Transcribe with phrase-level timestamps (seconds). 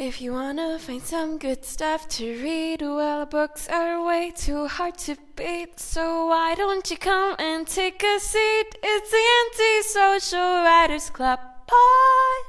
[0.00, 4.96] If you wanna find some good stuff to read, well, books are way too hard
[4.98, 5.80] to beat.
[5.80, 8.76] So why don't you come and take a seat?
[8.80, 12.44] It's the Anti-Social Writers Club pod.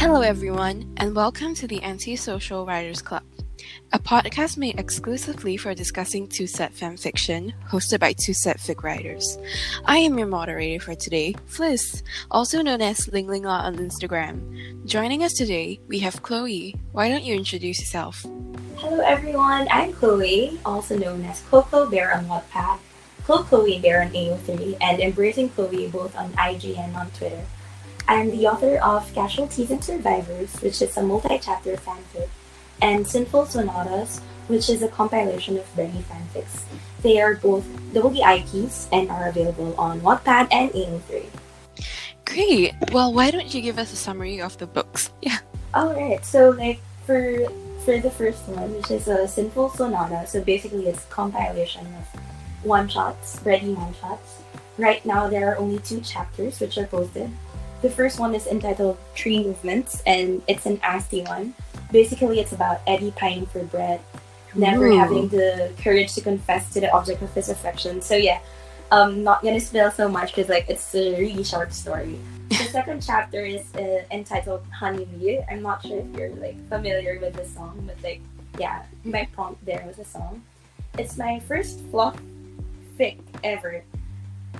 [0.00, 3.22] Hello, everyone, and welcome to the Anti-Social Writers Club,
[3.92, 9.38] a podcast made exclusively for discussing TwoSet fanfiction, hosted by TwoSet fic writers.
[9.84, 14.84] I am your moderator for today, Fliss, also known as Ling Ling La on Instagram.
[14.84, 16.74] Joining us today, we have Chloe.
[16.92, 18.26] Why don't you introduce yourself?
[18.76, 22.78] Hello everyone, I'm Chloe, also known as Coco Bear on Wattpad,
[23.24, 27.44] Clo Chloe Bear on AO3, and Embracing Chloe both on IG and on Twitter.
[28.06, 32.28] I am the author of Casualties and Survivors, which is a multi-chapter fanfic,
[32.82, 36.62] and Sinful Sonatas, which is a compilation of Benny fanfics.
[37.02, 41.26] They are both double IPs and are available on Wattpad and AO3.
[42.24, 42.74] Great.
[42.92, 45.10] Well, why don't you give us a summary of the books?
[45.22, 45.38] Yeah.
[45.74, 47.48] Alright, so like for
[47.84, 52.06] for the first one, which is a Sinful Sonata, so basically it's compilation of
[52.64, 54.40] one shots, ready one shots.
[54.78, 57.30] Right now there are only two chapters which are posted.
[57.82, 61.54] The first one is entitled Three Movements and it's an angsty one.
[61.94, 64.02] Basically it's about Eddy pining for Brett,
[64.52, 64.98] never Ooh.
[64.98, 68.02] having the courage to confess to the object of his affection.
[68.02, 68.40] So yeah,
[68.90, 72.18] um not gonna spill so much because like it's a really short story.
[72.48, 75.38] The second chapter is uh, entitled Honey Bee.
[75.48, 78.20] I'm not sure if you're like familiar with the song, but like
[78.58, 80.42] yeah, my prompt there was a song.
[80.98, 82.18] It's my first fluff
[82.98, 83.84] fic ever,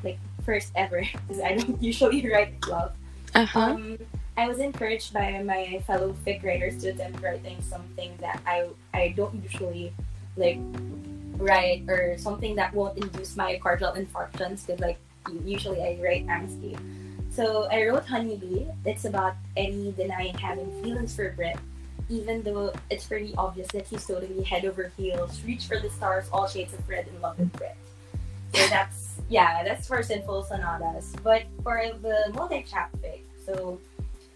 [0.04, 2.92] like first ever, because I don't usually write fluff.
[3.34, 3.74] Uh huh.
[3.74, 3.98] Um,
[4.36, 9.14] I was encouraged by my fellow fic writers to attempt writing something that I I
[9.16, 9.92] don't usually
[10.36, 10.58] like
[11.36, 14.98] write or something that won't induce my myocardial infarctions because like
[15.44, 16.78] usually I write angsty.
[17.30, 18.66] So I wrote Honeybee.
[18.84, 21.58] It's about Eddy denying having feelings for Brett,
[22.08, 26.28] even though it's pretty obvious that he's totally head over heels, reach for the stars,
[26.32, 27.76] all shades of red in love with Brett.
[28.54, 31.14] So that's yeah, that's for Sinful Sonatas.
[31.22, 33.80] But for the multi-chap fic, so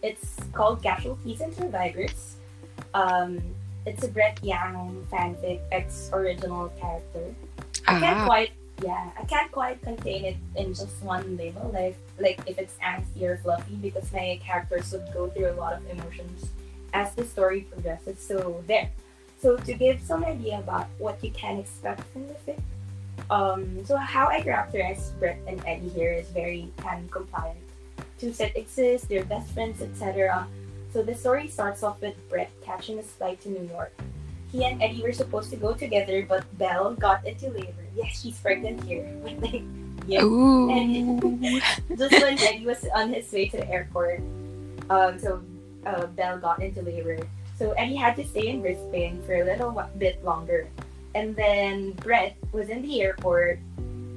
[0.03, 2.37] it's called Casualties and Survivors.
[2.95, 3.41] Um,
[3.87, 7.35] it's a Brett Yang fanfic, ex original character.
[7.87, 8.27] I can't Ah.
[8.27, 12.75] quite yeah, I can't quite contain it in just one label, like like if it's
[12.79, 16.51] angsty or fluffy, because my characters would go through a lot of emotions
[16.95, 18.19] as the story progresses.
[18.21, 18.91] So there.
[19.41, 22.59] So to give some idea about what you can expect from the fic,
[23.31, 27.59] um, so how I characterize Brett and Eddy here is very canon compliant.
[28.19, 30.47] TwoSet exists, they're best friends, etc.
[30.93, 33.93] So the story starts off with Brett catching a flight to New York.
[34.51, 37.85] He and Eddy were supposed to go together, but Belle got into labor.
[37.95, 39.05] Yes, she's pregnant here.
[40.07, 40.23] yeah.
[40.23, 40.71] Ooh.
[40.71, 41.21] And
[41.99, 44.21] just when Eddy was on his way to the airport,
[44.89, 45.43] um, so
[45.85, 47.19] uh, Belle got into labor.
[47.59, 50.69] So Eddy had to stay in Brisbane for a little bit longer.
[51.15, 53.59] And then Brett was in the airport.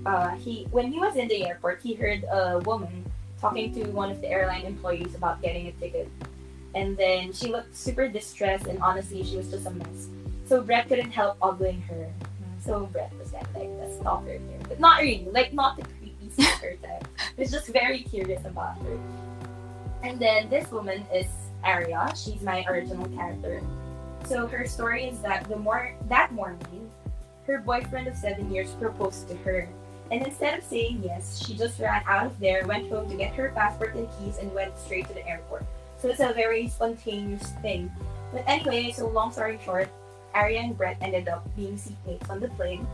[0.06, 3.11] Uh, he when he was in the airport, he heard a woman
[3.42, 6.08] talking to one of the airline employees about getting a ticket.
[6.76, 10.08] And then she looked super distressed, and honestly, she was just a mess.
[10.46, 12.08] So Brett couldn't help ogling her.
[12.64, 16.30] So Brett was of like the stalker here, but not really, like not the creepy
[16.44, 17.08] stalker type.
[17.36, 19.00] He was just very curious about her.
[20.04, 21.26] And then this woman is
[21.64, 22.14] Arya.
[22.16, 23.62] She's my original character.
[24.26, 26.90] So her story is that the more that morning,
[27.48, 29.68] her boyfriend of seven years proposed to her.
[30.12, 33.34] And instead of saying yes, she just ran out of there, went home to get
[33.36, 35.66] her passport and keys, and went straight to the airport.
[35.98, 37.90] So it's a very spontaneous thing.
[38.34, 39.90] But anyway, so long story short,
[40.34, 42.86] Arya and Brett ended up being seatmates on the plane.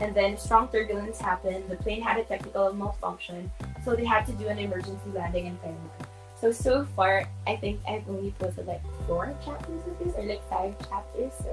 [0.00, 1.64] And then strong turbulence happened.
[1.68, 3.50] The plane had a technical malfunction,
[3.84, 5.90] so they had to do an emergency landing in Taiwan.
[6.40, 10.42] So so far, I think I've only posted like four chapters of this, or like
[10.48, 11.32] five chapters.
[11.42, 11.52] So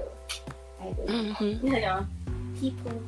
[0.80, 1.64] I don't Mhm.
[1.64, 2.06] you know,
[2.60, 3.02] people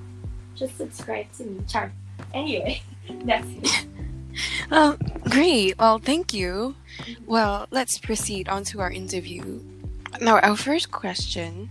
[0.59, 1.63] just subscribe to me.
[1.67, 1.91] Charm.
[2.33, 2.81] Anyway,
[3.23, 3.85] that's it.
[4.69, 4.97] Um,
[5.29, 5.79] great.
[5.79, 6.75] Well, thank you.
[7.25, 9.61] Well, let's proceed on to our interview.
[10.21, 11.69] Now, our first question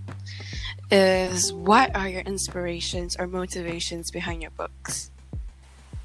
[0.90, 5.11] is what are your inspirations or motivations behind your books?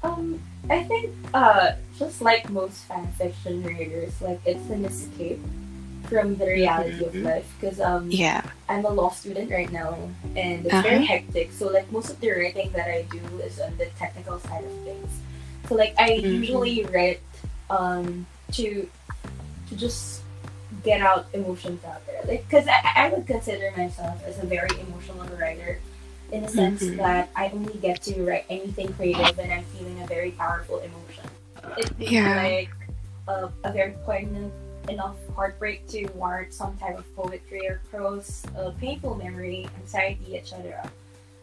[0.02, 5.40] Um, I think uh, just like most fan fiction readers, like it's an escape
[6.14, 7.06] from the reality Mhm.
[7.08, 7.48] of life.
[7.58, 8.42] Because um, Yeah.
[8.70, 9.98] I'm a law student right now,
[10.38, 10.82] and it's Uh-huh.
[10.88, 11.50] very hectic.
[11.52, 14.74] So like most of the writing that I do is on the technical side of
[14.86, 15.10] things.
[15.68, 16.38] So like I Mhm.
[16.40, 17.20] usually write
[17.70, 18.86] um, to
[19.68, 20.20] to just
[20.84, 22.20] get out emotions out there.
[22.28, 25.80] Like, because I, I would consider myself as a very emotional writer,
[26.30, 26.98] in the sense Mhm.
[27.00, 31.24] that I only get to write anything creative when I'm feeling a very powerful emotion.
[31.80, 32.36] It would be Yeah.
[32.36, 32.70] like
[33.26, 34.52] a, a very poignant
[34.88, 40.90] enough heartbreak to warrant some type of poetry or prose, a painful memory, anxiety, etc.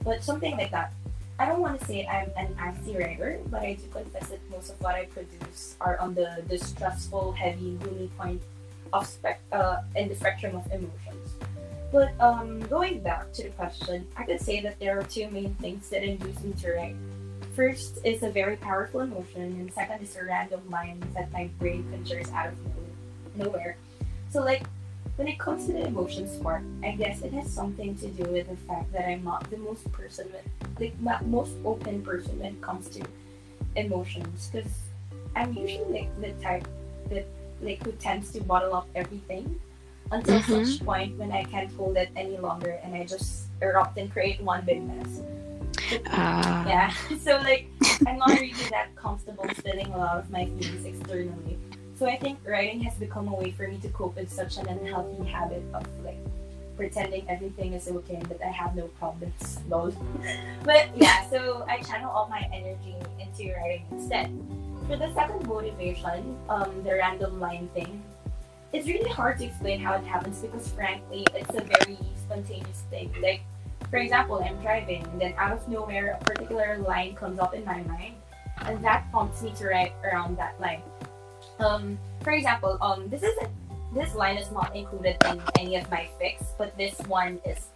[0.03, 0.93] But something like that.
[1.39, 4.69] I don't want to say I'm an anti writer, but I do confess that most
[4.69, 8.41] of what I produce are on the distressful, heavy, gloomy point
[8.93, 11.33] of spec- uh, in the spectrum of emotions.
[11.91, 15.55] But um, going back to the question, I could say that there are two main
[15.55, 16.95] things that induce me to write.
[17.55, 21.83] First is a very powerful emotion, and second is a random line that my brain
[21.91, 22.90] conjures out of no-
[23.36, 23.78] nowhere.
[24.30, 24.63] So, like,
[25.18, 28.50] when it comes to the emotions part, I guess it has something to do with
[28.50, 30.45] the fact that I'm not the most person with,
[30.80, 33.01] like, ma- most open person when it comes to
[33.75, 34.72] emotions, because
[35.36, 36.68] I'm usually like the type
[37.10, 37.25] that,
[37.62, 39.60] like, who tends to bottle up everything
[40.12, 40.66] until Mhm.
[40.66, 44.42] such point when I can't hold it any longer and I just erupt and create
[44.42, 45.22] one big mess.
[46.07, 46.68] Ah.
[46.68, 46.94] Yeah.
[47.19, 47.68] So like
[48.07, 51.57] I'm not really that comfortable spilling a lot of my feelings externally.
[52.01, 54.68] So I think writing has become a way for me to cope with such an
[54.68, 56.18] unhealthy habit of like
[56.75, 59.59] pretending everything is okay and that I have no problems.
[59.69, 59.94] Lol.
[60.63, 64.33] but yeah, so I channel all my energy into writing instead.
[64.88, 68.01] For the second motivation, um, the random line thing,
[68.74, 73.13] it's really hard to explain how it happens because frankly it's a very spontaneous thing.
[73.21, 73.42] Like
[73.92, 77.63] for example, I'm driving and then out of nowhere a particular line comes up in
[77.63, 78.15] my mind
[78.65, 80.81] and that prompts me to write around that line.
[81.61, 83.37] Um, for example, um, this is
[83.93, 87.69] this line is not included in any of my fics, but this one is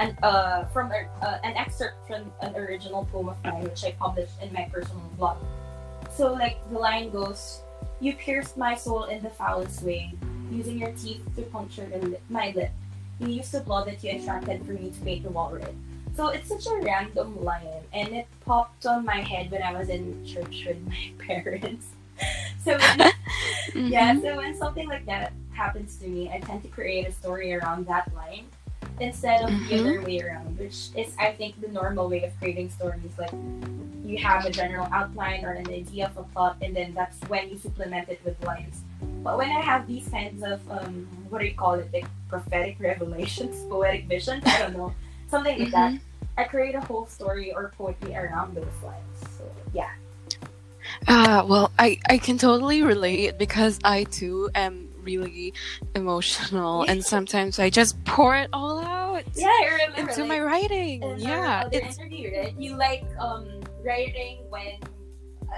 [0.00, 3.92] an uh from a, uh, an excerpt from an original poem of mine which I
[3.92, 5.38] published in my personal blog.
[6.12, 7.62] So like the line goes,
[8.00, 10.12] "You pierced my soul in the foulest way,
[10.50, 12.70] using your teeth to puncture the my lip.
[13.18, 15.74] You used the blood that you extracted for me to paint the wall red."
[16.14, 19.88] So it's such a random line, and it popped on my head when I was
[19.88, 21.96] in church with my parents.
[22.64, 23.12] so when
[23.90, 27.54] yeah, so when something like that happens to me, I tend to create a story
[27.54, 28.46] around that line
[29.00, 29.80] instead of the Mhm.
[29.80, 33.12] other way around, which is, I think, the normal way of creating stories.
[33.18, 33.32] Like,
[34.04, 37.48] you have a general outline or an idea of a plot, and then that's when
[37.48, 38.82] you supplement it with lines.
[39.22, 42.76] But when I have these kinds of, um, what do you call it, like prophetic
[42.80, 44.92] revelations, poetic visions, I don't know,
[45.28, 45.92] something like that,
[46.36, 49.18] I create a whole story or poetry around those lines.
[49.38, 49.90] So, yeah.
[51.08, 55.52] Ah, well, I, I can totally relate because I too am really
[55.96, 60.10] emotional and sometimes I just pour it all out Yeah, I remember.
[60.10, 61.02] into like, my writing.
[61.02, 62.54] in Yeah, our other it's interview, right?
[62.58, 63.48] You like um
[63.84, 64.78] writing when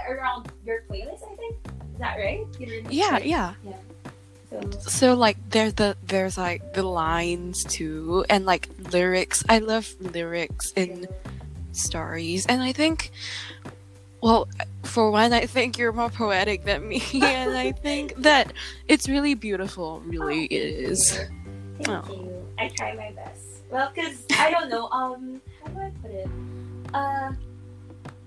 [0.09, 1.55] around your playlist, I think.
[1.93, 2.45] Is that right?
[2.59, 2.89] Remember?
[2.91, 3.53] yeah, yeah.
[4.49, 9.43] So So like there's the there's like the lines too and like lyrics.
[9.47, 11.07] I love lyrics in
[11.71, 13.11] stories and I think
[14.21, 14.47] well
[14.83, 18.53] for one I think you're more poetic than me and I think that
[18.87, 21.11] it's really beautiful, really Oh, it is.
[21.81, 22.13] Thank Oh.
[22.13, 22.47] you.
[22.57, 23.41] I try my best.
[23.69, 24.87] Well, cause I don't know.
[24.89, 26.29] Um, how do I put it?
[26.93, 27.33] Uh,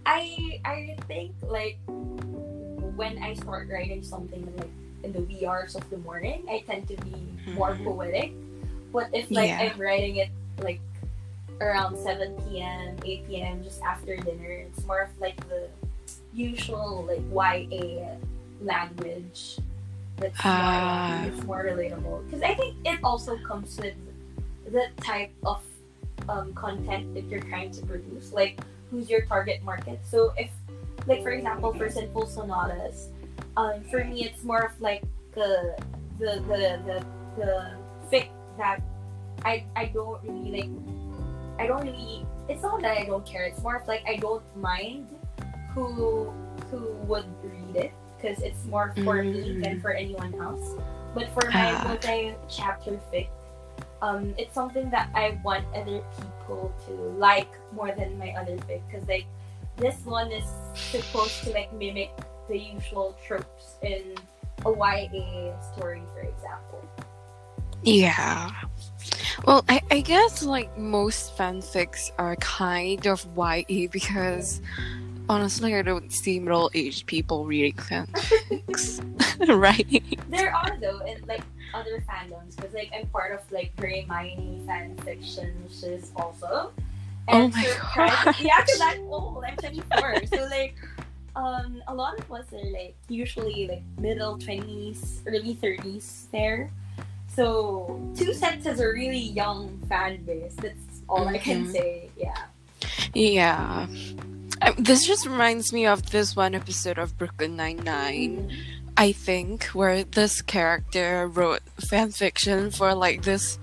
[0.05, 1.79] I I think like
[2.97, 4.69] when I start writing something like
[5.05, 7.15] in the wee hours of the morning, I tend to be
[7.55, 7.85] more Mhm.
[7.85, 8.33] poetic.
[8.93, 9.71] But if like Yeah.
[9.73, 10.29] I'm writing it
[10.61, 10.81] like
[11.61, 15.69] around seven p.m., eight p.m., just after dinner, it's more of like the
[16.33, 18.17] usual like YA
[18.61, 19.59] language.
[20.17, 21.21] That's Ah.
[21.23, 23.95] more, it's more relatable because I think it also comes with
[24.71, 25.63] the type of
[26.29, 28.59] um, content that you're trying to produce, like
[28.91, 30.01] who's your target market.
[30.05, 30.51] So if,
[31.07, 33.09] like for example, for Sinful Sonatas,
[33.57, 35.03] um, for me it's more of like
[35.35, 35.77] the
[36.19, 37.05] the the the,
[37.39, 37.71] the
[38.11, 38.83] fic that
[39.45, 40.71] I I don't really like.
[41.59, 42.27] I don't really.
[42.49, 43.45] It's not that I don't care.
[43.45, 45.09] It's more of like I don't mind
[45.75, 46.33] who
[46.71, 49.63] who would read it because it's more for me Mm.
[49.65, 50.75] than for anyone else.
[51.15, 51.85] But for my Ah.
[51.89, 53.29] multi-chapter fic,
[54.03, 58.83] um, it's something that I want other people to like more than my other fic
[58.91, 59.27] because like
[59.77, 62.11] this one is supposed to like mimic
[62.49, 64.15] the usual tropes in
[64.67, 66.83] a YA story, for example.
[67.83, 68.51] Yeah.
[69.45, 74.61] Well, I, I guess like most fanfics are kind of YA because
[75.29, 79.01] honestly, I don't see middle aged people reading fanfics.
[79.59, 80.19] right?
[80.29, 81.43] There are though in like
[81.75, 86.73] other fandoms because like I'm part of like Grey Miney fan which is also.
[87.31, 88.41] Oh my gosh.
[88.41, 89.45] Yeah, because I'm old.
[89.47, 90.27] I'm 24.
[90.27, 90.75] so like,
[91.37, 96.71] um, a lot of us are like usually like middle 20s, early 30s there.
[97.39, 100.57] So two sets has a really young fan base.
[100.57, 101.73] That's all I can Mhm.
[101.73, 102.11] say.
[102.19, 102.43] Yeah.
[103.15, 103.87] Yeah.
[104.61, 108.51] Um, this just reminds me of this one episode of Brooklyn Nine-Nine,
[108.97, 113.57] I think, where this character wrote fan fiction for like this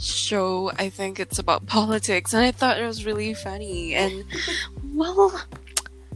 [0.00, 0.72] show.
[0.78, 3.94] I think it's about politics, and I thought it was really funny.
[3.94, 4.24] And
[4.94, 5.38] well,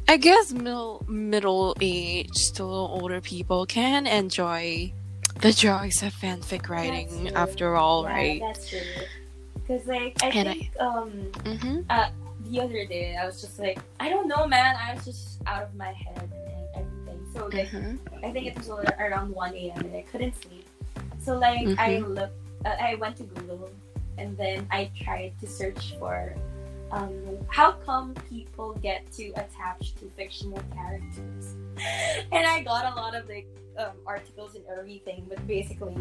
[0.09, 4.95] I guess middle middle aged, little older people can enjoy
[5.41, 8.41] the joys of fanfic writing after all, yeah, right?
[8.41, 8.81] That's true.
[9.55, 11.11] Because like I And think um
[11.45, 11.81] Mm-hmm.
[12.51, 15.63] the other day I was just like I don't know man I was just out
[15.63, 18.25] of my head and everything so like Mm-hmm.
[18.25, 19.81] I think it was around 1 a.m.
[19.85, 20.67] and I couldn't sleep
[21.21, 23.71] so like I looked uh, I went to Google
[24.19, 26.35] and then I tried to search for
[26.93, 31.55] um, how come people get too attached to fictional characters
[32.33, 33.47] and I got a lot of like
[33.79, 35.95] um, articles and everything but basically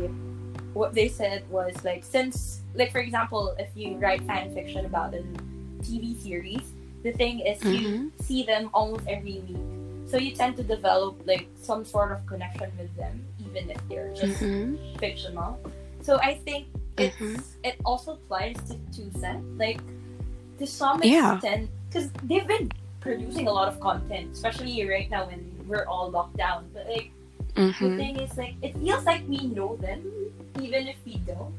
[0.74, 5.14] what they said was like since like for example if you write fan fiction about
[5.14, 5.24] a
[5.82, 6.74] TV series
[7.04, 9.58] the thing is you see them almost every week
[10.10, 14.14] so you tend to develop like some sort of connection with them even if they're
[14.14, 14.98] just Mm-hmm.
[14.98, 15.60] fictional
[16.02, 17.44] so I think it's Mhm.
[17.64, 19.82] it also applies to TwoSet like
[20.60, 21.36] to some Yeah.
[21.36, 22.72] extent because they've been
[23.02, 27.12] producing a lot of content especially right now when we're all locked down but like
[27.56, 27.96] the Mm-hmm.
[27.98, 30.04] thing is like it feels like we know them
[30.60, 31.54] even if we don't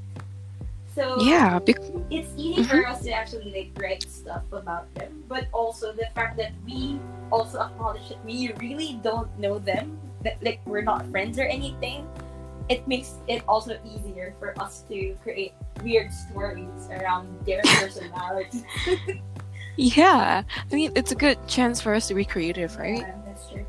[0.95, 5.49] so Yeah, bec- it's easy for us to actually like write stuff about them but
[5.53, 6.99] also the fact that we
[7.33, 12.05] also acknowledge that we really don't know them that like we're not friends or anything
[12.69, 18.65] it makes it also easier for us to create weird stories around their personality
[19.79, 20.43] yeah.
[20.71, 23.01] I mean, it's a good chance for us to be creative, right?
[23.01, 23.67] Yeah, that's true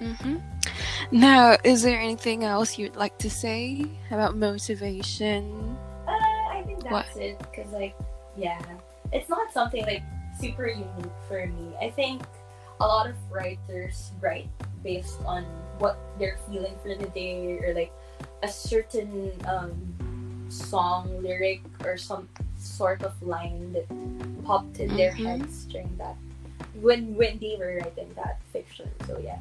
[0.00, 0.36] Mm-hmm.
[1.12, 5.76] Now, is there anything else you'd like to say about motivation?
[6.08, 7.22] Uh, I think that's What?
[7.22, 7.38] it.
[7.54, 7.94] Cause like,
[8.36, 8.60] yeah,
[9.12, 10.02] it's not something like
[10.40, 11.74] super unique for me.
[11.82, 12.22] I think
[12.80, 14.48] a lot of writers write
[14.82, 15.44] based on
[15.78, 17.92] what they're feeling for the day, or like
[18.42, 19.76] a certain um,
[20.48, 23.86] song lyric or some sort of line that
[24.44, 25.26] popped in their Mhm.
[25.26, 26.16] heads during that
[26.80, 28.88] when when they were writing that fiction.
[29.06, 29.38] So yeah.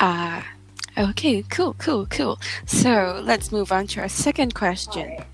[0.00, 0.46] Ah,
[0.96, 2.38] okay, cool, cool, cool.
[2.66, 5.24] So let's move on to our second question.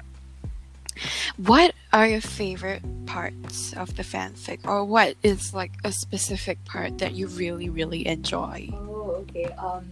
[1.36, 6.98] What are your favorite parts of the fanfic, or what is like a specific part
[6.98, 8.68] that you really, really enjoy?
[8.74, 9.44] Oh, okay.
[9.54, 9.86] Um,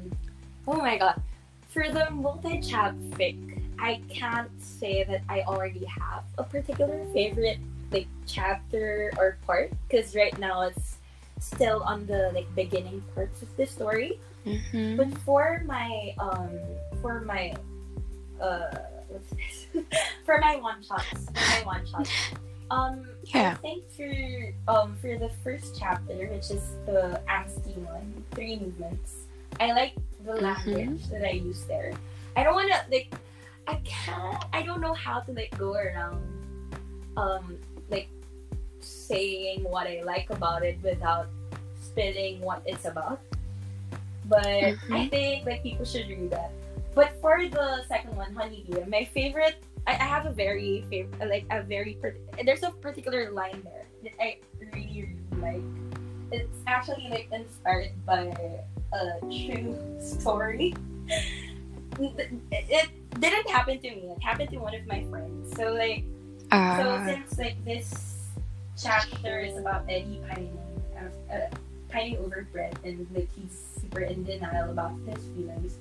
[0.66, 1.23] oh my god.
[1.68, 3.38] For the multi-chap fic,
[3.78, 7.59] I can't say that I already have a particular favorite
[7.92, 10.97] like chapter or part because right now it's
[11.38, 14.18] still on the like beginning parts of the story.
[14.44, 14.97] Mm-hmm.
[14.97, 16.50] But for my um
[17.00, 17.54] for my
[18.40, 18.75] uh
[19.09, 19.62] what's this?
[20.25, 22.11] for my one shots, for my one shots.
[22.71, 23.52] Um Yeah.
[23.52, 24.11] I think for
[24.69, 29.26] um for the first chapter, which is the angsty one, three movements.
[29.61, 29.93] I like
[30.25, 30.43] the Mhm.
[30.67, 31.93] language that I use there.
[32.37, 33.12] I don't wanna like
[33.69, 36.23] I can't I don't know how to like go around
[37.17, 37.59] um
[37.91, 38.09] like
[38.81, 41.29] saying what I like about it without
[41.81, 43.21] spitting what it's about.
[44.25, 45.11] But I Mhm.
[45.11, 46.50] think like people should read that.
[46.95, 49.57] But for the second one, Honeybee, my favorite
[49.87, 51.99] I, I have a very favorite like a very
[52.45, 54.39] there's a particular line there that I
[54.73, 55.63] really really like.
[56.31, 58.33] It's actually like inspired by
[58.93, 60.75] a true story.
[62.01, 62.89] It, it
[63.21, 64.15] didn't happen to me.
[64.17, 65.57] It happened to one of my friends.
[65.57, 66.05] So like
[66.53, 67.89] so Uh, since like this
[68.77, 70.57] chapter is about Eddy pining,
[70.97, 71.49] uh, uh,
[71.89, 75.77] pining over Brett, and like he's super in denial about his feelings.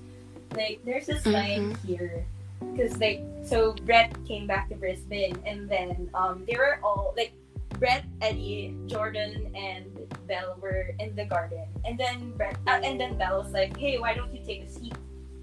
[0.56, 2.26] Like there's this line here,
[2.60, 7.34] because like so Brett came back to Brisbane, and then um they were all like
[7.80, 9.88] Brett, Eddy, Jordan, and
[10.28, 13.98] Belle were in the garden, and then Brett uh, and then Belle was like, "Hey,
[13.98, 14.94] why don't you take a seat?"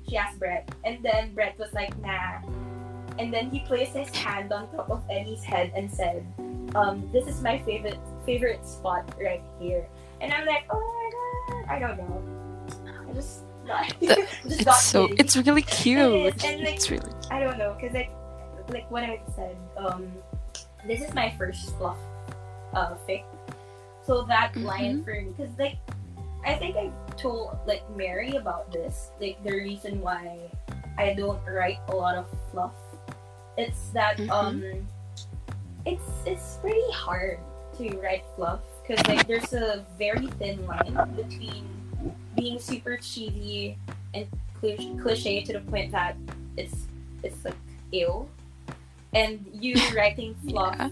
[0.08, 2.40] She asked Brett, and then Brett was like, "Nah."
[3.18, 6.22] And then he placed his hand on top of Eddy's head and said,
[6.76, 9.88] um, "This is my favorite favorite spot right here."
[10.20, 12.22] And I'm like, "Oh my god!" I don't know.
[13.08, 13.47] I just
[14.00, 16.44] The- just got it's so it's really cute.
[16.44, 17.26] and, like, It's really Cute.
[17.30, 18.10] I don't know, cause like
[18.68, 20.12] like what I said, um,
[20.86, 21.96] this is my first fluff
[22.74, 23.24] uh fic.
[24.04, 24.64] So that Mhm.
[24.64, 25.76] line for me, cause like
[26.46, 30.38] I think I told like Mary about this, like the reason why
[30.96, 32.74] I don't write a lot of fluff.
[33.56, 34.30] It's that Mhm.
[34.30, 34.86] um,
[35.86, 37.38] it's it's pretty hard
[37.78, 41.64] to write fluff because like there's a very thin line between
[42.38, 43.76] being super cheesy
[44.14, 44.26] and
[44.60, 46.16] cliche to the point that
[46.56, 46.86] it's
[47.22, 47.56] it's like
[47.92, 48.28] ill,
[49.12, 50.88] and you writing fluff Yeah.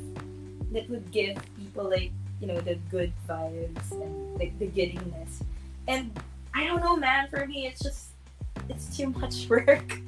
[0.73, 2.11] that would give people like
[2.41, 5.43] you know the good vibes and like the giddiness.
[5.89, 6.11] And
[6.55, 7.29] I don't know, man.
[7.29, 8.11] For me, it's just
[8.69, 10.01] it's too much work.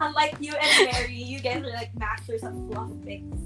[0.00, 3.38] Unlike you and Mary, you guys are like masters of fluff things.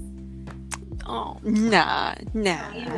[1.05, 2.71] Oh, nah, nah.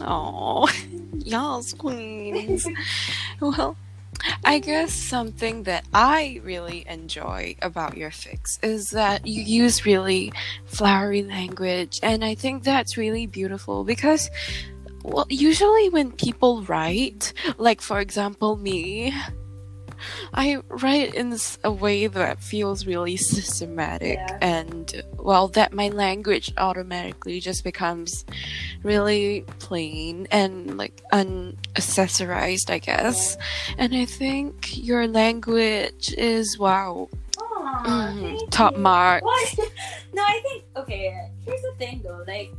[0.00, 0.68] Oh,
[1.24, 2.66] y'all's queens.
[3.40, 3.76] well,
[4.44, 10.32] I guess something that I really enjoy about your fics is that you use really
[10.66, 14.30] flowery language, and I think that's really beautiful because,
[15.04, 19.14] well, usually when people write, like for example, me,
[20.34, 24.38] I write in a way that feels really systematic, Yeah.
[24.40, 28.24] and well, that my language automatically just becomes
[28.82, 33.36] really plain and like unaccessorized, I guess.
[33.76, 37.84] And I think your language is wow, Aw,
[38.16, 38.82] mm, top you.
[38.82, 39.24] mark.
[39.24, 39.58] What?
[40.14, 41.30] No, I think okay.
[41.44, 42.24] Here's the thing, though.
[42.26, 42.50] Like,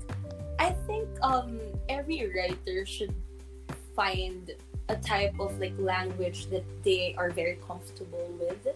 [0.59, 3.13] I think um every writer should
[3.95, 4.51] find
[4.89, 8.67] a type of like language that they are very comfortable with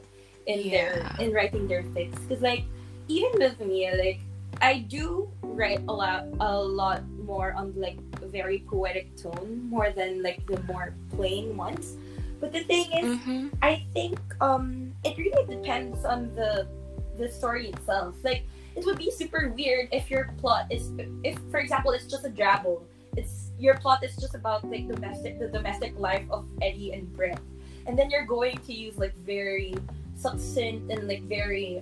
[0.46, 2.16] in their in writing their fics.
[2.28, 2.64] Because like
[3.08, 4.20] even with me, like
[4.62, 9.92] I do write a lot a lot more on like a very poetic tone more
[9.92, 11.96] than like the more plain ones.
[12.40, 16.68] But the thing is, hmm I think um it really depends on the
[17.18, 18.16] the story itself.
[18.24, 18.44] Like
[18.76, 20.92] it would be super weird if your plot is
[21.24, 22.82] if for example it's just a drabble.
[23.16, 27.40] It's your plot is just about like domestic the domestic life of Eddy and Brett.
[27.88, 29.74] And then you're going to use like very
[30.16, 31.82] succinct and like very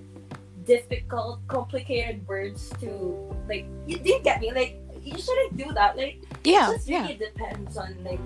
[0.64, 3.18] difficult, complicated words to
[3.50, 4.54] like you do you get me?
[4.54, 5.98] Like you shouldn't do that.
[5.98, 7.02] Like Yeah, it just yeah.
[7.02, 8.22] really depends on like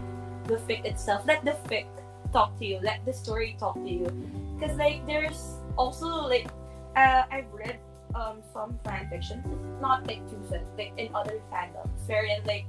[0.51, 1.23] the fic itself.
[1.25, 1.87] Let the fic
[2.35, 2.83] talk to you.
[2.83, 4.11] Let the story talk to you.
[4.59, 6.51] Because like there's also like
[6.99, 7.79] uh, I've read
[8.15, 9.47] um some fan fictions.
[9.79, 10.43] Not like too
[10.75, 12.67] like in other fandoms wherein like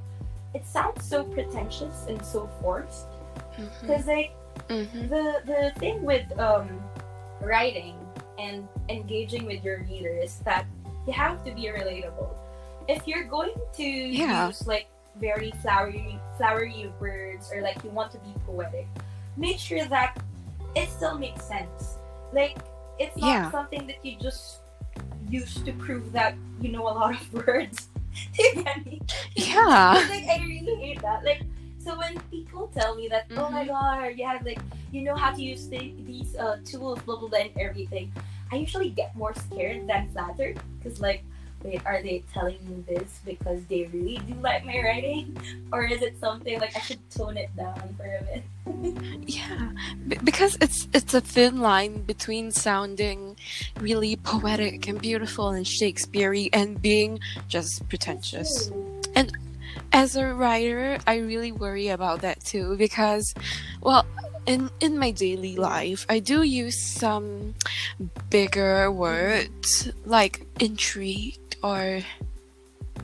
[0.56, 3.06] it sounds so pretentious and so forced.
[3.80, 4.32] Because like
[4.69, 6.69] hmm the the thing with um
[7.40, 7.97] writing
[8.38, 10.64] and engaging with your reader is that
[11.06, 12.32] you have to be relatable.
[12.88, 14.47] If you're going to Yeah.
[14.49, 14.88] use like
[15.21, 18.88] very flowery flowery words or like you want to be poetic,
[19.36, 20.16] make sure that
[20.75, 21.99] it still makes sense.
[22.32, 22.56] Like
[22.99, 23.50] it's not Yeah.
[23.50, 24.60] something that you just
[25.28, 27.88] use to prove that you know a lot of words.
[28.37, 29.00] Do you get me?
[29.35, 30.07] Yeah.
[30.09, 31.25] like I really hate that.
[31.25, 31.43] Like
[31.79, 33.69] so when people tell me that, oh my Mhm.
[33.69, 34.59] god, you have like
[34.93, 38.13] you know how to use the, these uh, tools, blah blah blah, and everything,
[38.52, 41.25] I usually get more scared than flattered because like,
[41.62, 45.36] wait, are they telling me this because they really do like my writing,
[45.73, 48.45] or is it something like I should tone it down for a bit?
[49.26, 49.71] Yeah,
[50.06, 53.36] B- because it's it's a thin line between sounding
[53.80, 58.71] really poetic and beautiful and Shakespeare-y and being just pretentious.
[59.14, 59.32] And
[59.92, 63.34] as a writer, I really worry about that too because,
[63.80, 64.06] well,
[64.47, 67.54] in in my daily life, I do use some
[68.30, 72.00] bigger words like intrigued or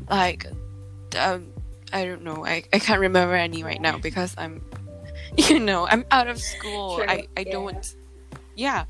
[0.08, 0.46] like
[1.18, 1.52] um,
[1.92, 2.46] I don't know.
[2.46, 4.62] I, I can't remember any right now because I'm
[5.36, 7.02] you know, I'm out of school.
[7.06, 7.52] I, I yeah.
[7.52, 7.94] don't
[8.54, 8.84] yeah.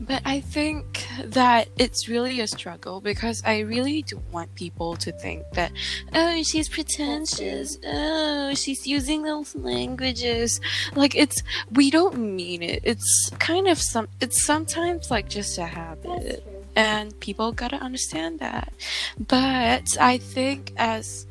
[0.00, 5.12] But I think that it's really a struggle because I really don't want people to
[5.12, 5.72] think that
[6.14, 7.78] oh she's pretentious.
[7.84, 10.60] Oh she's using those languages.
[10.94, 12.80] Like it's we don't mean it.
[12.84, 16.44] It's kind of some it's sometimes like just a habit
[16.74, 18.72] and people gotta understand that.
[19.18, 21.26] But I think as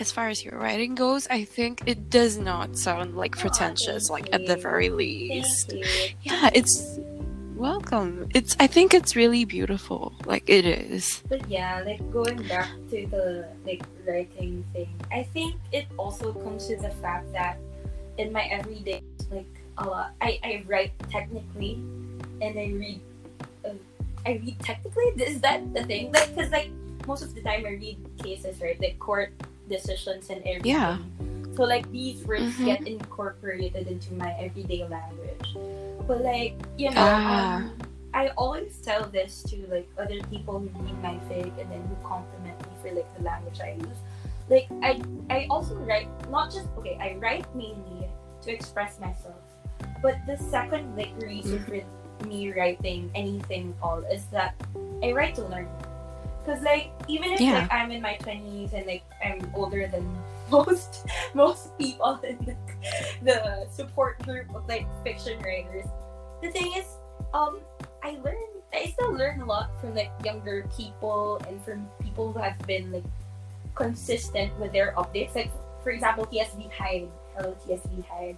[0.00, 4.32] as far as your writing goes, I think it does not sound like pretentious, thank
[4.32, 5.74] like at the very least.
[6.22, 6.98] Yeah, it's
[7.54, 8.26] welcome.
[8.34, 10.14] It's I think it's really beautiful.
[10.24, 11.22] Like it is.
[11.28, 16.66] But yeah, like going back to the like writing thing, I think it also comes
[16.68, 17.58] to the fact that
[18.16, 21.74] in my everyday like a lot, I I write technically,
[22.40, 23.00] and I read,
[23.64, 23.76] uh,
[24.24, 25.12] I read technically.
[25.20, 26.10] Is that the thing?
[26.12, 26.70] Like, cause like
[27.06, 28.80] most of the time I read cases, right?
[28.80, 29.32] Like court
[29.70, 30.66] decisions and everything.
[30.74, 30.98] Yeah.
[31.56, 32.64] So like these words Mhm.
[32.66, 35.48] get incorporated into my everyday language.
[36.06, 37.56] But like you know, Ah.
[37.56, 37.78] um,
[38.12, 41.94] I always tell this to like other people who read my fic and then who
[42.02, 44.00] compliment me for like the language I use.
[44.50, 44.98] Like I
[45.30, 48.10] I also write not just okay, I write mainly
[48.42, 49.38] to express myself.
[50.02, 51.78] But the second like reason for
[52.26, 54.54] me writing anything at all is that
[55.02, 55.68] I write to learn.
[56.50, 57.62] Cause like even if Yeah.
[57.62, 60.02] like I'm in my twenties and like I'm older than
[60.50, 62.56] most most people in the,
[63.22, 65.86] the support group of like fiction writers,
[66.42, 66.86] the thing is,
[67.34, 67.60] um,
[68.02, 68.34] I learn
[68.74, 72.90] I still learn a lot from like younger people and from people who have been
[72.90, 73.06] like
[73.76, 75.36] consistent with their updates.
[75.36, 75.52] Like
[75.84, 77.06] for example, TSB Hyde.
[77.38, 78.36] Hello, TSB Hyde.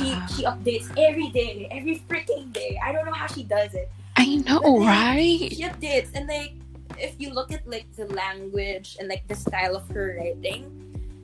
[0.00, 2.80] She Uh, she updates every day, every freaking day.
[2.82, 3.92] I don't know how she does it.
[4.16, 5.52] I know, right?
[5.52, 6.56] She updates and like
[7.00, 10.68] if you look at like the language and like the style of her writing,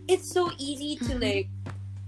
[0.09, 1.21] it's so easy to Mhm.
[1.23, 1.49] like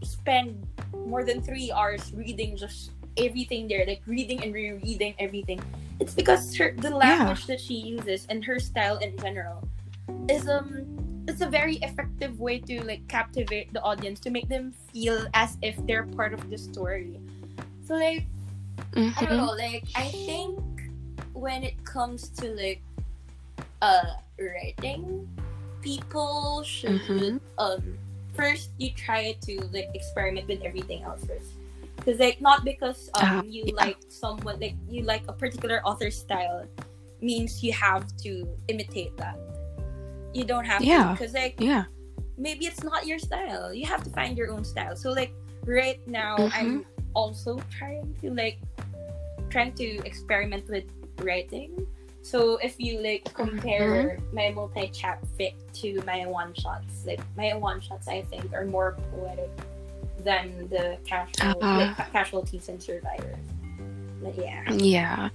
[0.02, 0.66] spend
[1.06, 5.60] more than three hours reading just everything there, like reading and rereading everything.
[6.00, 9.66] It's because her the language that she uses and her style in general
[10.30, 10.86] is um
[11.26, 15.58] it's a very effective way to like captivate the audience to make them feel as
[15.60, 17.18] if they're part of the story.
[17.84, 18.24] So like
[19.18, 19.36] I don't Mhm.
[19.36, 20.56] know, like I think
[21.34, 22.80] when it comes to like
[23.82, 25.28] uh writing,
[25.82, 27.40] people should Mhm.
[27.58, 27.98] um
[28.34, 31.54] first you try to like experiment with everything else first.
[31.96, 33.74] Because like not because um Ah, you yeah.
[33.74, 36.64] like someone like you like a particular author style
[37.20, 39.34] means you have to imitate that.
[40.32, 41.10] You don't have Yeah.
[41.10, 41.90] to because like Yeah.
[42.38, 43.74] maybe it's not your style.
[43.74, 44.94] You have to find your own style.
[44.94, 45.34] So like
[45.66, 46.54] right now Mhm.
[46.54, 46.72] I'm
[47.14, 48.62] also trying to like
[49.50, 50.86] trying to experiment with
[51.24, 51.74] writing.
[52.28, 54.36] So if you like compare Mm-hmm.
[54.36, 58.96] my multi-chap fic to my one shots, like my one shots I think are more
[59.10, 59.50] poetic
[60.24, 61.78] than the casual Uh-huh.
[61.96, 63.40] like, casualties and survivors.
[64.22, 64.60] But yeah.
[64.72, 65.28] Yeah.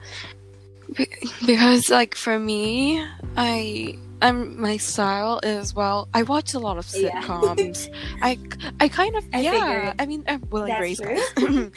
[0.95, 1.07] Be-
[1.47, 3.01] because like for me,
[3.37, 7.21] I I'm my style is well, I watch a lot of Yeah.
[7.25, 7.89] sitcoms.
[8.21, 8.37] I
[8.79, 9.93] I kind of I yeah.
[9.97, 11.31] I mean, I'm Will and That's Grace.
[11.39, 11.71] true.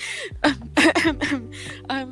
[0.44, 1.50] um,
[1.88, 2.10] um,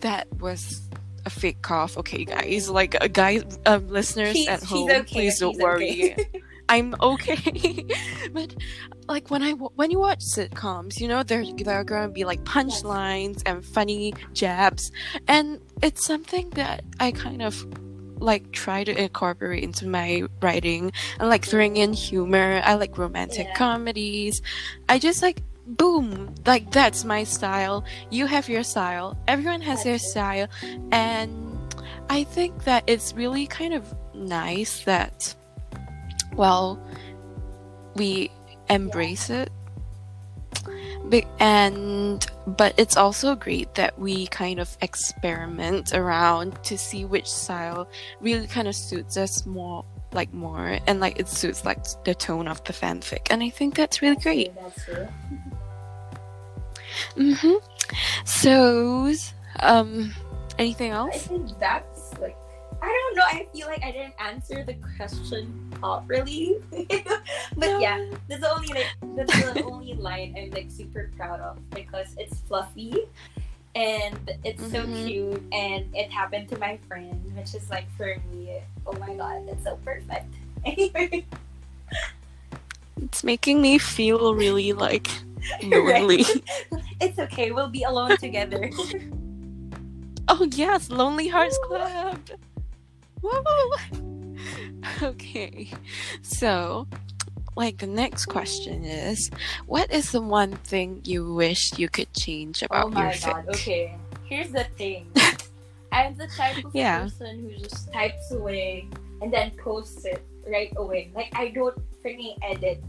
[0.00, 0.82] that was
[1.24, 1.96] a fake cough.
[1.98, 6.12] Okay, guys, like uh, guys, um, listeners She's- at home, okay, please don't worry.
[6.12, 6.28] okay.
[6.68, 7.84] I'm okay.
[8.32, 8.54] but
[9.08, 12.24] like when I when you watch sitcoms, you know there there are going to be
[12.24, 14.90] like punchlines and funny jabs,
[15.28, 17.66] and it's something that I kind of
[18.20, 22.62] like try to incorporate into my writing and like throwing in humor.
[22.64, 23.54] I like romantic Yeah.
[23.56, 24.40] comedies.
[24.88, 25.42] I just like
[25.76, 27.84] boom like that's my style.
[28.10, 29.16] You have your style.
[29.28, 30.48] Everyone has their style.
[30.90, 31.48] And
[32.10, 35.34] i think that it's really kind of nice that
[36.34, 36.78] well
[37.94, 38.30] we
[38.68, 39.50] embrace it.
[41.38, 47.88] And but it's also great that we kind of experiment around to see which style
[48.20, 50.78] really kind of suits us more like more.
[50.86, 53.28] And like it suits like the tone of the fanfic.
[53.30, 54.54] And i think that's really great.
[54.54, 54.88] That's.
[57.16, 57.54] Mm-hmm
[58.24, 59.12] so
[59.60, 60.12] um
[60.58, 61.14] anything else?
[61.14, 62.36] I think that's like
[62.82, 63.22] I don't know.
[63.24, 66.56] I feel like I didn't answer the question properly.
[67.56, 71.58] but yeah, that's the only like that's the only line I'm like super proud of
[71.70, 73.06] because it's fluffy
[73.74, 75.06] and it's so Mhm.
[75.06, 79.46] cute and it happened to my friend, which is like for me, oh my god,
[79.48, 80.26] it's so perfect.
[80.64, 81.24] Anyway,
[83.02, 85.08] it's making me feel really like
[85.62, 86.00] Right.
[86.02, 86.24] lonely
[87.00, 87.50] it's okay.
[87.52, 88.70] We'll be alone together.
[90.28, 92.18] oh yes lonely hearts club
[93.22, 93.74] Woo!
[95.02, 95.68] okay
[96.22, 96.86] so
[97.56, 99.30] like the next question is
[99.66, 103.20] what is the one thing you wish you could change oh about oh my your
[103.20, 103.44] god.
[103.48, 103.96] Okay.
[104.24, 105.10] Here's the thing.
[105.92, 107.02] I'm the type of Yeah.
[107.02, 108.88] person who just types away
[109.20, 111.10] and then posts it right away.
[111.14, 112.82] Like I don't freaking edit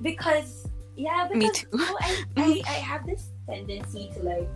[0.00, 0.66] because
[1.00, 1.66] yeah, because Me too.
[1.72, 4.48] you know, I, I I have this tendency to like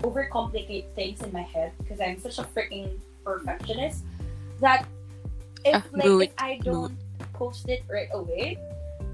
[0.00, 4.04] overcomplicate things in my head because I'm such a freaking perfectionist
[4.60, 4.86] that
[5.64, 6.96] if Ah, like if I don't
[7.36, 8.56] post it right away,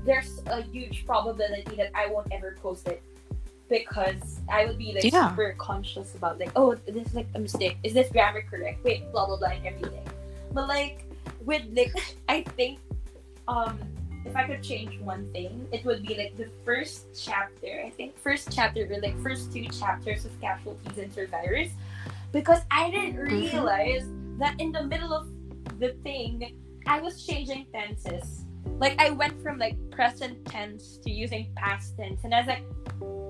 [0.07, 3.03] there's a huge probability that I won't ever post it
[3.69, 5.31] because I would be like Yeah.
[5.35, 7.79] super conscious about like, oh, this is like a mistake.
[7.83, 8.85] Is this grammar correct?
[8.87, 10.07] Wait, blah blah blah and everything.
[10.55, 11.03] But like
[11.45, 11.91] with like
[12.29, 12.79] I think
[13.49, 13.75] um
[14.27, 17.83] if I could change one thing, it would be like the first chapter.
[17.87, 21.71] I think first chapter or like first two chapters of casualties and survivors.
[22.33, 23.53] Because I didn't Mhm.
[23.53, 24.05] realize
[24.39, 25.29] that in the middle of
[25.79, 26.53] the thing
[26.87, 28.45] I was changing tenses.
[28.79, 32.65] Like I went from like present tense to using past tense and I was like,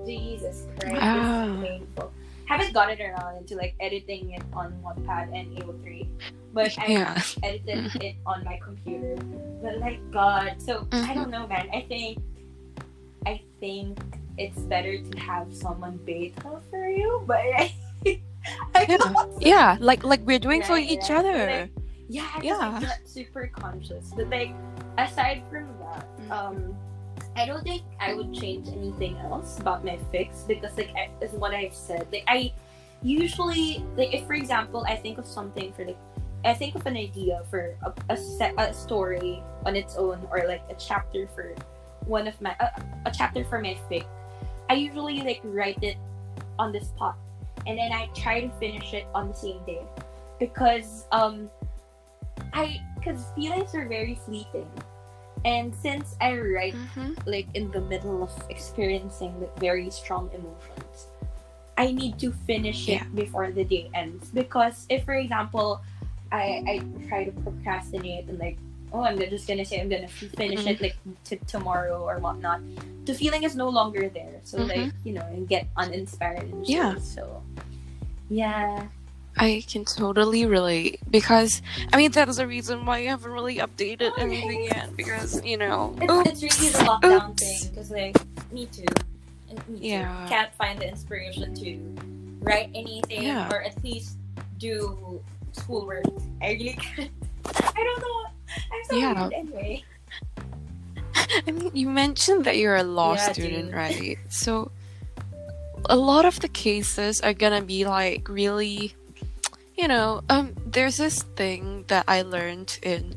[0.05, 1.13] Jesus Christ, Ah.
[1.15, 2.11] this is painful.
[2.47, 6.07] Haven't gotten around into like editing it on Wattpad and AO3,
[6.53, 7.21] but I Yeah.
[7.43, 9.15] edited it on my computer.
[9.61, 11.15] But like God, so I Mhm.
[11.15, 11.67] don't know, man.
[11.73, 12.19] I think,
[13.25, 13.99] I think
[14.37, 17.75] it's better to have someone beta for you, but I,
[18.75, 19.13] I Yeah.
[19.39, 21.71] yeah like like we're doing for Right, each other Like,
[22.07, 22.79] yeah, I Yeah.
[22.79, 22.79] yeah.
[22.79, 24.13] get super conscious.
[24.15, 24.55] But like,
[24.97, 26.31] aside from that, Mm.
[26.31, 26.57] um,
[27.37, 31.33] I don't think I would change anything else about my fics because like I, is
[31.33, 32.07] what I've said.
[32.11, 32.51] Like I,
[33.03, 35.99] usually like if for example I think of something for like
[36.43, 40.47] I think of an idea for a, a, set, a story on its own or
[40.47, 41.53] like a chapter for
[42.05, 42.55] one of my
[43.05, 44.05] a, chapter for my fic.
[44.67, 45.97] I usually like write it
[46.57, 47.17] on the spot
[47.67, 49.83] and then I try to finish it on the same day
[50.39, 51.51] because um
[52.53, 54.67] I because feelings are very fleeting
[55.45, 57.13] and since I write Mm-hmm.
[57.25, 61.07] like in the middle of experiencing like, very strong emotions
[61.77, 65.79] i need to finish it before the day ends because if for example
[66.31, 66.75] i i
[67.07, 68.57] try to procrastinate and like
[68.91, 72.61] oh i'm just gonna say i'm gonna finish it like t- tomorrow or whatnot
[73.05, 74.69] the feeling is no longer there so Mhm.
[74.73, 76.97] like you know and get uninspired and Yeah.
[76.97, 77.43] so
[78.29, 78.87] yeah
[79.39, 81.61] I can totally relate because
[81.93, 85.57] I mean that is the reason why I haven't really updated anything yet because you
[85.57, 87.43] know it's, it's really the lockdown Oops.
[87.43, 88.17] thing because like
[88.51, 88.85] me too
[89.49, 90.25] and me too Yeah.
[90.27, 91.77] can't find the inspiration to
[92.41, 93.49] write anything Yeah.
[93.51, 94.17] or at least
[94.57, 95.21] do
[95.53, 96.05] schoolwork
[96.41, 97.11] i really can't
[97.45, 98.25] i don't know
[98.73, 99.21] i'm so Yeah.
[99.21, 99.83] weird anyway
[101.47, 103.73] I mean you mentioned that you're a law Yeah, student dude.
[103.75, 104.71] right so
[105.89, 108.93] a lot of the cases are gonna be like really
[109.77, 113.15] you know um there's this thing that I learned in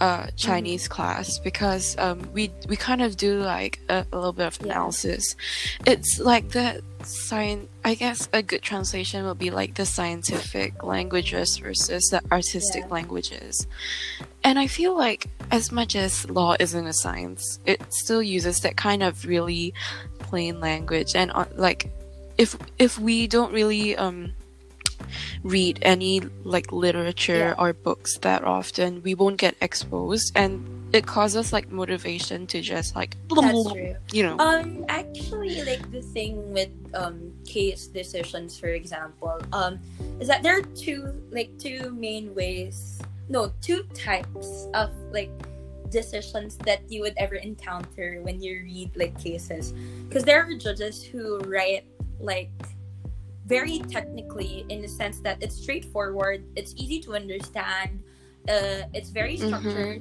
[0.00, 4.46] uh Chinese class because um we we kind of do like a, a little bit
[4.46, 4.72] of Yeah.
[4.72, 5.36] analysis
[5.86, 11.56] it's like the science i guess a good translation would be like the scientific languages
[11.58, 12.94] versus the artistic Yeah.
[12.94, 13.66] languages
[14.44, 18.76] and i feel like as much as law isn't a science it still uses that
[18.76, 19.72] kind of really
[20.18, 21.90] plain language and uh, like
[22.38, 24.32] if if we don't really um
[25.42, 27.62] read any like literature Yeah.
[27.62, 30.32] or books that often we won't get exposed.
[30.34, 33.16] And it causes like motivation to just like
[34.12, 34.36] you know.
[34.38, 39.78] Um actually like the thing with um case decisions for example um
[40.18, 45.30] is that there are two like two main ways no two types of like
[45.90, 49.72] decisions that you would ever encounter when you read like cases.
[50.08, 51.84] Because there are judges who write
[52.18, 52.50] like
[53.50, 57.90] very technically in the sense that it's straightforward it's easy to understand
[58.48, 59.46] uh it's very Mhm.
[59.50, 60.00] structured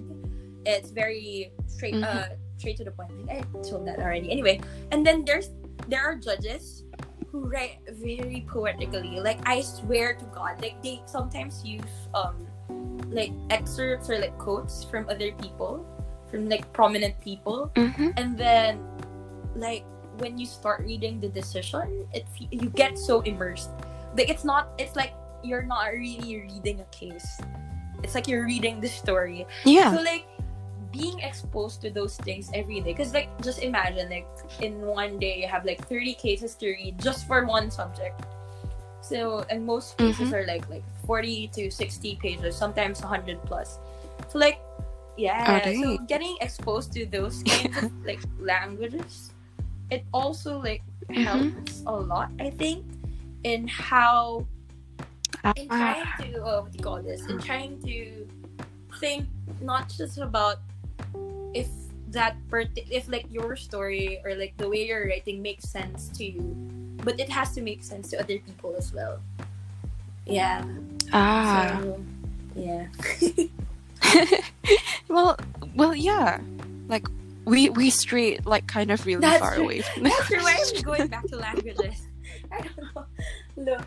[0.69, 2.05] it's very straight Mhm.
[2.05, 2.29] uh
[2.61, 4.61] straight to the point like i told that already anyway
[4.93, 5.49] and then there's
[5.89, 6.85] there are judges
[7.33, 12.35] who write very poetically like i swear to god like they sometimes use um
[13.09, 15.81] like excerpts or like quotes from other people
[16.29, 18.13] from like prominent people Mhm.
[18.21, 18.77] and then
[19.57, 19.81] like
[20.19, 23.71] when you start reading the decision it you get so immersed.
[24.15, 27.39] Like it's not it's like you're not really reading a case.
[28.03, 29.47] It's like you're reading the story.
[29.65, 29.95] Yeah.
[29.95, 30.25] So like
[30.91, 34.27] being exposed to those things every day because like just imagine like
[34.61, 38.25] in one day you have like 30 cases to read just for one subject.
[39.01, 40.11] So and most mm-hmm.
[40.11, 43.79] cases are like like 40 to 60 pages sometimes 100 plus.
[44.27, 44.59] So like
[45.17, 49.28] yeah so getting exposed to those kinds of like languages
[49.91, 51.23] it also like Mhm.
[51.25, 52.85] helps a lot i think
[53.43, 54.45] in how
[55.55, 55.77] in Ah.
[55.79, 57.23] trying to uh, what do you call this?
[57.31, 58.27] In trying to
[58.99, 59.23] think
[59.63, 60.59] not just about
[61.55, 61.71] if
[62.11, 66.25] that part if like your story or like the way you're writing makes sense to
[66.27, 66.43] you
[67.05, 69.23] but it has to make sense to other people as well.
[70.27, 70.67] Yeah.
[71.15, 71.79] Ah.
[71.79, 72.03] So
[72.59, 72.85] yeah.
[75.07, 75.39] Well
[75.75, 76.43] well yeah.
[76.91, 77.07] Like
[77.49, 79.63] we we strayed like kind of really That's far true.
[79.65, 80.43] away from the that's true.
[80.43, 82.07] Why are we going back to languages?
[82.51, 83.05] I don't know.
[83.57, 83.85] Look.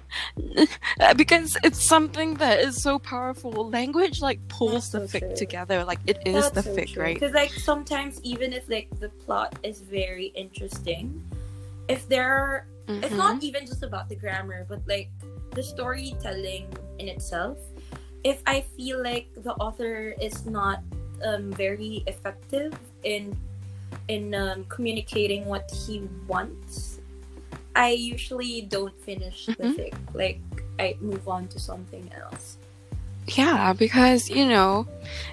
[1.01, 3.71] Uh, because it's something that is so powerful.
[3.71, 5.37] Language like pulls That's the so fic true.
[5.37, 5.85] together.
[5.85, 7.15] Like it is the fic right?
[7.15, 11.23] Because like sometimes even if like the plot is very interesting,
[11.89, 13.17] if there are it's Mhm.
[13.17, 15.09] not even just about the grammar, but like
[15.53, 16.67] the storytelling
[16.99, 17.57] in itself.
[18.25, 20.83] If I feel like the author is not
[21.25, 23.37] um, very effective in
[24.09, 27.01] in um, communicating what he wants,
[27.75, 29.77] I usually don't finish the Mhm.
[29.77, 29.95] fic.
[30.15, 30.41] Like
[30.79, 32.57] I move on to something else.
[33.29, 34.85] yeah because you know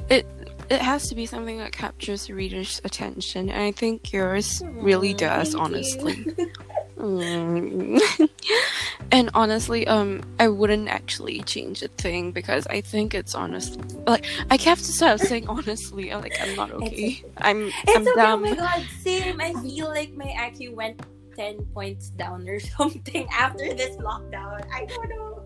[0.09, 0.23] it
[0.69, 5.11] it has to be something that captures the reader's attention and i think yours really
[5.15, 6.23] does thank honestly.
[9.11, 14.25] and honestly, um, I wouldn't actually change a thing because I think it's honestly like
[14.51, 16.11] I have to start saying honestly.
[16.11, 16.85] I'm like I'm not okay.
[16.87, 17.23] okay.
[17.37, 18.11] I'm It's I'm okay.
[18.15, 18.43] dumb.
[18.45, 19.39] Oh my god, same.
[19.39, 21.01] I feel like my IQ went
[21.35, 24.67] ten points down or something after this lockdown.
[24.73, 25.43] I don't know.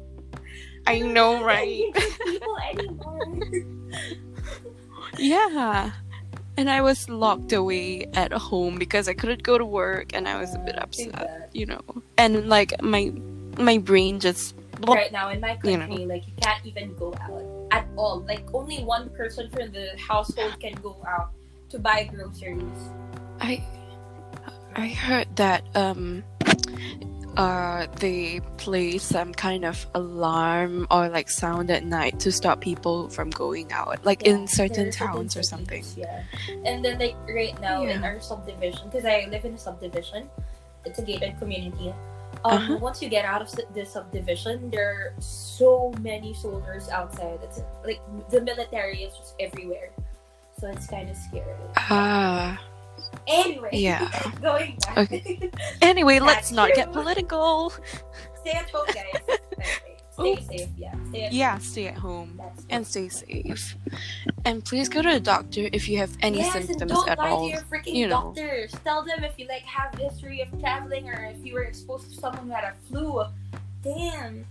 [0.87, 1.91] I know, right?
[1.95, 3.29] I can't meet people anymore.
[5.19, 5.91] Yeah.
[6.55, 10.39] And I was locked away at home because I couldn't go to work and I
[10.39, 11.81] was a bit upset, you know.
[12.17, 13.11] And like my
[13.57, 14.55] my brain just
[14.87, 18.21] right now in my You country, like you can't even go out at all.
[18.21, 21.31] Like only one person from the household can go out
[21.69, 22.61] to buy groceries.
[23.41, 23.63] I
[24.75, 26.23] I heard that um
[27.37, 33.09] uh they play some kind of alarm or like sound at night to stop people
[33.09, 36.21] from going out like Yeah, in certain towns or something Yeah,
[36.65, 40.29] and then like right now in our subdivision, because I live in a subdivision,
[40.85, 41.93] it's a gated community.
[42.45, 42.77] Um, Uh-huh.
[42.81, 47.39] once you get out of the subdivision, there are so many soldiers outside.
[47.41, 49.89] It's like the military is just everywhere,
[50.59, 51.55] so it's kind of scary.
[51.77, 52.57] ah
[53.27, 54.09] Anyway, Yeah.
[54.41, 54.97] going back.
[54.97, 55.51] Okay.
[55.81, 57.71] anyway let's not get political
[58.41, 59.39] stay at home, guys.
[60.13, 60.69] Stay safe.
[60.77, 63.75] Yeah, stay at yeah stay at home and stay safe
[64.45, 67.29] and please go to the doctor if you have any yes, symptoms don't at lie
[67.31, 68.31] all to your freaking you know.
[68.35, 68.71] doctors.
[68.83, 72.15] Tell them if you like have history of traveling or if you were exposed to
[72.15, 73.23] someone who had a flu.
[73.83, 74.45] Damn.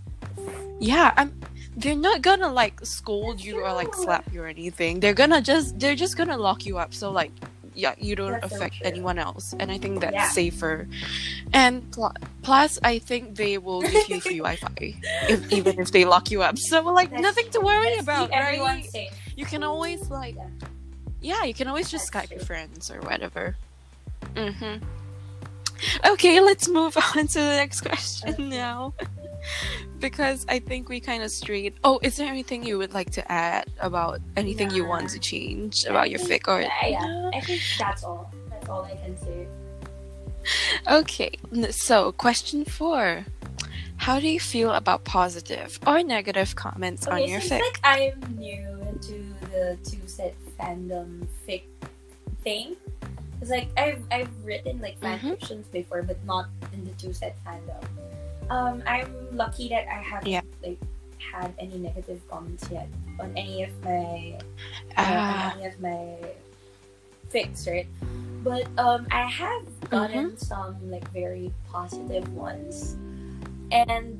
[0.81, 1.33] yeah i'm
[1.77, 5.41] they're not gonna like scold That's you or like slap you or anything they're gonna
[5.41, 7.31] just they're just gonna lock you up so like
[7.75, 8.87] yeah you don't That's affect true.
[8.91, 10.29] anyone else and i think that's Yeah.
[10.29, 10.87] safer
[11.53, 14.95] and pl- plus i think they will give you free wi-fi
[15.29, 18.85] if, even if they lock you up so like That's nothing to worry about right
[18.91, 19.11] safe.
[19.37, 20.69] you can always like Yeah.
[21.21, 23.57] yeah you can always just skype your friends or whatever
[24.35, 24.85] mm-hmm
[26.07, 28.43] okay let's move on to the next question Okay.
[28.49, 28.95] now
[30.01, 33.23] because i think we kind of strayed oh is there anything you would like to
[33.31, 37.31] add about anything you want to change about your fic or Yeah, yeah.
[37.35, 38.33] I think that's all.
[38.51, 39.47] That's all I can say.
[40.91, 41.31] okay
[41.71, 43.25] so question four
[43.97, 47.81] how do you feel about positive or negative comments on Okay, your since fic like
[47.85, 51.63] I'm new to the TwoSet fandom fic
[52.43, 52.75] thing,
[53.41, 55.39] it's like I've I've written like fan Mhm.
[55.39, 57.85] fictions before, but not in the TwoSet fandom.
[58.51, 60.43] Um, I'm lucky that I haven't Yeah.
[60.63, 60.79] like
[61.19, 62.89] had any negative comments yet
[63.21, 64.39] on any of my
[64.97, 66.17] uh, ah any of my
[67.33, 67.87] fics, right?
[68.45, 70.37] But um, I have gotten Mm-hmm.
[70.37, 72.97] some like very positive ones,
[73.71, 74.19] and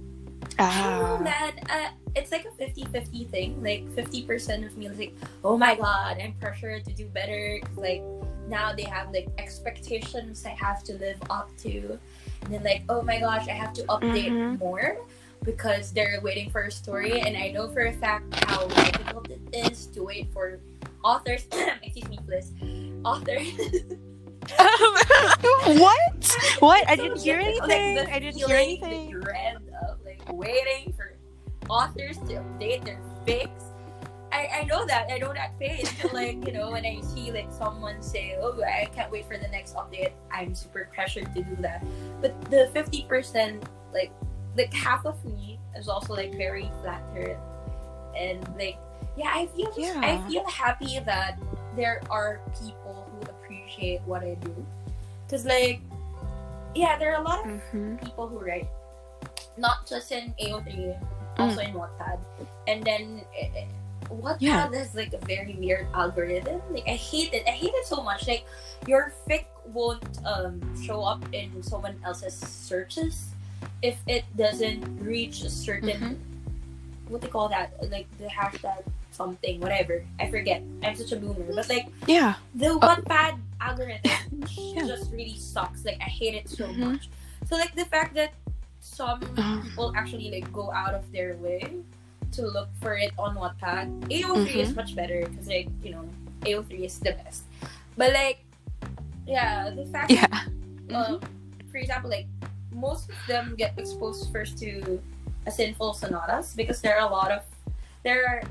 [0.59, 1.53] I don't know, ah man.
[1.69, 3.63] Uh, it's like a 50-50 thing.
[3.63, 8.03] Like 50% of me is like, oh my god, I'm pressured to do better," like
[8.49, 11.99] now they have like expectations I have to live up to.
[12.43, 14.59] And then like, oh my gosh, I have to update Mhm.
[14.59, 14.99] more
[15.45, 19.41] because they're waiting for a story and I know for a fact how difficult it
[19.53, 20.59] is to wait for
[21.05, 21.47] authors
[21.83, 22.53] excuse me please.
[23.05, 23.49] Authors
[25.79, 26.37] what?
[26.61, 26.89] What?
[26.89, 27.97] I didn't hear anything.
[27.97, 29.13] Like, I didn't hear anything.
[29.13, 29.57] The dread
[29.89, 31.15] of like waiting for
[31.69, 33.72] authors to update their fics.
[34.33, 35.11] I, I know that.
[35.13, 35.85] I know that pain.
[36.13, 39.49] Like, you know, when I see like someone say, Oh, I can't wait for the
[39.49, 41.85] next update, I'm super pressured to do that.
[42.21, 44.11] But the fifty percent like
[44.57, 47.37] like half of me is also like very flattered
[48.17, 48.77] and like
[49.17, 50.01] yeah, I feel Yeah.
[50.03, 51.39] I feel happy that
[51.77, 54.55] there are people who appreciate what I do.
[55.29, 55.81] Cause like
[56.75, 58.01] yeah, there are a lot of Mhm.
[58.03, 58.69] people who write
[59.59, 60.97] not just in AO3,
[61.39, 61.69] also Mm.
[61.69, 62.19] in Wattpad.
[62.67, 63.67] And then eh, eh,
[64.11, 64.71] Wattpad Yeah.
[64.73, 66.61] has like a very weird algorithm.
[66.71, 67.45] Like I hate it.
[67.47, 68.27] I hate it so much.
[68.27, 68.45] Like
[68.87, 73.31] your fic won't um show up in someone else's searches
[73.83, 77.13] if it doesn't reach a certain Mm-hmm.
[77.13, 80.63] what they call that like the hashtag something whatever I forget.
[80.83, 82.35] I'm such a boomer, but like Yeah.
[82.55, 84.87] the Wattpad algorithm Yeah.
[84.87, 85.85] just really sucks.
[85.85, 86.79] Like I hate it so Mhm.
[86.97, 87.09] much.
[87.47, 88.33] So like the fact that
[88.81, 89.61] some Uh.
[89.63, 91.63] people actually like go out of their way
[92.33, 94.09] to look for it on Wattpad.
[94.11, 94.77] AO3 is Mhm.
[94.77, 96.09] much better because like you know
[96.45, 97.45] AO3 is the best.
[97.97, 98.45] But like
[99.27, 100.27] yeah, the fact Yeah.
[100.27, 101.21] that um,
[101.71, 102.27] for example like
[102.73, 105.01] most of them get exposed first to
[105.47, 107.43] a sinful sonatas because there are a lot of
[108.03, 108.43] there are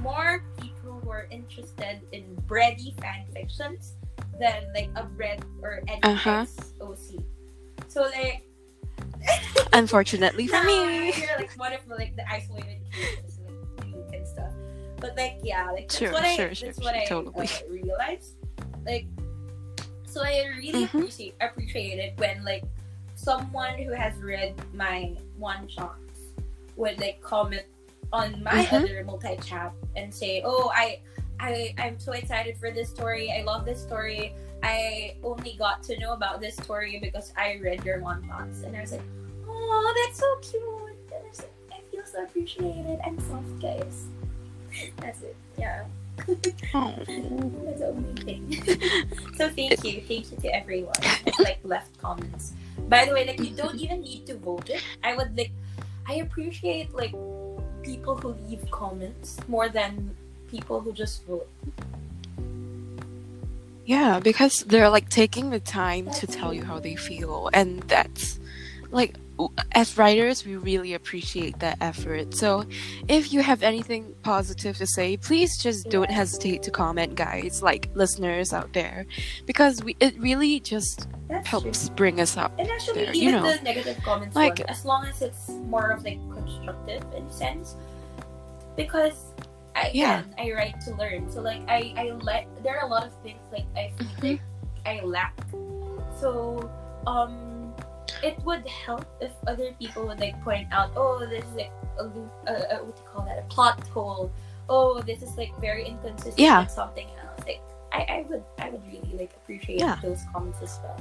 [0.00, 3.94] more people who are interested in Breddy fan fictions
[4.40, 6.46] than like a bread or any Uh-huh.
[6.80, 7.18] OC.
[7.88, 8.47] So like
[9.72, 11.12] Unfortunately for me.
[11.12, 13.38] you're like one of the, like the isolated cases
[13.78, 14.52] like and stuff.
[15.00, 17.46] But like yeah, like that's Sure, what I sure, that's sure, what sure, I totally.
[17.48, 18.34] uh, realized.
[18.84, 19.06] Like
[20.04, 20.94] so I really Mhm.
[20.94, 22.64] appreciate appreciate it when like
[23.14, 26.20] someone who has read my one shots
[26.76, 27.64] would like comment
[28.12, 28.72] on my Mhm.
[28.84, 31.00] other multi chat and say, "Oh, I,
[31.40, 33.30] I, I'm so excited for this story.
[33.30, 34.34] I love this story.
[34.62, 38.76] I only got to know about this story because I read your one shots." And
[38.76, 39.02] I was like,
[39.46, 42.98] "Oh, that's so cute." And I, was like, I feel so appreciated.
[43.04, 44.06] I'm soft, guys.
[44.98, 45.36] That's it.
[45.58, 45.84] Yeah.
[46.26, 48.62] That's amazing.
[49.36, 52.52] so thank you, thank you to everyone that like left comments.
[52.88, 54.82] By the way, like you don't even need to vote it.
[55.04, 55.52] I would like,
[56.06, 57.14] I appreciate like
[57.82, 60.14] people who leave comments more than
[60.50, 61.48] people who just vote.
[63.88, 68.38] Yeah, because they're like taking the time to tell you how they feel, and that's
[68.90, 69.16] like
[69.72, 72.34] as writers, we really appreciate that effort.
[72.34, 72.64] So,
[73.08, 77.88] if you have anything positive to say, please just don't hesitate to comment, guys, like
[77.94, 79.06] listeners out there,
[79.46, 81.96] because we it really just That's helps true.
[81.96, 82.52] bring us up.
[82.58, 83.56] And actually, there, you even know.
[83.56, 87.32] the negative comments Like- one, as long as it's more of like constructive in a
[87.32, 87.74] sense,
[88.76, 89.16] because
[89.78, 90.20] I Yeah.
[90.26, 91.30] again, I write to learn.
[91.30, 94.22] So like I I let there are a lot of things like I feel Mhm.
[94.22, 94.42] like
[94.84, 95.34] I lack.
[96.20, 96.68] So
[97.06, 97.72] um,
[98.22, 102.04] it would help if other people would like point out, oh, this is like a
[102.04, 104.30] loop, uh, what do you call that, a plot hole.
[104.68, 106.60] Oh, this is like very inconsistent Yeah.
[106.66, 107.40] with something else.
[107.46, 107.62] Like
[107.92, 109.96] I, I would I would really like appreciate Yeah.
[110.02, 110.98] those comments as well.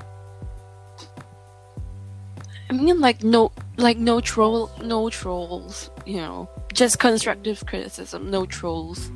[2.69, 5.89] I mean, like no, like no troll, no trolls.
[6.05, 9.11] You know, just constructive criticism, no trolls.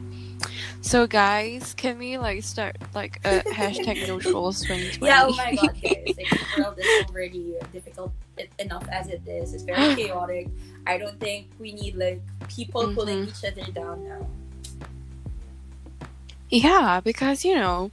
[0.82, 5.06] So, guys, can we like start like a hashtag no trolls 2020?
[5.06, 6.16] Yeah, oh my god, guys.
[6.18, 8.14] Like, the world is already difficult
[8.58, 9.54] enough as it is.
[9.54, 10.48] It's very chaotic.
[10.88, 13.30] I don't think we need like people pulling Mhm.
[13.30, 14.28] each other down now.
[16.50, 17.92] Yeah, because you know,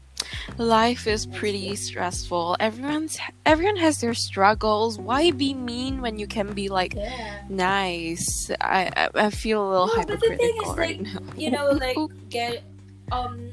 [0.59, 2.57] life is pretty stressful.
[2.61, 4.99] Everyone's everyone has their struggles.
[4.99, 7.09] Why be mean when you can be like Yeah.
[7.49, 8.51] nice?
[8.61, 11.21] I I, I feel a little No, but the thing hypocritical is, right like, now.
[11.37, 11.97] You know, like
[12.31, 12.63] get
[13.13, 13.51] um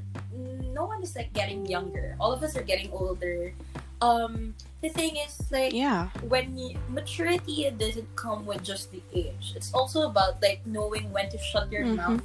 [0.74, 2.16] no one is like getting younger.
[2.20, 3.54] All of us are getting older.
[4.02, 9.54] Um the thing is like yeah, when you, maturity doesn't come with just the age.
[9.56, 11.96] It's also about like knowing when to shut your Mhm.
[11.96, 12.24] mouth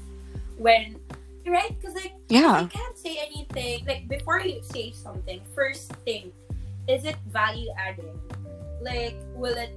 [0.58, 0.96] when
[1.46, 1.72] right?
[1.78, 6.32] Because like yeah, you can't say anything like before you say something first thing,
[6.88, 8.18] is it value adding?
[8.80, 9.76] Like will it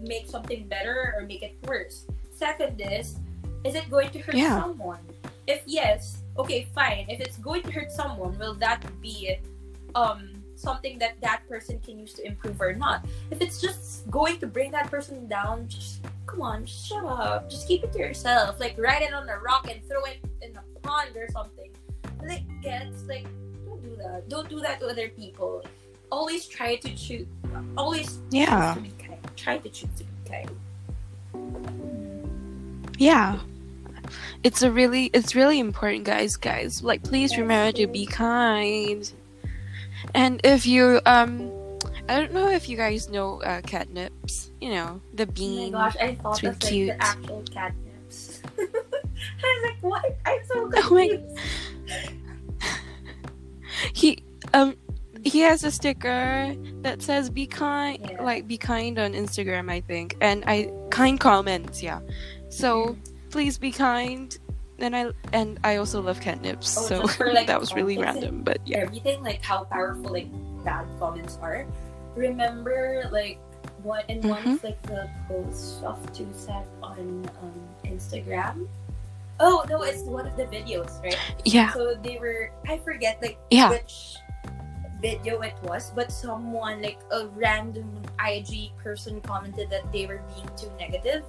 [0.00, 2.06] make something better or make it worse?
[2.30, 3.18] Second is
[3.64, 4.60] is it going to hurt Yeah.
[4.60, 5.00] someone?
[5.46, 7.06] If yes okay fine.
[7.08, 9.38] If it's going to hurt someone will that be
[9.94, 14.38] um something that that person can use to improve or not if it's just going
[14.38, 18.58] to bring that person down just come on shut up just keep it to yourself
[18.60, 21.70] like write it on a rock and throw it in a pond or something
[22.26, 23.26] like gets like
[23.66, 25.62] don't do that don't do that to other people
[26.10, 27.26] always try to choose
[27.76, 28.74] always Yeah.
[28.74, 30.50] choose to be kind try to choose to be kind
[32.98, 33.40] yeah.
[34.42, 36.36] It's a really, it's really important, guys.
[36.36, 39.10] Guys, like, please remember to be kind.
[40.14, 41.50] And if you, um,
[42.08, 44.50] I don't know if you guys know uh, catnips.
[44.60, 45.74] You know, the bean.
[45.74, 46.88] oh my gosh i thought of like cute.
[46.88, 51.40] the actual catnips i was like what i'm so Oh my- confused
[53.92, 54.22] he
[54.54, 54.74] um
[55.22, 58.22] he has a sticker that says be kind Yeah.
[58.22, 62.00] like be kind on instagram i think and i kind comments yeah
[62.48, 62.96] so
[63.30, 64.38] please be kind
[64.78, 68.42] and i and i also love catnips Oh, so for, like, that was really random
[68.42, 68.78] but yeah.
[68.78, 70.28] everything like how powerful like
[70.64, 71.66] bad comments are
[72.16, 73.38] remember like
[73.82, 74.54] what in one Mhm.
[74.54, 78.66] of like the posts of TwoSet on um, instagram?
[79.40, 81.18] Oh no it's one of the videos right?
[81.44, 81.72] Yeah.
[81.72, 83.68] So they were i forget like yeah.
[83.70, 84.16] which
[85.02, 87.84] video it was but someone like a random
[88.26, 91.22] ig person commented that they were being too negative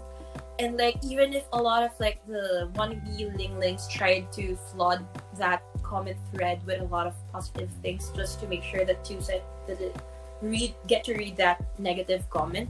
[0.60, 5.06] and like even if a lot of like the wannabe linglings tried to flood
[5.38, 9.42] that comment thread with a lot of positive things just to make sure that TwoSet
[9.68, 9.96] doesn't
[10.42, 12.70] read get to read that negative comment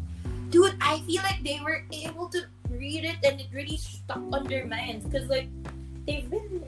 [0.49, 4.43] dude i feel like they were able to read it and it really stuck on
[4.45, 5.47] their minds because like
[6.05, 6.63] they've been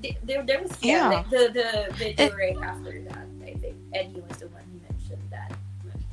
[0.00, 1.08] they, there, there was yeah, Yeah.
[1.08, 4.78] like the the video It- right after that i think Eddy was the one who
[4.88, 5.52] mentioned that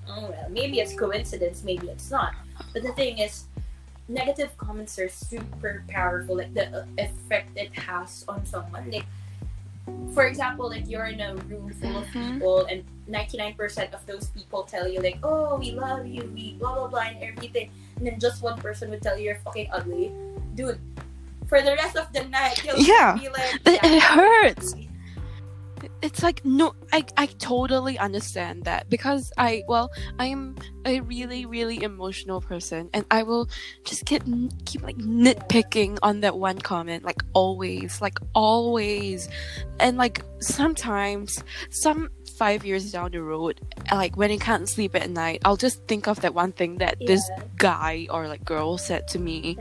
[0.09, 2.33] oh well maybe it's coincidence maybe it's not
[2.73, 3.46] but the thing is
[4.07, 9.05] negative comments are super powerful like the effect it has on someone like
[10.13, 12.33] for example like you're in a room full of Mhm.
[12.33, 16.73] people and 99% of those people tell you like oh we love you we blah
[16.75, 20.11] blah blah and everything and then just one person would tell you you're fucking ugly
[20.55, 20.79] dude
[21.47, 23.15] for the rest of the night you'll Yeah.
[23.17, 24.75] be like "Yeah, it hurts."
[25.87, 30.99] Ugly." it's like no i i totally understand that because i well i am a
[31.01, 33.49] really really emotional person and i will
[33.83, 34.23] just keep
[34.65, 39.29] keep like nitpicking on that one comment like always like always.
[39.79, 43.59] And like sometimes some five years down the road
[43.91, 46.95] like when i can't sleep at night i'll just think of that one thing that
[47.05, 47.27] this
[47.57, 49.57] guy or like girl said to me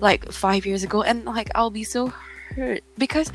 [0.00, 1.02] like five years ago.
[1.02, 2.12] And like i'll be so
[2.56, 2.82] hurt.
[2.98, 3.30] Because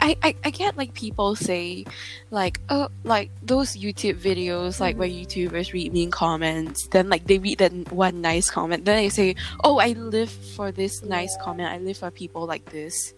[0.00, 1.84] I, I I get like people say
[2.30, 5.26] like oh like those YouTube videos like where mm.
[5.26, 9.34] YouTubers read mean comments then like they read that one nice comment then they say
[9.64, 11.72] oh I live for this nice comment.
[11.72, 13.14] I live for people like this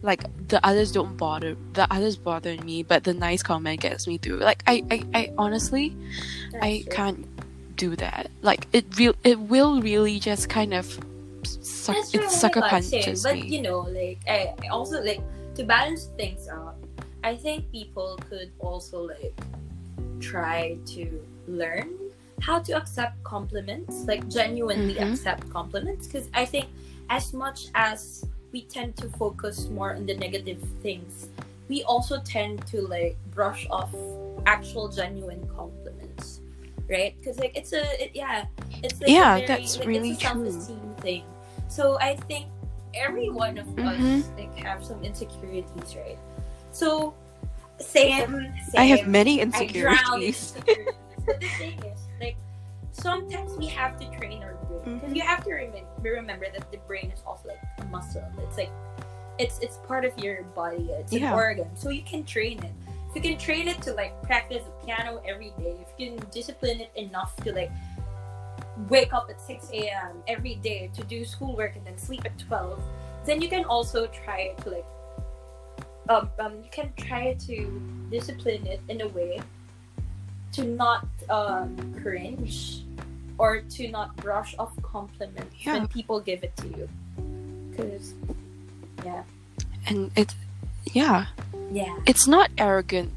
[0.00, 4.18] like the others don't bother the others bother me but the nice comment gets me
[4.18, 4.38] through.
[4.38, 5.96] Like I I, I honestly
[6.52, 6.92] That's I true.
[6.92, 7.26] can't
[7.76, 8.30] do that.
[8.42, 10.98] Like it real it will really just kind of
[11.44, 12.70] suck That's it sucker same.
[12.70, 15.20] punches But me you know, like I also like
[15.54, 16.76] to balance things out.
[17.24, 19.34] I think people could also like
[20.20, 21.90] try to learn
[22.40, 25.12] how to accept compliments, like genuinely Mhm.
[25.12, 26.06] accept compliments.
[26.06, 26.66] Because I think
[27.10, 31.28] as much as we tend to focus more on the negative things,
[31.68, 33.92] we also tend to like brush off
[34.46, 36.40] actual genuine compliments,
[36.88, 37.14] right?
[37.18, 38.46] Because like it's a it, yeah,
[38.82, 40.44] it's like a Yeah, very, that's like, really it's a true.
[40.98, 41.24] Self-esteem.
[41.68, 42.46] So I think
[42.94, 43.86] every one of Mhm.
[43.86, 46.18] us like have some insecurities, right?
[46.72, 47.14] So
[47.78, 48.80] same, same.
[48.80, 50.54] I have many insecurities.
[50.56, 50.94] insecurities.
[51.26, 52.36] but the thing is, like,
[52.92, 55.16] sometimes we have to train our brain because Mhm.
[55.16, 58.24] you have to remember remember that the brain is also like a muscle.
[58.38, 58.70] It's like
[59.38, 60.90] it's it's part of your body.
[60.90, 61.28] It's Yeah.
[61.28, 62.72] an organ, so you can train it.
[63.10, 66.28] If you can train it to like practice the piano every day, if you can
[66.30, 67.70] discipline it enough to like
[68.88, 70.22] wake up at 6 a.m.
[70.28, 72.80] every day to do schoolwork and then sleep at 12,
[73.26, 74.86] then you can also try to like
[76.08, 79.40] um, um you can try to discipline it in a way
[80.52, 82.84] to not um cringe
[83.36, 85.74] or to not brush off compliments Yeah.
[85.74, 86.88] when people give it to you
[87.70, 88.14] because
[89.04, 89.22] yeah
[89.86, 90.34] and it
[90.94, 91.26] yeah
[91.70, 93.12] yeah it's not arrogant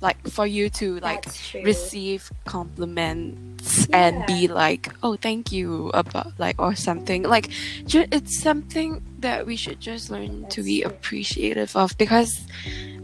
[0.00, 1.24] like for you to like
[1.62, 7.22] receive compliments and be like oh thank you about like or something.
[7.22, 7.50] Like
[7.86, 10.90] ju- it's something that we should just learn to be true.
[10.90, 12.46] appreciative of because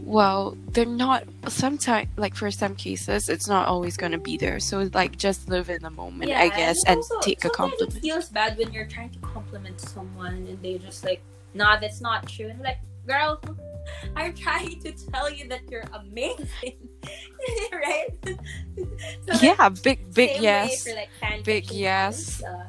[0.03, 4.59] well they're not sometimes like for some cases it's not always going to be there.
[4.59, 8.01] So like just live in the moment i guess and, also, take a compliment It
[8.01, 11.21] feels bad when you're trying to compliment someone and they just like,
[11.53, 12.47] nah, that's not true.
[12.47, 13.39] And like, girl,
[14.15, 16.77] I'm trying to tell you that you're amazing,
[17.73, 18.09] right?
[18.23, 21.09] So, like, yeah big big way yes for, like,
[21.43, 22.41] Big yes.
[22.43, 22.67] uh,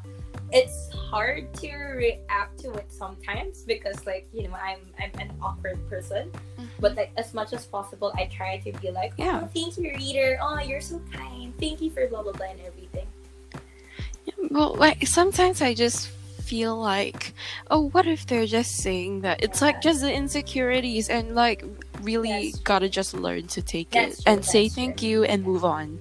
[0.52, 5.78] it's hard to react to it sometimes because, like, you know, I'm I'm an awkward
[5.88, 6.30] person.
[6.78, 9.46] But like, as much as possible, I try to be like, oh, Yeah.
[9.54, 10.38] thank you, reader.
[10.42, 11.54] Oh, you're so kind.
[11.58, 13.06] Thank you for blah blah blah and everything.
[14.50, 16.10] Well, like sometimes I just
[16.44, 17.34] feel like,
[17.70, 19.42] oh, what if they're just saying that?
[19.42, 21.64] It's like just the insecurities, and like
[22.02, 25.24] really That's gotta just learn to take That's it true, and say that's thank you
[25.24, 25.98] and move on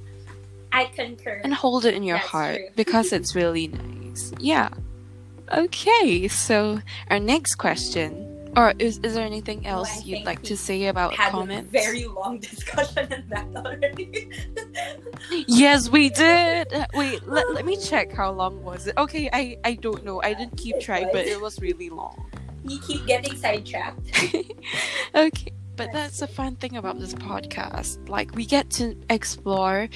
[0.71, 1.39] I concur.
[1.43, 2.67] and hold it in your That's heart true.
[2.75, 4.33] because it's really nice.
[4.39, 4.69] Yeah.
[5.51, 6.79] Okay, so
[7.09, 8.29] our next question.
[8.55, 11.69] Or is, is there anything else I you'd like to say about had comments?
[11.69, 14.31] a very long discussion in that already.
[15.47, 16.71] Yes, we did.
[16.93, 18.97] Wait, let, let me check how long was it.
[18.97, 20.21] Okay, I I don't know.
[20.21, 22.29] I didn't keep track, but it was really long.
[22.65, 23.99] you keep getting sidetracked.
[25.15, 28.09] okay, but That's that's the fun thing about this podcast.
[28.09, 29.87] Like we get to explore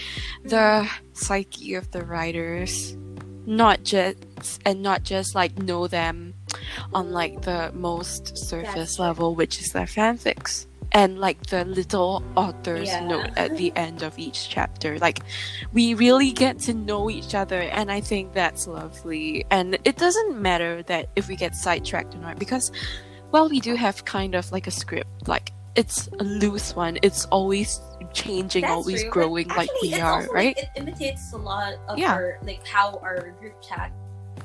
[0.44, 1.14] the mm-hmm.
[1.14, 2.98] psyche of the writers,
[3.46, 6.34] not just and not just like know them
[6.94, 10.66] on like the most surface level, which is their fanfics.
[10.94, 13.06] And like the little author's Yeah.
[13.06, 14.98] note at the end of each chapter.
[15.00, 15.20] Like
[15.74, 19.46] we really get to know each other and I think that's lovely.
[19.52, 22.72] And it doesn't matter that if we get sidetracked or not because
[23.32, 25.28] well we do have kind of like a script.
[25.28, 26.98] Like it's a loose one.
[27.04, 27.80] It's always
[28.14, 30.56] changing, That's always true, growing like we are, also, right?
[30.56, 32.14] Like, it imitates a lot of Yeah.
[32.14, 33.92] our like how our group chat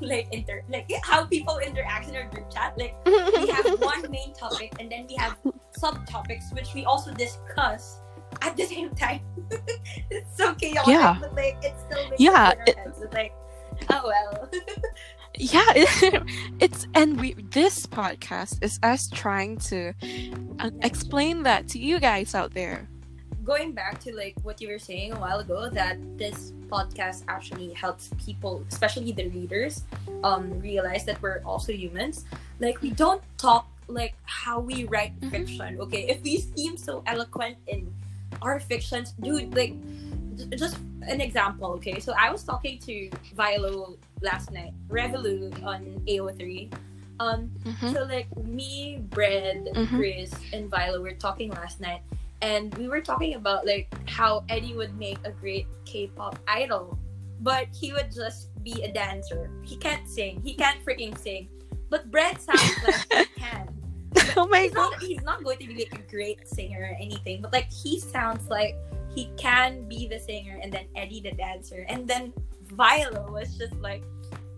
[0.02, 2.76] like inter like how people interact in our group chat.
[2.78, 5.36] Like we have one main topic and then we have
[5.78, 7.98] subtopics which we also discuss
[8.40, 9.20] at the same time.
[10.10, 11.16] it's so chaotic, Yeah.
[11.20, 13.02] but like it still Yeah, sense in our heads.
[13.02, 13.32] It's like,
[13.90, 14.50] oh well.
[15.38, 16.22] yeah it,
[16.60, 19.94] it's and we this podcast is us trying to
[20.58, 22.86] uh, explain that to you guys out there
[23.44, 27.72] going back to like what you were saying a while ago that this podcast actually
[27.72, 29.82] helps people especially the readers
[30.24, 32.24] um realize that we're also humans
[32.60, 35.30] like we don't talk like how we write Mhm.
[35.30, 37.92] fiction okay if we seem so eloquent in
[38.40, 39.74] our fictions dude like
[40.38, 40.78] j- just
[41.08, 46.70] an example okay so i was talking to vilo last night revolu on ao3
[47.20, 47.92] um Mhm.
[47.92, 49.86] so like me, Bread, Mhm.
[49.94, 52.00] Chris, and Viola were talking last night,
[52.42, 56.98] and we were talking about like how Eddy would make a great K-pop idol,
[57.40, 59.50] but he would just be a dancer.
[59.62, 60.42] He can't sing.
[60.44, 61.48] He can't freaking sing.
[61.88, 63.68] But Brett sounds like he can.
[64.36, 64.90] oh my he's god.
[64.90, 68.00] not he's not going to be like a great singer or anything, but like he
[68.00, 68.76] sounds like
[69.14, 71.86] he can be the singer and then Eddy the dancer.
[71.88, 72.32] And then
[72.62, 74.02] Viola was just like,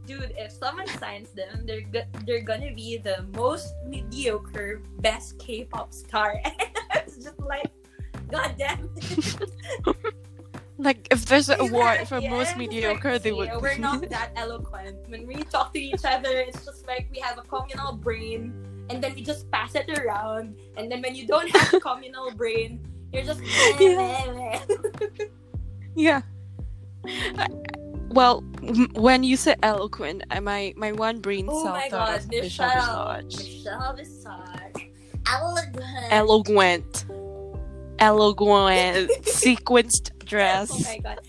[0.07, 5.93] dude, if someone signs them, they're go- they're gonna be the most mediocre best K-pop
[5.93, 6.41] star.
[7.17, 7.71] And I was just like,
[8.31, 9.51] God damn it.
[10.77, 13.49] Like if there's an award for yeah, most mediocre, like, they would.
[13.63, 15.09] We're not that eloquent.
[15.09, 18.53] When we talk to each other, it's just like we have a communal brain,
[18.91, 20.59] and then we just pass it around.
[20.77, 22.81] And then when you don't have a communal brain,
[23.13, 23.41] you're just.
[23.81, 24.59] Yeah.
[25.95, 26.23] yeah.
[27.39, 27.49] I-
[28.11, 32.09] Well, m- when you say eloquent, uh, my my one brain oh cell my thought
[32.09, 33.23] god, of Michelle Michelle.
[33.23, 33.63] Visage.
[33.63, 34.91] Michelle Visage.
[35.27, 35.77] Eloquent.
[36.11, 37.05] Eloquent.
[37.99, 39.11] Eloquent.
[39.23, 40.71] Sequenced dress.
[40.73, 41.21] Oh my god.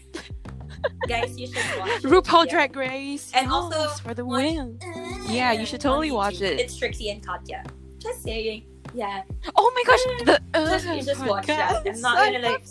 [1.08, 2.02] Guys, you should watch.
[2.04, 2.52] RuPaul Yeah.
[2.52, 3.32] Drag Race.
[3.34, 4.80] And also, Yes, for the watch- win.
[5.28, 6.60] Yeah, you should totally watch it.
[6.60, 7.64] It's Trixie and Katya.
[7.98, 8.66] Just saying.
[8.94, 9.24] Yeah.
[9.56, 11.84] Oh my gosh, the uh, just, you just watch that.
[11.86, 12.66] I'm not gonna like.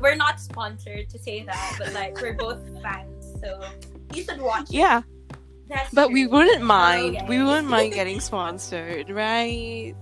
[0.00, 3.62] We're not sponsored to say that, but like we're both fans, so
[4.14, 4.64] you should watch.
[4.68, 4.72] it.
[4.74, 5.02] Yeah,
[5.68, 7.16] That's but we wouldn't mind.
[7.18, 7.26] Okay.
[7.28, 9.94] We wouldn't mind getting sponsored, right?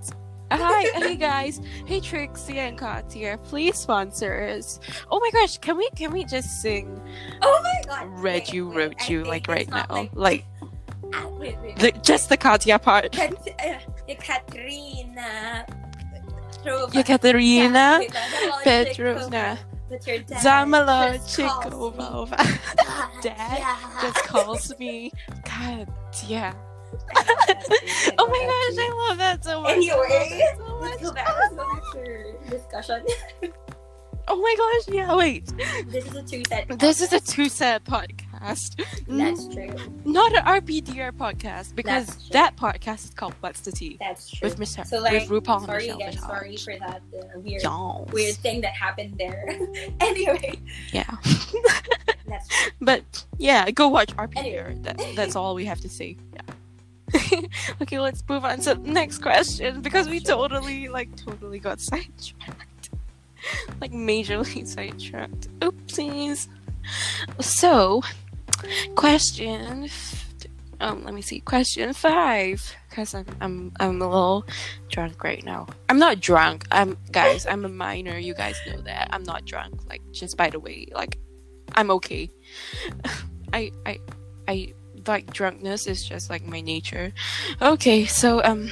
[0.51, 4.81] Hi, hey guys, hey Trixie and Katya, please sponsor us.
[5.11, 7.01] Oh my gosh, can we can we just sing
[7.43, 8.07] Oh my god.
[8.19, 10.45] "Read Wait, You, wait, Wrote I You" like right now, Like, like
[11.15, 11.77] ah, wait, wait.
[11.79, 13.13] the, just the Katya part?
[13.13, 15.67] Kat, uh, Katrina.
[16.65, 16.91] Petrova.
[16.93, 18.11] Yekaterina Wait,
[18.65, 19.59] Petrovna.
[19.89, 25.13] But dad Zamala just calls me Chikova Dad just calls me
[25.45, 26.55] Katya.
[27.15, 27.75] I love that too.
[27.75, 28.85] I Oh my gosh.
[28.85, 29.71] I love that so much.
[29.73, 31.27] Anyway, I love that Let's so go back.
[31.29, 31.37] much.
[31.39, 33.07] Let's go back to discussion.
[34.31, 35.47] Oh my gosh, yeah, wait.
[35.87, 36.79] this is a TwoSet.
[36.79, 38.79] This is a two set podcast.
[39.09, 39.75] That's true.
[40.05, 44.47] Not an RPDR podcast because that podcast is called What's the Tea That's true.
[44.51, 44.87] with Mr.
[44.87, 46.21] So like, with RuPaul and sorry Michelle guys, Visage.
[46.29, 49.49] sorry for that uh, weird, weird thing that happened there.
[50.01, 50.61] anyway,
[50.93, 51.09] Yeah.
[52.29, 52.73] that's true.
[52.83, 54.37] But yeah, go watch RPDR.
[54.37, 54.79] Anyway.
[54.83, 56.19] That, that's all we have to say.
[56.35, 56.43] Yeah.
[57.83, 62.91] okay, let's move on to the next question because we totally, like, totally got sidetracked.
[63.81, 65.49] like, majorly sidetracked.
[65.61, 66.49] Oopsies.
[67.41, 68.03] So,
[68.95, 69.85] question.
[69.85, 70.25] f-
[70.81, 71.41] Um, let me see.
[71.41, 72.63] Question five.
[72.89, 74.47] Because I'm, I'm, I'm a little
[74.89, 75.67] drunk right now.
[75.89, 76.67] I'm not drunk.
[76.71, 77.47] I'm, guys.
[77.47, 78.17] I'm a minor.
[78.19, 79.09] You guys know that.
[79.13, 79.75] I'm not drunk.
[79.89, 81.19] Like, just by the way, like,
[81.75, 82.31] I'm okay.
[83.53, 83.99] I I
[84.49, 84.73] I
[85.07, 87.13] like drunkenness is just like my nature.
[87.63, 88.71] Okay, so um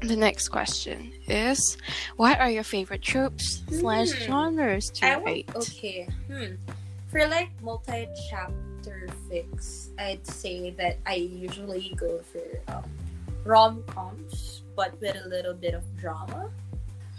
[0.00, 1.76] the next question is
[2.16, 4.24] what are your favorite tropes slash Hmm.
[4.26, 5.50] genres to I want, rate?
[5.56, 6.08] okay.
[6.30, 6.54] Hmm.
[7.10, 12.84] For like multi-chapter fics, I'd say that I usually go for um,
[13.44, 16.50] rom-coms, but with a little bit of drama.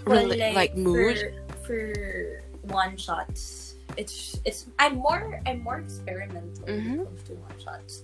[0.06, 1.18] Really, Rela- like, mood?
[1.66, 3.76] for, for one shots.
[3.98, 7.02] It's it's I'm more I'm more experimental when Mhm.
[7.02, 8.04] it comes to one shots.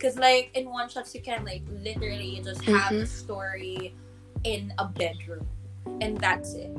[0.00, 3.00] Cause like in one shots you can like literally just have Mhm.
[3.00, 3.94] the story
[4.44, 5.46] in a bedroom
[6.00, 6.70] and that's it.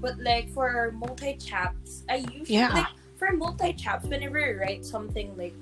[0.00, 2.68] But like for multi chaps, I usually Yeah.
[2.68, 2.86] like
[3.16, 5.54] for multi chaps whenever I write something like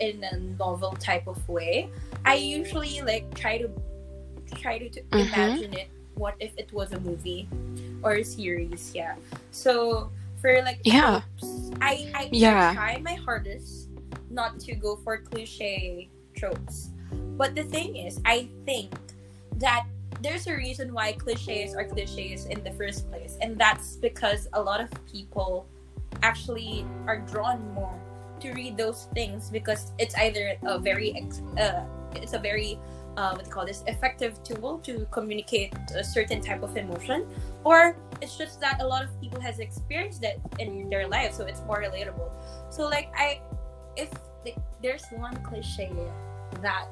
[0.00, 1.90] in a novel type of way,
[2.24, 3.68] I usually like try to
[4.56, 5.26] try to, to Mhm.
[5.28, 5.88] imagine it.
[6.14, 7.48] What if it was a movie
[8.02, 8.92] or a series?
[8.94, 9.16] Yeah.
[9.50, 10.10] So
[10.40, 11.20] for like Yeah.
[11.80, 12.70] I I, Yeah.
[12.70, 13.90] I try my hardest
[14.30, 16.08] not to go for cliche
[16.42, 16.90] tropes.
[17.38, 18.90] But the thing is, I think
[19.62, 19.86] that
[20.20, 24.60] there's a reason why cliches are cliches in the first place, and that's because a
[24.60, 25.66] lot of people
[26.22, 27.94] actually are drawn more
[28.40, 31.14] to read those things because it's either a very
[31.58, 31.84] uh,
[32.14, 32.78] it's a very
[33.16, 37.26] uh, what do you call this effective tool to communicate a certain type of emotion
[37.64, 41.44] or it's just that a lot of people has experienced that in their life so
[41.44, 42.30] it's more relatable
[42.70, 43.40] so like i
[43.96, 44.10] if
[44.44, 45.92] like, there's one cliche
[46.60, 46.86] that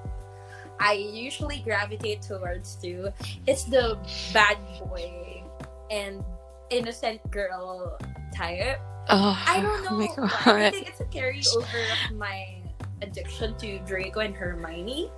[0.78, 3.08] i usually gravitate towards too
[3.46, 3.98] it's the
[4.32, 5.42] bad boy
[5.90, 6.24] and
[6.70, 7.98] innocent girl
[8.34, 9.90] type Oh, I don't know.
[9.90, 10.66] Oh my why.
[10.66, 12.62] I think it's a carryover of my
[13.02, 15.10] addiction to Draco and Hermione,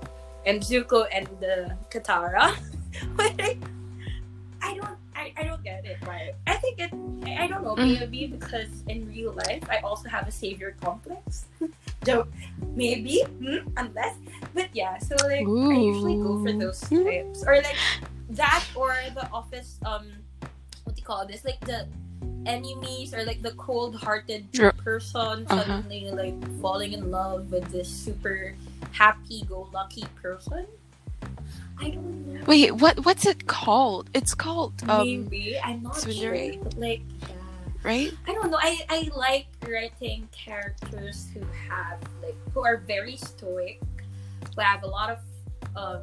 [0.47, 2.57] and Zuko and the Katara.
[3.16, 3.59] but I,
[4.62, 5.99] I don't, I, I don't get it.
[6.05, 6.32] Why?
[6.47, 6.90] I think it.
[7.26, 7.76] I, I don't know.
[7.76, 8.01] Mm.
[8.01, 11.47] Maybe because in real life, I also have a savior complex.
[12.05, 12.28] Joke.
[12.74, 13.22] Maybe.
[13.42, 13.68] Hmm?
[13.76, 14.16] Unless.
[14.55, 14.98] But yeah.
[14.98, 17.05] So like, I usually go for those Ooh.
[17.05, 17.76] types, or like
[18.30, 19.78] that, or the office.
[19.84, 20.07] Um,
[20.84, 21.44] what do you call this?
[21.44, 21.86] Like the
[22.46, 24.50] enemies or like the cold-hearted
[24.82, 25.62] person Uh-huh.
[25.62, 28.55] suddenly like falling in love with this super
[28.90, 30.66] happy-go-lucky person
[31.80, 32.40] I don't know.
[32.46, 34.11] Wait, what what's it called?
[34.14, 36.55] It's called um Maybe I'm not Tsundere?
[36.55, 37.36] sure, but like yeah.
[37.83, 38.12] Right?
[38.26, 38.59] I don't know.
[38.61, 43.80] I, I like writing characters who have like who are very stoic,
[44.55, 45.18] who have a lot of
[45.76, 46.03] um,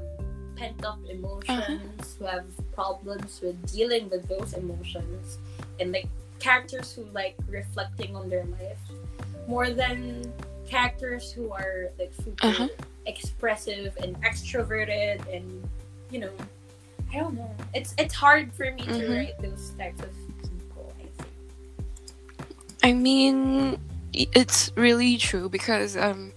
[0.55, 5.37] pent up emotions, who have problems with dealing with those emotions,
[5.79, 6.07] and like
[6.39, 8.79] characters who like reflecting on their life
[9.47, 10.31] more than
[10.67, 12.67] characters who are like super Uh-huh.
[13.07, 15.67] expressive and extroverted and
[16.11, 16.31] you know
[17.11, 17.49] I don't know.
[17.73, 19.15] It's it's hard for me to Mhm.
[19.15, 20.13] write those types of people.
[20.13, 20.28] I think.
[22.83, 23.79] I mean,
[24.13, 26.33] it's really true because um,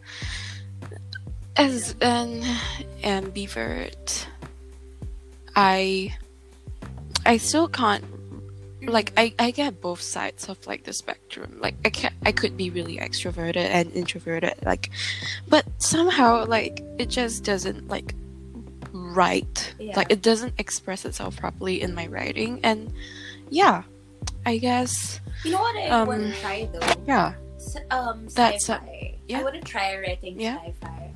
[1.56, 2.42] as an
[3.02, 4.26] ambivert,
[5.54, 6.16] I
[7.24, 8.04] I still can't
[8.82, 11.58] like I, I get both sides of like the spectrum.
[11.60, 14.90] Like I can I could be really extroverted and introverted, like,
[15.48, 18.14] but somehow like it just doesn't like
[18.92, 19.74] write.
[19.78, 19.96] Yeah.
[19.96, 22.92] Like it doesn't express itself properly in my writing, and
[23.50, 23.82] yeah,
[24.44, 27.02] I guess You know what I Um, want to try though?
[27.06, 27.34] yeah.
[27.56, 29.18] S- um, That's, uh, sci-fi.
[29.28, 29.40] yeah.
[29.40, 30.58] I want to try writing Yeah.
[30.62, 31.10] sci-fi.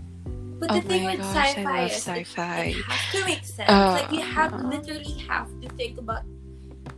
[0.59, 2.59] But Oh the thing my with gosh, sci-fi is sci-fi.
[2.75, 3.71] it has to make sense.
[3.71, 6.23] Uh, like you have literally have to think about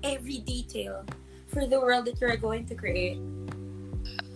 [0.04, 1.04] every detail
[1.48, 3.18] for the world that you're going to create,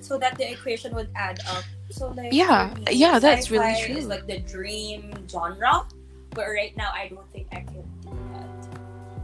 [0.00, 1.62] so that the equation would add up.
[1.90, 3.96] So like Yeah, me, yeah, that's really true.
[3.96, 5.86] Is like the dream genre,
[6.34, 7.84] but right now I don't think I can.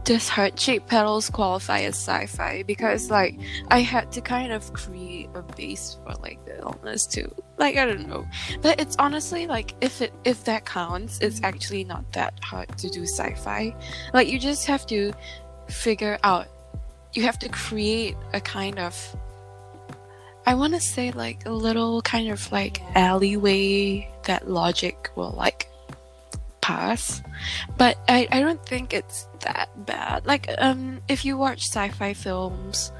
[0.09, 2.63] Does heart shaped petals qualify as sci-fi?
[2.63, 3.37] Because like
[3.67, 7.31] I had to kind of create a base for like the illness too.
[7.59, 8.25] Like I don't know,
[8.63, 12.89] but it's honestly like if it if that counts, it's actually not that hard to
[12.89, 13.75] do sci-fi.
[14.11, 15.13] Like you just have to
[15.67, 16.47] figure out.
[17.13, 18.95] You have to create a kind of.
[20.47, 25.69] I want to say like a little kind of like alleyway that logic will like
[26.61, 27.21] pass
[27.77, 32.91] but I, I don't think it's that bad like um if you watch sci-fi films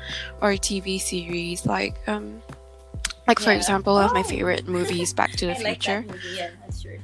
[0.42, 2.42] or tv series like um
[3.28, 3.58] like for Yeah.
[3.58, 4.30] example one of my Oh.
[4.30, 6.30] favorite movies back to the like future movie.
[6.30, 7.00] Yeah, that's true.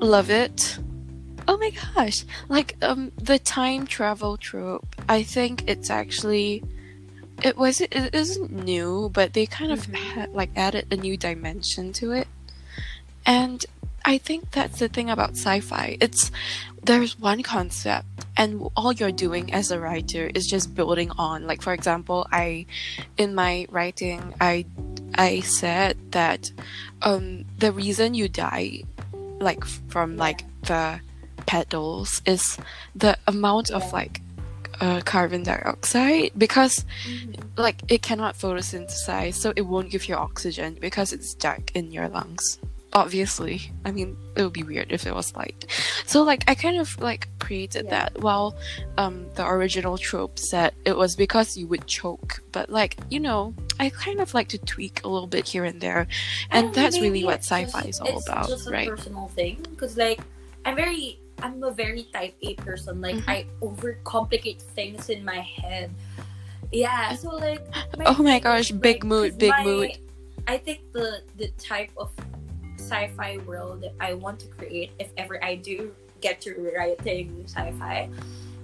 [0.00, 0.78] love it
[1.48, 6.62] oh my gosh like um the time travel trope i think it's actually
[7.42, 9.94] it was it isn't new but they kind of Mhm.
[9.94, 12.28] had, like added a new dimension to it
[13.26, 13.64] and
[14.08, 15.98] i think that's the thing about sci-fi.
[16.00, 16.30] It's
[16.82, 18.06] there's one concept
[18.38, 21.46] and all you're doing as a writer is just building on.
[21.46, 22.64] Like for example i
[23.18, 24.64] in my writing i
[25.14, 26.50] i said that
[27.02, 28.82] um the reason you die
[29.40, 31.00] like from like the
[31.44, 32.56] petals is
[32.96, 34.22] the amount of like
[34.80, 36.84] uh, carbon dioxide because
[37.56, 42.08] like it cannot photosynthesize so it won't give you oxygen because it's dark in your
[42.08, 42.58] lungs
[42.92, 45.66] obviously i mean it would be weird if it was light
[46.06, 47.90] so like i kind of like created Yeah.
[47.90, 48.56] that while
[48.96, 53.54] um the original trope said it was because you would choke but like you know
[53.78, 56.06] i kind of like to tweak a little bit here and there
[56.50, 59.58] and that's really what sci-fi just- is all it's about just a right personal thing
[59.70, 60.20] because like
[60.64, 63.28] i'm very i'm a very type a person like Mhm.
[63.28, 65.90] i overcomplicate things in my head
[66.72, 67.60] yeah so like
[68.06, 69.90] Oh my gosh, big like, mood, big my- mood.
[70.46, 72.10] i think the the type of
[72.78, 78.08] sci-fi world that i want to create if ever i do get to writing sci-fi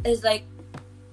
[0.05, 0.45] is like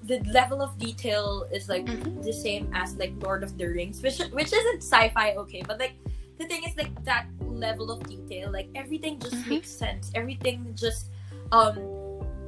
[0.04, 2.24] the level of detail is like Mhm.
[2.24, 5.93] the same as like Lord of the Rings, which which isn't sci-fi, okay, but like
[6.41, 9.62] the thing is like that level of detail, like everything just Mhm.
[9.62, 10.10] makes sense.
[10.18, 11.14] Everything just
[11.54, 11.78] um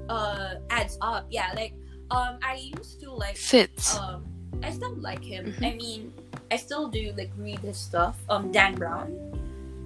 [0.09, 1.29] uh adds up.
[1.29, 1.77] Yeah, like
[2.09, 4.25] um I used to like fits um
[4.65, 5.53] I still like him.
[5.53, 5.61] Mhm.
[5.61, 6.01] I mean,
[6.49, 8.17] I still do like read his stuff.
[8.33, 9.13] Um, Dan Brown,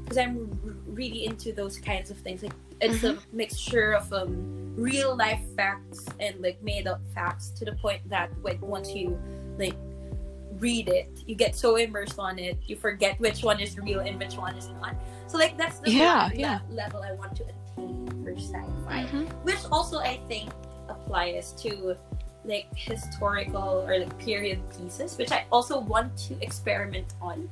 [0.07, 0.47] because I'm
[0.87, 2.41] really into those kinds of things.
[2.41, 7.65] Like it's a mixture of um real life facts and like made up facts to
[7.65, 9.19] the point that when once you
[9.57, 9.75] like
[10.59, 14.17] read it, you get so immersed on it, you forget which one is real and
[14.17, 14.95] which one is not.
[15.27, 16.59] So like that's the Yeah, yeah.
[16.71, 19.27] level I want to attain for sci-fi Mhm.
[19.43, 20.49] which also I think
[20.87, 21.97] applies to
[22.45, 27.49] like historical or like period pieces, which I also want to experiment on.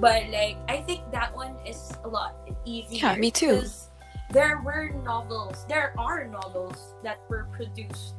[0.00, 2.34] But like I think that one is a lot
[2.64, 3.12] easier.
[3.12, 3.62] Yeah, me too.
[4.32, 5.66] There were novels.
[5.68, 8.14] There are novels that were produced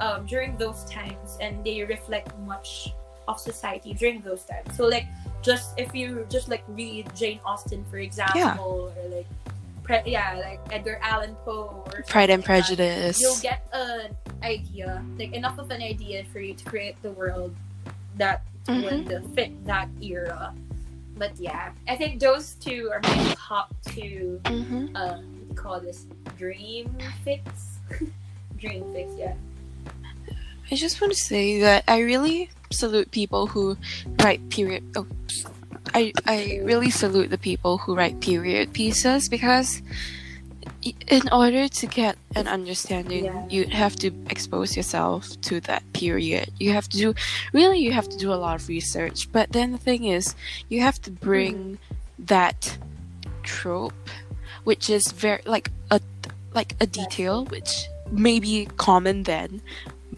[0.00, 2.92] um, during those times, and they reflect much
[3.26, 4.76] of society during those times.
[4.76, 5.06] So like,
[5.42, 9.26] just if you just like read Jane Austen, for example, or like,
[9.82, 13.64] pre- yeah, like Edgar Allan Poe, or pride and something like that, prejudice you'll get
[13.72, 14.10] an
[14.42, 17.54] idea, like enough of an idea for you to create the world
[18.18, 18.82] that Mhm.
[19.06, 20.52] would fit that era.
[21.16, 24.40] But yeah, I think those two are my top two.
[24.44, 24.94] Mm-hmm.
[24.94, 26.06] Uh, what do you call this
[26.36, 27.80] dream fics.
[28.58, 29.34] dream fics, yeah.
[30.70, 33.76] I just want to say that I really salute people who
[34.22, 34.82] write period.
[34.96, 35.06] Oh,
[35.94, 39.80] I I really salute the people who write period pieces because
[41.08, 43.46] in order to get an understanding, Yeah.
[43.48, 46.50] you have to expose yourself to that period.
[46.58, 47.14] You have to do
[47.52, 49.30] really you have to do a lot of research.
[49.32, 50.34] But then the thing is,
[50.68, 52.24] you have to bring mm-hmm.
[52.26, 52.78] that
[53.42, 54.10] trope,
[54.64, 56.00] which is very like a
[56.54, 59.60] like a detail which may be common then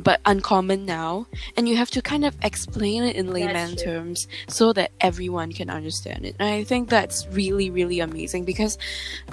[0.09, 1.27] but uncommon now
[1.59, 5.69] and you have to kind of explain it in layman terms so that everyone can
[5.69, 8.79] understand it and i think that's really really amazing because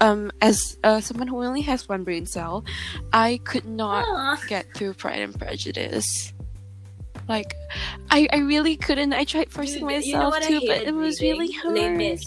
[0.02, 2.66] um as uh, someone who only has one brain cell
[3.14, 4.36] i could not Aw.
[4.50, 6.34] get through pride and prejudice
[7.30, 7.56] like
[8.10, 11.22] i i really couldn't i tried forcing Dude, you know myself to but it was
[11.22, 11.40] reading?
[11.40, 12.20] really hard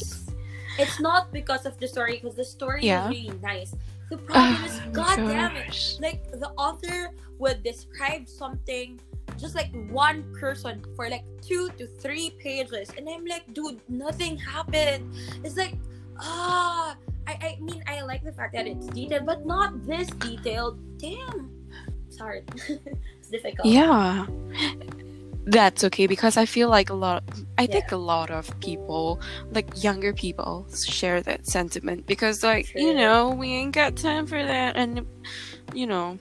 [0.79, 3.11] It's not because of the story, because the story Yeah.
[3.11, 3.75] is really nice.
[4.11, 9.01] The problem Oh is, god damn it, like the author would describe something
[9.39, 12.91] just like one person for like two to three pages.
[12.97, 15.15] And i'm like dude nothing happened.
[15.45, 15.75] It's like
[16.21, 16.97] ah
[17.27, 20.81] i i mean i like the fact that it's detailed but not this detailed.
[20.99, 21.53] Damn.
[22.09, 23.69] It's hard it's difficult.
[23.69, 24.27] Yeah.
[25.49, 27.25] That's okay because I feel like a lot
[27.57, 27.97] I think Yeah.
[27.97, 29.19] a lot of people,
[29.51, 34.37] like younger people, share that sentiment because like, you know, we ain't got time for
[34.45, 35.07] that and
[35.73, 36.19] you know,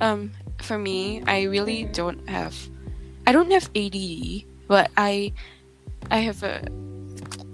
[0.00, 0.30] um
[0.62, 1.92] for me, I really Mhm.
[1.92, 2.54] don't have
[3.26, 5.32] I don't have ADD, but I
[6.10, 6.62] I have a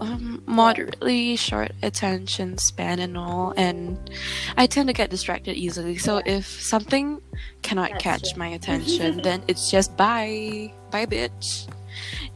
[0.01, 4.11] um, moderately short attention span and all, and
[4.57, 5.99] I tend to get distracted easily.
[5.99, 7.21] So if something
[7.63, 11.69] cannot That's catch my attention, then it's just bye, bye, bitch.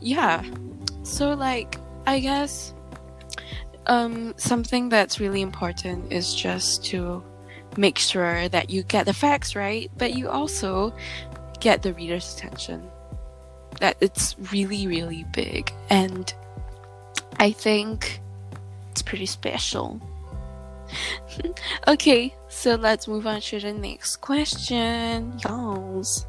[0.01, 0.45] Yeah.
[1.03, 2.75] So like, I guess,
[3.87, 7.23] um, something that's really important is just to
[7.77, 10.95] make sure that you get the facts right, but you also
[11.61, 12.89] get the reader's attention.
[13.81, 16.33] That it's really, really big, and
[17.39, 18.21] I think
[18.91, 20.01] it's pretty special.
[21.89, 25.39] okay, so let's move on to the next question.
[25.45, 26.27] Yes.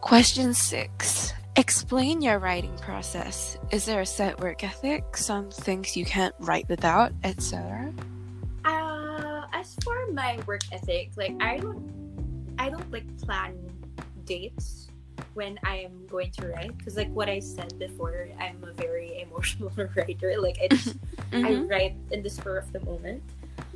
[0.00, 1.32] Question six.
[1.56, 3.58] Explain your writing process.
[3.72, 7.92] Is there a set work ethic, some things you can't write without, etc.?
[8.64, 13.56] Uh, as for my work ethic, like I don't, I don't like plan
[14.24, 14.87] dates
[15.34, 19.20] when I am going to write because, like what I said before, I'm a very
[19.26, 20.34] emotional writer.
[20.40, 20.96] Like I just
[21.32, 23.22] I Mhm, write in the spur of the moment.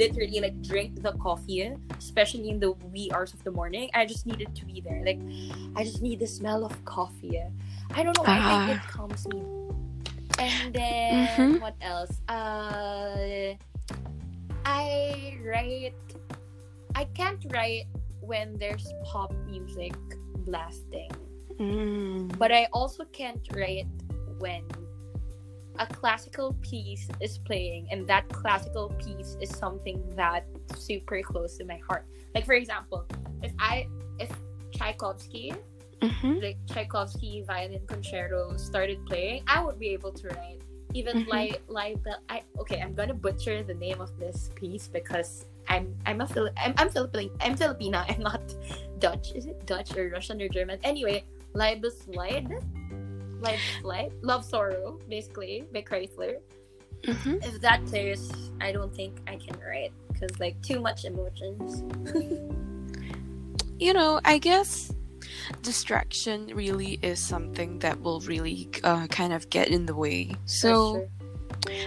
[0.00, 3.90] literally like drink the coffee, especially in the wee hours of the morning.
[3.94, 5.02] I just need it to be there.
[5.04, 5.20] Like
[5.76, 7.38] I just need the smell of coffee.
[7.94, 8.24] I don't know.
[8.26, 8.66] I Ah.
[8.66, 9.42] think it calms me.
[10.38, 11.60] And then Mhm.
[11.60, 12.10] what else?
[12.28, 13.54] Uh,
[14.64, 15.94] I write.
[16.94, 17.84] I can't write
[18.20, 19.94] when there's pop music
[20.38, 21.10] blasting.
[21.58, 22.36] Mm.
[22.38, 23.86] But I also can't write
[24.38, 24.64] when
[25.78, 30.44] a classical piece is playing and that classical piece is something that
[30.76, 32.04] super close to my heart.
[32.34, 33.06] Like for example,
[33.42, 33.86] if I
[34.18, 34.30] if
[34.72, 35.54] Tchaikovsky,
[36.00, 36.42] Mhm.
[36.42, 40.60] like Tchaikovsky violin concerto started playing, I would be able to write.
[40.94, 41.28] Even Mhm.
[41.28, 45.94] like like the I okay, I'm gonna butcher the name of this piece because I'm
[46.06, 48.04] I'm a Phil I'm I'm Filipino I'm Filipina.
[48.10, 48.42] I'm not
[48.98, 49.32] Dutch.
[49.34, 50.78] Is it Dutch or Russian or German?
[50.82, 51.24] Anyway,
[51.90, 52.48] Slide.
[53.82, 56.36] Life Love Sorrow, basically, by Kreisler.
[57.04, 57.40] Mhm.
[57.46, 58.30] If that plays,
[58.60, 59.92] I don't think I can write.
[60.12, 61.80] Because like too much emotions.
[63.80, 64.92] you know, I guess
[65.62, 70.34] distraction really is something that will really uh, kind of get in the way.
[70.46, 71.06] So,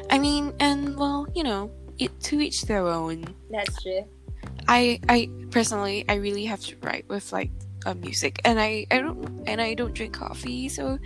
[0.09, 3.25] I mean, and well, you know, it, to each their own.
[3.49, 4.05] That's true.
[4.67, 7.51] I, I personally, I really have to write with like
[7.85, 10.97] uh, music, and I, I don't, and I don't drink coffee, so.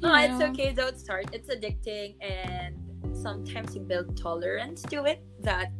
[0.00, 0.72] No, it's okay.
[0.72, 1.26] Don't start.
[1.32, 2.76] It's addicting, and
[3.16, 5.72] sometimes you build tolerance to it that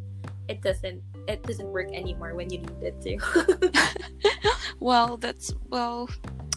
[0.49, 3.71] it doesn't it doesn't work anymore when you need it to.
[4.81, 6.09] well, that's well,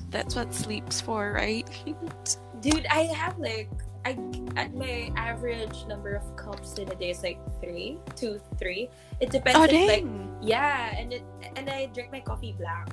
[0.10, 1.68] that's what sleep's for, right?
[2.62, 3.70] Dude, I have like
[4.06, 4.18] I
[4.56, 8.90] at my average number of cups in a day is like three, two, three.
[9.20, 9.60] It depends.
[9.60, 10.38] oh if, like dang!
[10.42, 11.24] yeah, and it
[11.56, 12.90] and I drink my coffee black.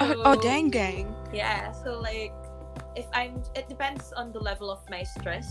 [0.00, 1.14] Oh, so, oh, oh dang, gang!
[1.32, 2.32] Yeah, so like
[2.96, 5.48] if I'm it depends on the level of my stress.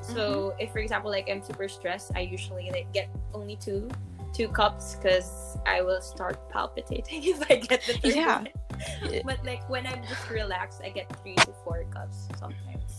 [0.00, 0.60] So mm-hmm.
[0.60, 3.88] if for example like I'm super stressed, I usually like get only two
[4.32, 8.38] two cups because I will start palpitating if I get the third Yeah.
[8.38, 8.48] one.
[9.24, 12.92] but like when I'm just relaxed, I get three to four cups sometimes.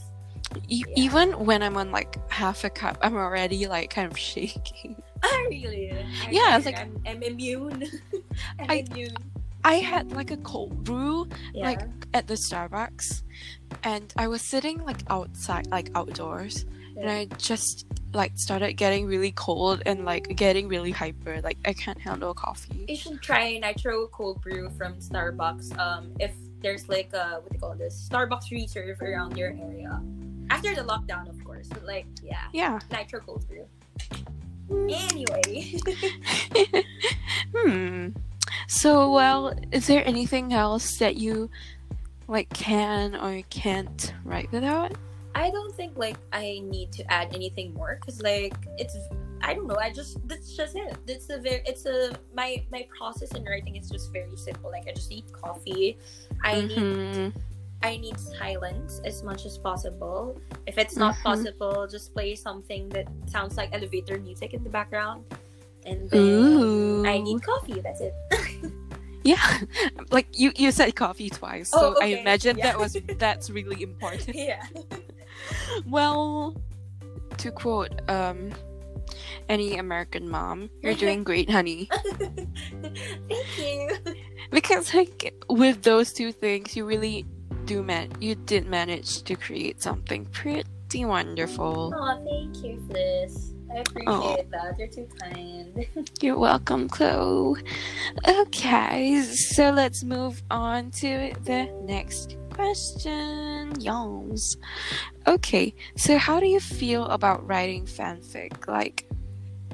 [0.67, 0.93] E- Yeah.
[0.97, 5.01] Even when I'm on like half a cup, I'm already like kind of shaking.
[5.23, 5.91] Ah, really?
[5.91, 7.83] I Yeah, it's like- I'm, I'm immune.
[8.59, 9.15] I'm I- immune.
[9.63, 11.65] I had like a cold brew Yeah.
[11.65, 11.81] like
[12.15, 13.21] at the Starbucks,
[13.83, 16.65] and I was sitting like outside, like outdoors,
[17.01, 21.41] and I just like started getting really cold and like getting really hyper.
[21.41, 22.85] Like I can't handle coffee.
[22.87, 25.77] you should try nitro cold brew from Starbucks.
[25.79, 26.31] Um, if
[26.61, 30.01] there's like a what do you call this Starbucks reserve around your area,
[30.49, 31.67] after the lockdown, of course.
[31.67, 32.79] But like, yeah, Yeah.
[32.91, 33.65] nitro cold brew.
[34.71, 35.75] Anyway,
[37.55, 38.09] hmm.
[38.67, 41.49] So well, is there anything else that you
[42.27, 44.93] like can or can't write without?
[45.35, 48.95] I don't think like I need to add anything more because like it's
[49.41, 50.97] I don't know I just that's just it.
[51.07, 54.69] It's a very it's a my my process in writing is just very simple.
[54.71, 55.97] Like I just need coffee.
[56.43, 57.33] I need Mhm.
[57.83, 60.37] I need silence as much as possible.
[60.67, 61.23] If it's not Mhm.
[61.23, 65.25] possible, just play something that sounds like elevator music in the background.
[65.85, 67.05] And then Ooh.
[67.07, 67.79] I need coffee.
[67.81, 68.13] That's it.
[69.23, 69.37] Yeah,
[70.09, 72.71] like you you said coffee twice, so Oh, I imagine Yeah.
[72.73, 74.33] that was that's really important.
[74.35, 74.65] yeah.
[75.85, 76.55] Well,
[77.37, 78.51] to quote um
[79.49, 81.89] any American mom, you're doing great, honey.
[83.29, 83.89] Thank you.
[84.51, 87.25] Because like with those two things, you really
[87.65, 91.93] do man you did manage to create something pretty wonderful.
[91.95, 93.53] Oh, thank you, Fliss.
[93.71, 94.75] I appreciate that.
[94.77, 95.87] You're too kind.
[96.21, 97.61] You're welcome, Chloe.
[98.27, 103.73] Okay, so let's move on to the next question.
[103.81, 104.57] Yawns.
[105.27, 108.67] Okay, so how do you feel about writing fanfic?
[108.67, 109.07] Like,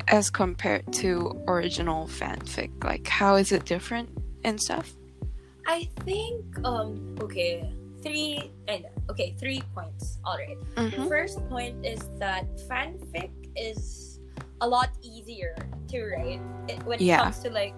[0.08, 2.72] as compared to original fanfic?
[2.84, 4.10] Like, how is it different
[4.44, 4.94] and stuff?
[5.68, 7.70] I think um okay
[8.02, 10.18] three and okay three points.
[10.24, 10.58] All right.
[10.76, 11.08] Mm-hmm.
[11.10, 14.20] First point is that fanfic is
[14.62, 15.56] a lot easier
[15.90, 16.40] to write
[16.88, 17.24] when it Yeah.
[17.28, 17.76] comes to like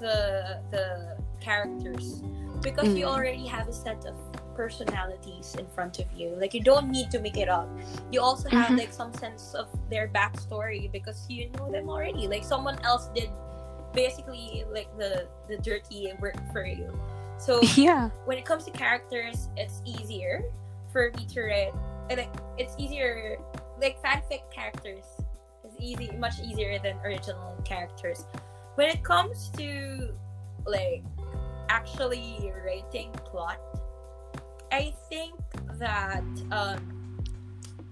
[0.00, 2.20] the the characters
[2.64, 3.12] because you Mm.
[3.14, 4.16] already have a set of
[4.56, 6.34] personalities in front of you.
[6.40, 7.68] Like you don't need to make it up.
[8.10, 8.78] You also have Mhm.
[8.78, 12.26] like some sense of their backstory because you know them already.
[12.26, 13.30] Like someone else did
[13.92, 16.90] basically like the the dirty work for you.
[17.38, 18.10] So Yeah.
[18.24, 20.42] when it comes to characters, it's easier
[20.90, 21.74] for me to write.
[22.10, 23.36] uh, Like it's easier,
[23.80, 25.04] like fanfic characters
[25.66, 28.24] is easy, much easier than original characters.
[28.76, 30.14] When it comes to
[30.66, 31.04] like
[31.68, 33.58] actually writing plot,
[34.72, 35.38] I think
[35.78, 37.16] that um,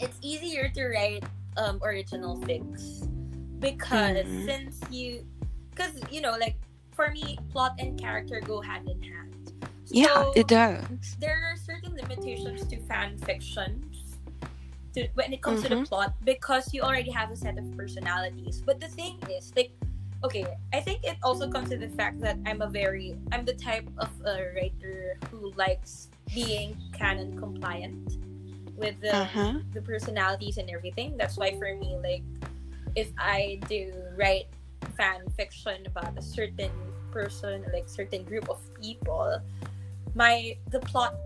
[0.01, 1.25] it's easier to write
[1.57, 3.07] um, original fics
[3.61, 4.45] because Mhm.
[4.47, 5.27] since you,
[5.71, 6.57] because you know, like
[6.93, 9.53] for me, plot and character go hand in hand.
[9.89, 11.17] Yeah, it does.
[11.21, 14.19] there are certain limitations to fan fictions
[14.95, 15.83] to, when it comes to Mm-hmm.
[15.85, 18.63] the plot because you already have a set of personalities.
[18.65, 19.73] But the thing is, like,
[20.25, 23.55] okay, I think it also comes to the fact that I'm a very, I'm the
[23.55, 28.19] type of a writer who likes being canon compliant
[28.77, 29.53] with the Uh huh.
[29.73, 31.17] the personalities and everything.
[31.17, 32.23] That's why for me, like,
[32.95, 34.47] if I do write
[34.97, 36.73] fan fiction about a certain
[37.11, 39.41] person, like certain group of people,
[40.15, 41.19] my the plots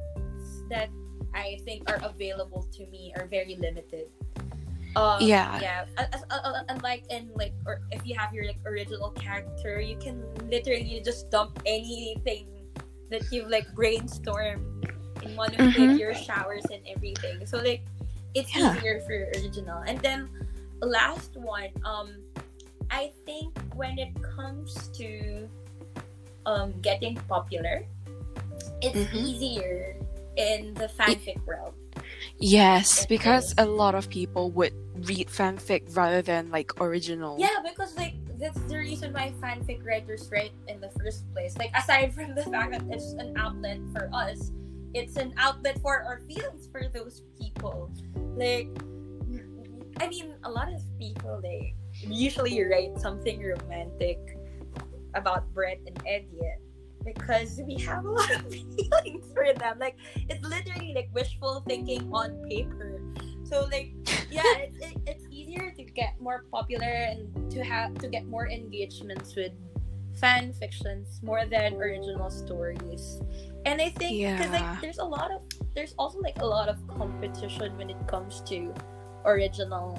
[0.71, 0.91] that
[1.35, 4.09] I think are available to me are very limited.
[4.97, 5.61] Um, Yeah.
[5.61, 5.85] yeah.
[6.69, 11.31] Unlike in like, or if you have your like original character, you can literally just
[11.31, 12.49] dump anything
[13.11, 14.65] that you've like brainstormed
[15.23, 15.77] in one of Mhm.
[15.91, 17.45] like, your showers and everything.
[17.47, 17.85] So like,
[18.35, 18.75] it's Yeah.
[18.77, 19.85] easier for your original.
[19.87, 20.29] And then
[20.81, 22.25] last one, um,
[22.91, 25.49] I think when it comes to
[26.47, 27.85] um getting popular,
[28.81, 29.15] it's Mhm.
[29.29, 29.97] easier
[30.37, 31.75] in the fanfic world.
[32.39, 34.73] Yes, because a lot of people would
[35.05, 37.37] read fanfic rather than like original.
[37.39, 41.57] Yeah, because like that's the reason why fanfic writers write in the first place.
[41.57, 44.53] Like aside from the fact that it's an outlet for us,
[44.95, 47.91] it's an outlet for our feelings for those people.
[48.37, 48.69] Like
[49.99, 54.19] I mean, a lot of people they usually write something romantic
[55.15, 56.37] about Brett and Eddy
[57.07, 59.79] because we have a lot of feelings for them.
[59.79, 59.97] Like
[60.29, 63.01] it's literally like wishful thinking on paper.
[63.45, 63.95] So like
[64.29, 68.49] yeah, it's it, it's easier to get more popular and to have to get more
[68.49, 69.53] engagements with
[70.19, 73.21] fan fictions more than original stories.
[73.65, 74.51] And I think because Yeah.
[74.51, 75.43] like there's a lot of
[75.75, 78.75] there's also like a lot of competition when it comes to
[79.25, 79.95] original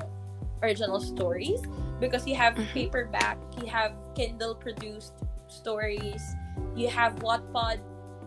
[0.63, 1.61] original stories
[1.99, 2.73] because you have Mhm.
[2.73, 5.13] paperback, you have Kindle produced
[5.47, 6.21] stories,
[6.75, 7.79] you have Wattpad,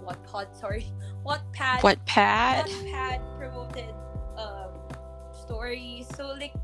[0.04, 0.86] Wattpad, sorry,
[1.24, 2.66] Wattpad, What pad?
[2.66, 3.94] Wattpad promoted
[4.36, 4.70] um,
[5.44, 6.06] stories.
[6.16, 6.54] So like,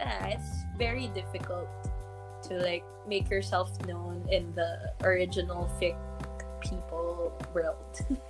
[0.00, 1.68] uh, it's very difficult
[2.44, 5.96] to like make yourself known in the original fic
[6.60, 7.76] people world.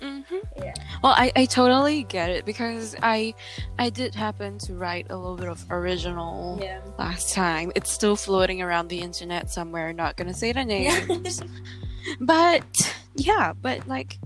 [0.00, 0.20] hmm
[0.56, 0.74] yeah.
[1.02, 3.34] Well, I, I totally get it because I
[3.78, 6.80] I did happen to write a little bit of original Yeah.
[6.98, 7.70] last time.
[7.76, 9.92] It's still floating around the internet somewhere.
[9.92, 11.06] Not gonna say the Yeah.
[12.20, 14.18] but yeah, but like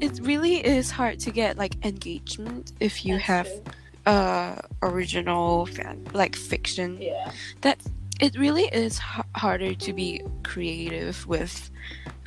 [0.00, 3.62] it really is hard to get like engagement if you That's have true.
[4.06, 7.00] uh original fan like fiction.
[7.00, 7.30] Yeah.
[7.62, 7.78] That
[8.20, 11.70] it really is h- harder to be creative with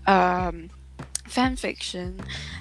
[0.08, 0.70] um
[1.28, 2.20] fan fiction.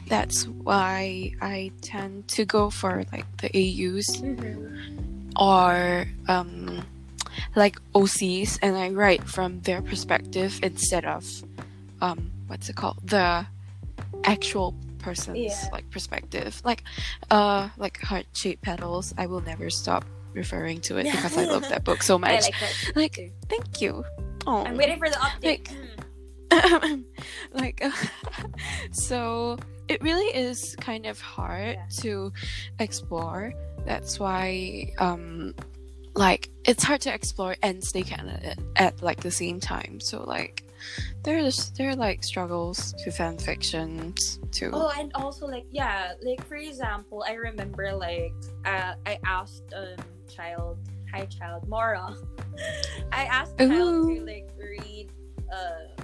[0.09, 4.64] That's why I tend to go for like the AUs Mm-hmm.
[5.37, 6.85] or um,
[7.55, 11.24] like OCs, and I write from their perspective instead of
[12.01, 13.46] um, what's it called the
[14.24, 15.68] actual person's Yeah.
[15.72, 16.61] like perspective.
[16.64, 16.82] Like
[17.30, 19.14] uh, like heart shaped petals.
[19.18, 22.42] I will never stop referring to it because I love that book so much.
[22.42, 24.05] like Like, Thank you.
[24.46, 25.68] Oh, I'm waiting for the update.
[25.68, 25.70] Like-
[26.51, 27.05] Mm.
[27.53, 27.84] like
[28.92, 31.84] so it really is kind of hard Yeah.
[32.01, 32.32] to
[32.78, 33.53] explore
[33.84, 35.55] that's why um
[36.14, 40.64] like it's hard to explore and stay canon at like the same time so like
[41.22, 46.45] there's there are like struggles to fan fictions too Oh, and also like yeah, like
[46.47, 48.33] for example, I remember like
[48.64, 49.97] uh, I asked um
[50.29, 50.79] child,
[51.12, 52.14] hi child, Mora.
[53.12, 55.11] I asked child to like read
[55.53, 56.03] uh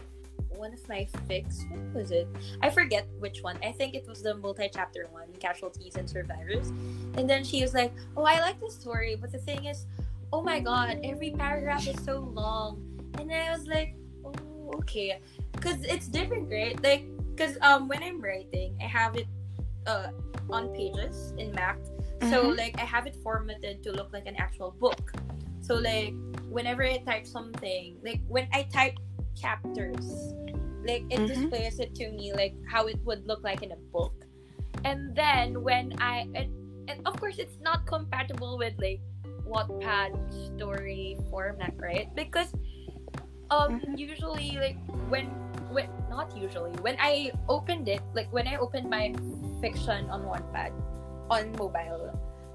[0.57, 1.68] one of my fics.
[1.70, 2.29] What was it?
[2.62, 3.59] I forget which one.
[3.62, 6.68] I think it was the multi-chapter one, Casualties and Survivors.
[7.16, 9.87] And then she was like, "Oh, I like the story, but the thing is,
[10.33, 12.81] oh my god, every paragraph is so long."
[13.18, 14.03] And then I was like, "Oh,
[14.80, 15.20] okay."
[15.60, 16.76] Cuz it's different, right?
[16.82, 19.26] Like cuz um when I'm writing, I have it
[19.86, 20.08] uh
[20.50, 21.78] on pages in Mac.
[22.30, 22.56] So Mhm.
[22.56, 25.12] like I have it formatted to look like an actual book.
[25.60, 26.14] So like
[26.50, 28.94] whenever I type something, like when I type
[29.34, 30.34] chapters,
[30.86, 31.26] like it Mhm.
[31.26, 34.12] displays it to me like how it would look like in a book.
[34.84, 36.52] And then when I and,
[36.88, 39.00] and of course it's not compatible with like
[39.48, 40.12] Wattpad
[40.56, 42.08] story format, right?
[42.14, 42.52] Because
[43.51, 43.99] um Mhm.
[43.99, 44.78] usually like
[45.09, 45.26] when
[45.70, 49.12] when not usually when I opened it like when I opened my
[49.61, 50.72] fiction on Wattpad
[51.30, 52.12] on mobile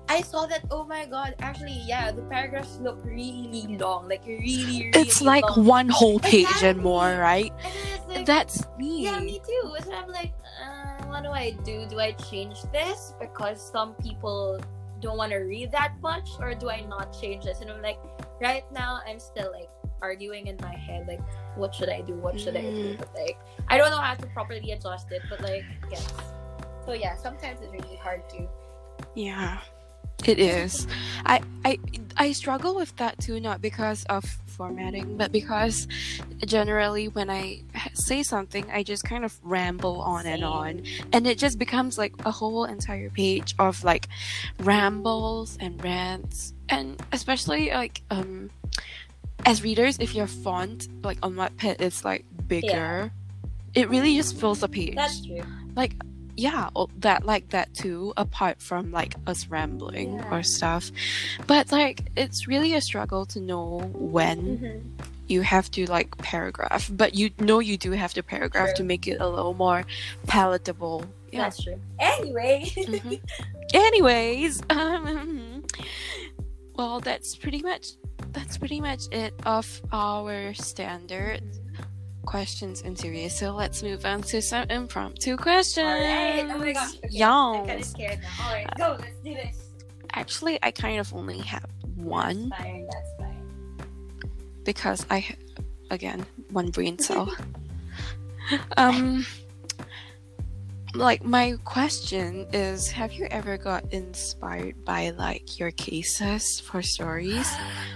[0.09, 4.89] I saw that oh my god actually yeah the paragraphs look really long like really
[4.89, 5.65] really it's like long.
[5.65, 7.53] one whole page and more right?
[7.61, 9.75] And like that's me yeah me too.
[9.85, 11.85] So I'm like uh, what do I do?
[11.85, 14.57] Do I change this because some people
[14.99, 17.61] don't want to read that much or do I not change this?
[17.61, 17.99] And I'm like
[18.41, 19.69] right now I'm still like
[20.01, 21.21] arguing in my head like
[21.55, 22.13] what should I do?
[22.15, 22.95] What should I do?
[22.95, 22.97] Mm.
[22.97, 23.37] but like
[23.67, 26.13] I don't know how to properly adjust it but like yes.
[26.85, 28.47] So yeah sometimes it's really hard to
[29.15, 29.59] Yeah,
[30.25, 30.87] it is.
[31.25, 31.77] I I
[32.17, 35.87] I struggle with that too, not because of formatting, but because
[36.45, 37.63] generally when I
[37.93, 40.83] say something, I just kind of ramble on and on,
[41.13, 44.09] and it just becomes like a whole entire page of like
[44.59, 48.49] rambles and rants, and especially like um
[49.45, 53.11] as readers, if your font like on Wattpad is like bigger,
[53.73, 55.41] it really just fills the page that's true
[55.75, 55.93] like
[56.35, 60.33] yeah that like that too apart from like us rambling Yeah.
[60.33, 60.91] or stuff
[61.47, 65.03] but like it's really a struggle to know when mm-hmm.
[65.27, 68.75] you have to like paragraph but you know you do have to paragraph True.
[68.77, 69.85] to make it a little more
[70.27, 73.19] palatable yeah that's true anyway Mhm.
[73.73, 75.63] anyways um
[76.79, 77.87] well that's pretty much
[78.31, 81.41] that's pretty much it of our standard
[82.25, 83.37] questions and series.
[83.37, 86.47] so let's move on to some impromptu questions Alright.
[86.49, 86.95] Oh my gosh.
[87.03, 87.21] Okay.
[87.23, 88.45] I'm kind of scared now.
[88.47, 88.97] Alright, go.
[88.97, 89.57] Let's do this.
[90.13, 91.65] Actually, I kind of only have
[91.95, 92.87] one That's fine.
[92.89, 94.31] That's fine.
[94.63, 95.25] because I,
[95.91, 97.35] again, one brain cell.
[98.77, 99.25] um,
[100.95, 107.47] like my question is, have you ever got inspired by like your cases for stories,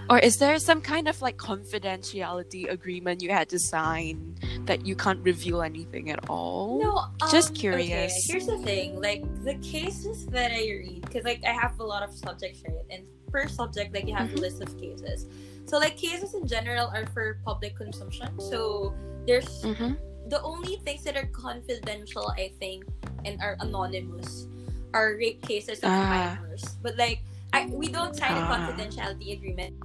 [0.10, 4.96] or is there some kind of like confidentiality agreement you had to sign that you
[4.96, 6.80] can't reveal anything at all?
[6.80, 7.90] No, um, Just curious.
[7.90, 11.84] Okay, here's the thing: like the cases that I read, because like I have a
[11.84, 12.86] lot of subjects, right?
[12.92, 14.38] And per subject, like you have Mhm.
[14.38, 15.26] a list of cases.
[15.66, 18.40] So like cases in general are for public consumption.
[18.40, 18.94] So
[19.26, 19.94] there's Mm-hmm.
[20.34, 22.90] The only things that are confidential, I think,
[23.22, 24.50] and are anonymous,
[24.90, 26.42] are rape cases of Ah.
[26.42, 26.66] minors.
[26.82, 27.22] But like
[27.54, 28.50] I we don't sign a Ah.
[28.50, 29.78] confidentiality agreement.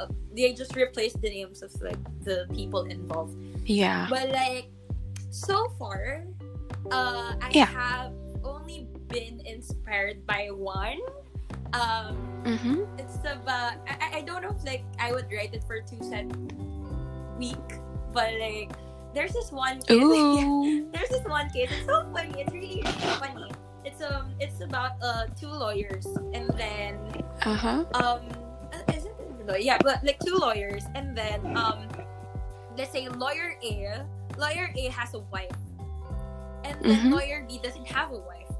[0.00, 3.36] Uh, They just replace the names of like the people involved.
[3.68, 4.08] Yeah.
[4.08, 4.72] But like
[5.28, 6.24] so far,
[6.88, 7.68] uh, I Yeah.
[7.68, 11.04] have only been inspired by one.
[11.76, 12.16] Um,
[12.48, 12.88] Mm-hmm.
[12.96, 16.32] it's about I, I- I don't know if like I would write it for TwoSet
[17.36, 17.60] week,
[18.16, 18.72] but like
[19.14, 19.96] there's this one case.
[20.02, 20.88] Ooh.
[20.92, 21.70] there's this one case.
[21.72, 22.40] It's so funny.
[22.40, 23.50] It's really really funny.
[23.84, 26.98] It's um it's about uh two lawyers and then
[27.42, 27.84] Uh huh.
[27.94, 28.20] um
[28.72, 29.14] uh, is it
[29.48, 29.58] lawyer?
[29.58, 31.88] yeah but like two lawyers and then um
[32.76, 34.04] let's say lawyer A
[34.38, 35.56] lawyer A has a wife
[36.64, 37.12] and then Mhm.
[37.12, 38.52] lawyer B doesn't have a wife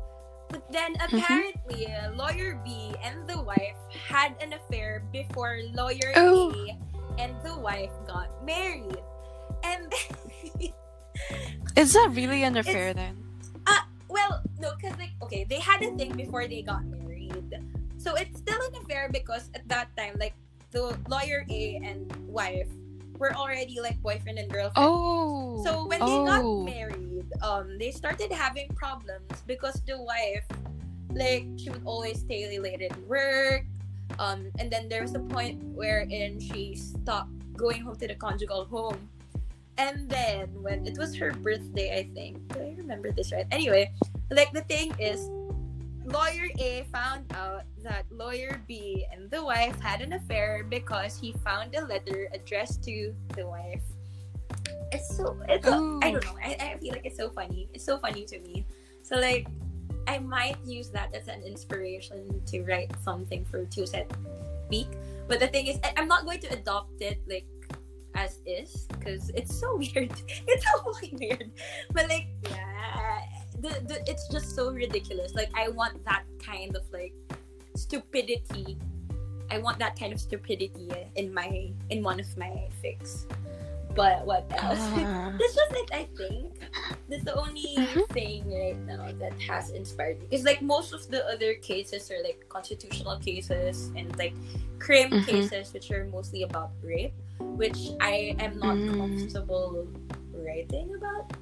[0.49, 6.51] but then apparently uh, lawyer B and the wife had an affair before lawyer Oh.
[6.57, 6.75] A
[7.21, 8.97] and the wife got married
[9.65, 9.93] and
[11.77, 13.17] Is that really an affair then?
[14.11, 17.55] Well, no, because like okay, they had a thing before they got married,
[17.97, 20.35] so it's still an affair because at that time, like
[20.75, 22.67] the lawyer A and wife
[23.19, 24.75] were already like boyfriend and girlfriend.
[24.77, 25.63] Oh.
[25.63, 26.65] So when they got oh.
[26.65, 30.43] married, um, they started having problems because the wife,
[31.13, 33.63] like, she would always stay late at work.
[34.19, 38.65] Um, and then there was a point wherein she stopped going home to the conjugal
[38.65, 38.99] home.
[39.81, 42.37] And then when it was her birthday, I think.
[42.53, 43.49] Do I remember this right?
[43.51, 43.89] Anyway,
[44.29, 45.25] like the thing is,
[46.05, 51.33] lawyer A found out that lawyer B and the wife had an affair because he
[51.41, 53.81] found a letter addressed to the wife.
[54.93, 56.37] It's so it's I don't know.
[56.45, 57.73] I, I feel like it's so funny.
[57.73, 58.67] It's so funny to me.
[59.01, 59.49] So like
[60.07, 64.13] I might use that as an inspiration to write something for set
[64.69, 64.93] week.
[65.27, 67.49] But the thing is I'm not going to adopt it like
[68.15, 70.13] as is because it's so weird.
[70.47, 71.51] It's so fucking weird.
[71.93, 73.21] But like yeah
[73.61, 75.35] the, the it's just so ridiculous.
[75.35, 77.13] Like I want that kind of like
[77.77, 78.79] stupidity.
[79.51, 83.27] I want that kind of stupidity in my in one of my fics.
[83.95, 84.79] But what else?
[84.95, 85.33] Ah.
[85.41, 86.55] That's just it, I think.
[87.09, 88.07] That's the only Mhm.
[88.15, 90.27] thing right now that has inspired me.
[90.31, 94.35] Because like most of the other cases are like constitutional cases and like
[94.79, 95.27] crime Mhm.
[95.27, 98.99] cases, which are mostly about rape, which I am not Mm.
[98.99, 99.87] comfortable
[100.35, 101.33] writing about.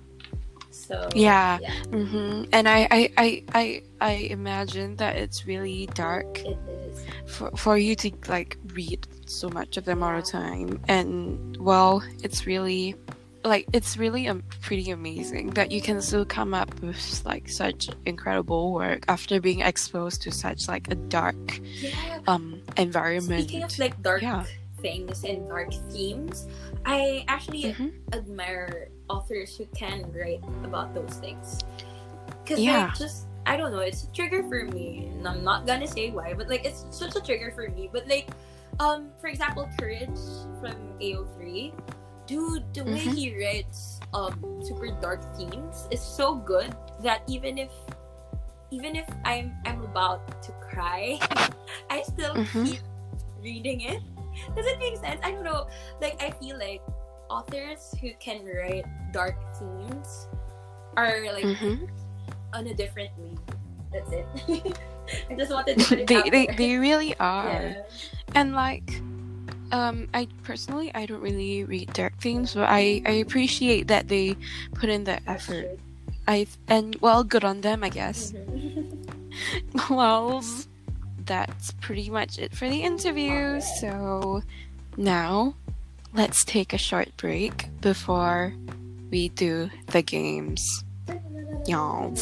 [0.71, 1.59] So Yeah.
[1.61, 2.45] yeah, Mm-hmm.
[2.53, 7.05] And I, I, I, I, I imagine that it's really dark it is.
[7.27, 10.81] for, for you to like read so much of them all the time.
[10.89, 12.95] And well, it's really
[13.45, 17.89] like it's really um, pretty amazing that you can still come up with like such
[18.05, 21.37] incredible work after being exposed to such like a dark
[21.81, 22.19] Yeah.
[22.27, 23.45] um environment.
[23.49, 24.45] Speaking of like dark Yeah.
[24.81, 26.47] Things and dark themes,
[26.85, 27.93] I actually Mhm.
[28.13, 31.59] admire authors who can write about those things.
[32.47, 32.87] Cause Yeah.
[32.87, 36.11] like just I don't know, it's a trigger for me, and I'm not gonna say
[36.11, 37.89] why, but like it's such a trigger for me.
[37.91, 38.29] But like,
[38.79, 40.21] um, for example, Courage
[40.61, 41.73] from AO3,
[42.27, 43.15] dude, the way Mhm.
[43.17, 47.73] he writes um super dark themes is so good that even if
[48.71, 51.17] even if I'm I'm about to cry,
[51.91, 52.65] I still Mhm.
[52.69, 52.81] keep
[53.41, 54.03] reading it.
[54.57, 55.21] Does it make sense?
[55.23, 55.67] I don't know.
[56.01, 56.83] Like I feel like
[57.31, 60.29] authors who can write dark themes
[60.97, 61.89] are like Mhm.
[62.55, 63.39] on a different league.
[63.93, 64.27] That's it.
[65.31, 67.73] I just wanted to they, they, they really are.
[67.73, 67.83] yeah.
[68.35, 68.85] and like
[69.73, 74.37] um i personally i don't really read dark themes but i i appreciate that they
[74.75, 75.69] put in the effort
[76.27, 79.89] i and well good on them i guess Mhm.
[79.93, 80.41] well
[81.29, 84.43] that's pretty much it for the interview so
[84.97, 85.55] now
[86.15, 88.53] let's take a short break before
[89.11, 90.83] we do the games
[91.69, 92.15] Y'all.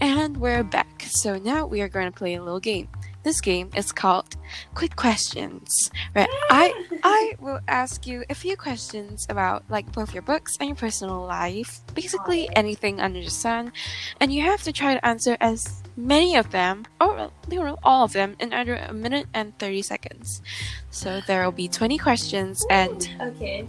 [0.00, 0.91] And we're back.
[1.12, 2.88] So now we are going to play a little game.
[3.22, 4.34] This game is called
[4.74, 5.90] Quick Questions.
[6.14, 6.28] Right?
[6.48, 6.72] I
[7.02, 11.20] I will ask you a few questions about like both your books and your personal
[11.26, 13.72] life, basically anything under the sun,
[14.20, 18.04] and you have to try to answer as many of them or you know all
[18.04, 20.40] of them in under a minute and 30 seconds.
[20.90, 23.66] So there will be 20 questions and okay.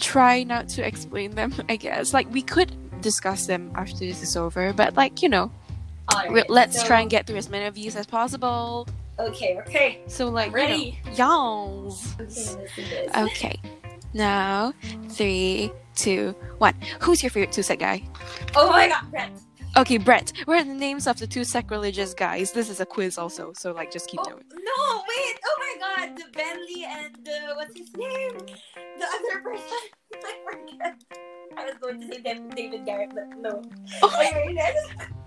[0.00, 2.12] try not to explain them, I guess.
[2.12, 5.52] Like we could discuss them after this is over, but like, you know,
[6.14, 6.48] All right.
[6.48, 8.88] let's so- try and get through as many of these as possible.
[9.18, 9.58] Okay.
[9.66, 10.00] Okay.
[10.06, 10.98] So like, Ready.
[11.10, 11.96] you know.
[12.20, 12.24] Okay.
[12.24, 13.16] Let's do this.
[13.16, 13.58] Okay.
[14.14, 14.72] Now,
[15.08, 16.74] three, two, one.
[17.00, 18.02] Who's your favorite TwoSet guy?
[18.54, 19.30] Oh my God, Brett.
[19.76, 20.32] Okay, Brett.
[20.46, 22.52] What are the names of the two sacrilegious guys?
[22.52, 24.42] This is a quiz also, so like just keep Oh, note.
[24.54, 25.36] no, wait!
[25.44, 28.38] Oh my god, the Ben Lee and the what's his name?
[28.38, 29.66] The other person.
[30.24, 31.04] I forget.
[31.58, 32.22] I was going to say
[32.54, 33.60] David Garrett, but no.
[34.02, 35.08] Oh, wait, wait.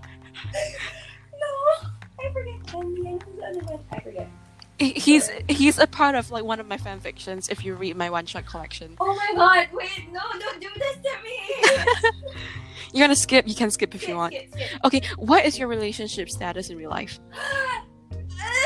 [0.54, 1.90] no,
[2.20, 3.84] I forget Ben Lee and who's the other one?
[3.92, 4.30] I forget.
[4.78, 7.50] he- he's he's a part of like one of my fan fictions.
[7.50, 10.96] If you read my one shot collection, Oh my god, wait, no, don't do this
[10.98, 12.12] to me!
[12.94, 13.48] you're gonna skip.
[13.48, 14.34] You can skip if you want.
[14.34, 14.86] skip, skip.
[14.86, 17.20] Okay, what is your relationship status in real life?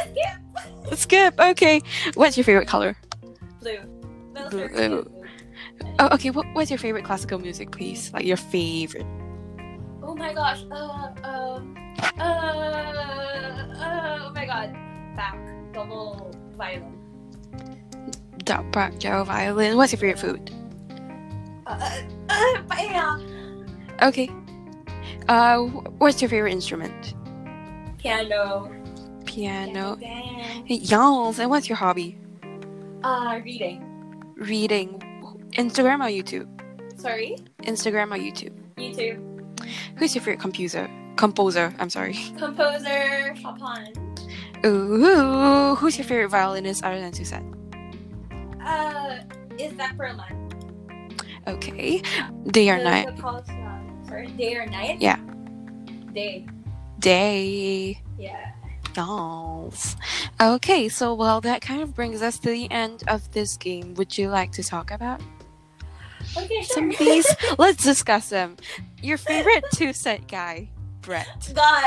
[0.06, 0.98] Skip!
[1.00, 1.40] Skip.
[1.40, 1.82] Okay,
[2.14, 2.96] what's your favorite color?
[3.60, 3.78] Blue.
[4.34, 4.68] Well, Blue.
[4.70, 5.24] blue.
[6.00, 6.30] Oh, okay.
[6.30, 8.12] What, what's your favorite classical music, please?
[8.14, 9.06] Like your favorite.
[10.14, 10.64] Oh my gosh.
[10.70, 11.76] Uh, um,
[12.20, 12.94] uh, uh,
[14.22, 14.72] oh my god.
[15.18, 15.36] Bach.
[15.74, 17.00] Double violin.
[18.72, 19.76] Black gel violin.
[19.76, 20.52] What's your favorite food?
[21.66, 23.26] Uh, uh, uh, paella.
[24.04, 24.30] Okay.
[25.30, 25.62] Uh,
[25.98, 27.16] what's your favorite instrument?
[27.98, 28.72] Piano.
[29.26, 29.96] Piano.
[29.96, 30.64] Piano.
[30.68, 31.40] Yes.
[31.40, 32.20] And what's your hobby?
[33.04, 33.84] Uh, reading.
[34.36, 35.00] Reading.
[35.54, 36.48] Instagram or YouTube?
[37.02, 37.36] Sorry?
[37.64, 38.54] Instagram or YouTube?
[38.78, 39.33] YouTube.
[39.98, 40.90] Who's your favorite composer?
[41.16, 41.74] Composer.
[41.80, 42.14] I'm sorry.
[42.38, 43.36] Composer.
[43.42, 43.94] Chopin.
[44.66, 45.76] Ooh.
[45.76, 47.44] Who's your favorite violinist other than TwoSet?
[48.66, 49.20] Uh,
[49.60, 50.40] is that Perlman?
[51.48, 52.02] Okay.
[52.48, 53.16] Day or The- night?
[53.16, 54.04] the song.
[54.08, 55.02] Sorry, day or night?
[55.02, 55.18] Yeah.
[56.14, 56.46] Day.
[57.00, 58.02] Day.
[58.18, 58.52] Yeah.
[58.96, 59.96] Yes.
[60.40, 63.96] Okay, so well, that kind of brings us to the end of this game.
[63.96, 65.20] Would you like to talk about
[66.38, 66.76] Okay, sure.
[66.76, 67.28] some of these?
[67.58, 68.58] Let's discuss them.
[69.02, 70.70] Your favorite TwoSet guy,
[71.02, 71.28] Brett.
[71.54, 71.84] God,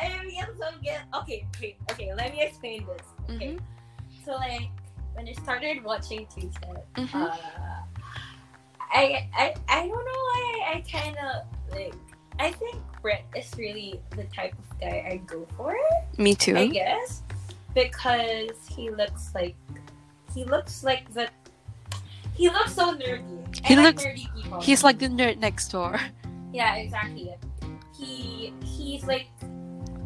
[0.00, 1.02] I am so get.
[1.14, 1.76] Okay, wait.
[1.90, 3.06] Okay, let me explain this.
[3.36, 3.60] Okay, Mhm.
[4.24, 4.68] so like
[5.14, 7.14] when I started watching TwoSet, Mhm.
[7.14, 7.36] uh,
[8.90, 11.94] I I I don't know why I, I kind of like.
[12.40, 15.76] I think Brett is really the type of guy I go for.
[16.18, 16.56] Me too.
[16.56, 17.22] I guess
[17.74, 19.56] because he looks like
[20.34, 21.28] he looks like the.
[22.38, 23.26] He looks so nerdy.
[23.66, 24.60] He I looks- nerdy people.
[24.62, 25.98] He's like the nerd next door.
[26.54, 27.34] Yeah, exactly.
[27.98, 29.26] He he's like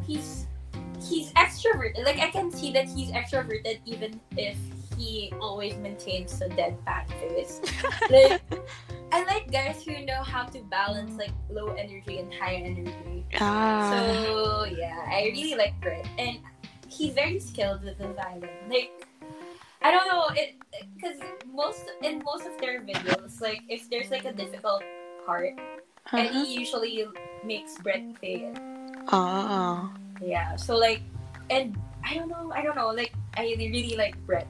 [0.06, 0.48] he's
[0.98, 2.02] he's extroverted.
[2.04, 4.56] Like I can see that he's extroverted even if
[4.96, 7.60] he always maintains a deadpan face.
[8.10, 8.40] like
[9.12, 13.26] I like guys who know how to balance like low energy and high energy.
[13.40, 13.92] Ah.
[13.92, 16.38] So yeah, I really like Brett, and
[16.88, 18.48] he's very skilled with the violin.
[18.68, 19.06] Like
[19.84, 20.54] I don't know it
[20.94, 21.18] because
[21.52, 24.82] most in most of their videos, like if there's like a difficult
[25.26, 25.54] part,
[26.12, 26.44] and Uh-huh.
[26.44, 27.06] he usually
[27.44, 28.58] makes Brett play it.
[29.08, 29.90] Ah.
[30.22, 31.02] Yeah, so like,
[31.50, 31.76] and
[32.06, 34.46] I don't know, I don't know, like I really like Brett,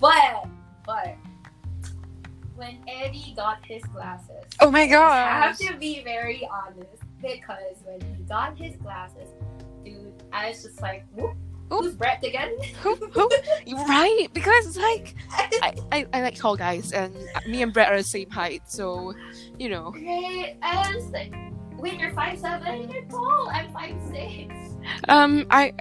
[0.00, 0.44] but
[0.84, 1.16] but
[2.54, 5.12] when Eddy got his glasses, Oh my god!
[5.28, 9.28] I have to be very honest because when he got his glasses,
[9.84, 11.36] dude, I was just like, Whoop,
[11.72, 11.84] Oop.
[11.84, 12.56] who's Brett again?
[12.82, 13.28] Who, who?
[13.88, 14.28] Right?
[14.32, 17.14] Because like I, I, I like tall guys, and
[17.46, 19.14] me and Brett are the same height, so
[19.58, 19.90] you know.
[19.90, 21.34] Great, I was like,
[21.76, 23.48] wait, you're five seven, you're tall.
[23.52, 24.54] I'm five six.
[25.08, 25.72] Um, I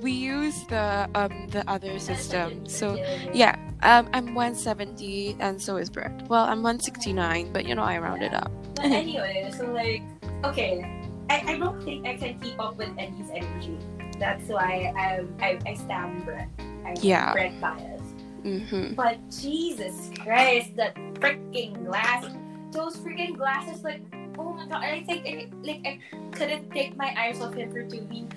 [0.00, 2.94] we use the um the other system, so
[3.32, 3.56] yeah.
[3.80, 6.26] Um, I'm 170, and so is Brett.
[6.28, 8.50] Well, I'm 169, but you know I rounded up.
[8.74, 10.02] But anyway, so like,
[10.42, 10.82] okay,
[11.30, 13.78] I, I don't think I can keep up with Eddy's energy.
[14.18, 16.48] That's why I I, I stand Brett.
[16.84, 17.32] I'm Yeah.
[17.32, 18.02] Brett bias.
[18.44, 18.94] Mm-hmm.
[18.94, 22.24] But Jesus Christ, that freaking glass,
[22.70, 24.00] those freaking glasses, like,
[24.38, 25.98] oh my god, I think I, like I
[26.32, 28.36] couldn't take my eyes off him for two weeks.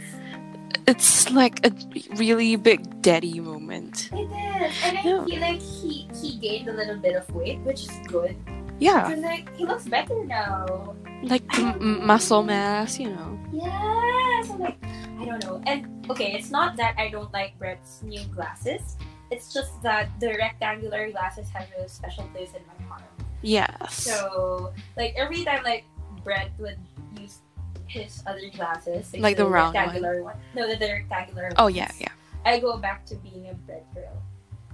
[0.87, 1.71] It's like a
[2.17, 4.09] really big daddy moment.
[4.11, 5.23] It is, and I Yeah.
[5.25, 8.35] feel like he he gained a little bit of weight, which is good.
[8.79, 10.95] Yeah, Cause like he looks better now.
[11.23, 13.39] Like m- muscle mass, you know.
[13.51, 14.77] Yeah, so like
[15.19, 15.61] I don't know.
[15.67, 18.97] And okay, it's not that I don't like Brett's new glasses.
[19.31, 23.03] It's just that the rectangular glasses have a special place in my heart.
[23.41, 23.93] Yes.
[24.03, 25.85] So like every time like
[26.23, 26.77] Brett would
[27.19, 27.39] use
[27.87, 29.83] his other glasses, Like the round one.
[29.85, 30.37] rectangular one.
[30.55, 31.49] No, the, the rectangular.
[31.57, 32.13] oh ones, yeah, yeah.
[32.45, 34.17] I go back to being a Brett girl.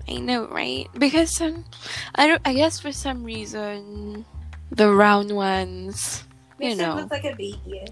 [0.09, 0.87] I know, right?
[0.97, 1.65] Because um,
[2.15, 2.41] I don't.
[2.45, 4.23] I guess for some reason,
[4.71, 6.23] the round ones,
[6.59, 7.85] you Makes him know, look like a baby.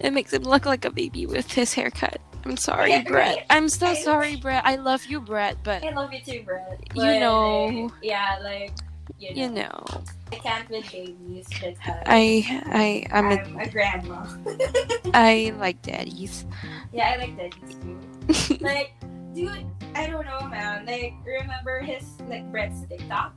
[0.00, 2.20] it makes him look like a baby with his haircut.
[2.44, 3.36] I'm sorry, Yeah, Brett.
[3.36, 3.46] right.
[3.50, 4.62] I'm so sorry, Brett.
[4.64, 6.80] I love you, Brett, but I love you too, Brett.
[6.94, 7.66] You know.
[7.66, 8.72] like, yeah, like
[9.18, 9.84] you know, you know,
[10.32, 14.24] I can't with babies because I, I, I'm I'm a, a grandma.
[15.14, 16.46] I like daddies.
[16.92, 18.56] Yeah, I like daddies too.
[18.64, 18.92] like,
[19.34, 20.86] dude, I don't know, man.
[20.86, 23.34] Like, remember his like Brett's TikTok?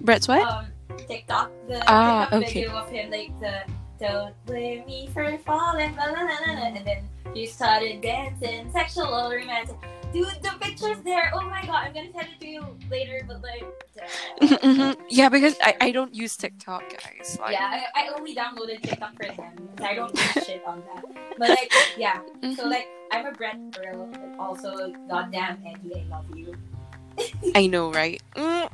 [0.00, 0.42] Brett's what?
[0.46, 0.66] Um,
[1.08, 2.60] TikTok, the Ah, TikTok okay.
[2.62, 3.62] video of him, like the
[4.02, 6.66] Don't blame me for falling, la, la, la, la, la.
[6.74, 9.76] and then you started dancing, sexual romantic.
[10.12, 11.30] Dude, the picture's there.
[11.32, 13.62] Oh my god, I'm gonna send it to you later, but like.
[14.40, 14.96] Mhm.
[15.08, 17.38] yeah, because I, I don't use TikTok, guys.
[17.40, 19.68] Like, yeah, I, I only downloaded TikTok for him.
[19.80, 21.04] I don't do shit on that.
[21.38, 22.22] But like, yeah.
[22.42, 22.70] So mhm.
[22.70, 24.08] like, I'm a Brett girl.
[24.10, 26.56] but Also, goddamn Eddy, I love you.
[27.54, 28.20] I know, right?
[28.34, 28.68] Mm.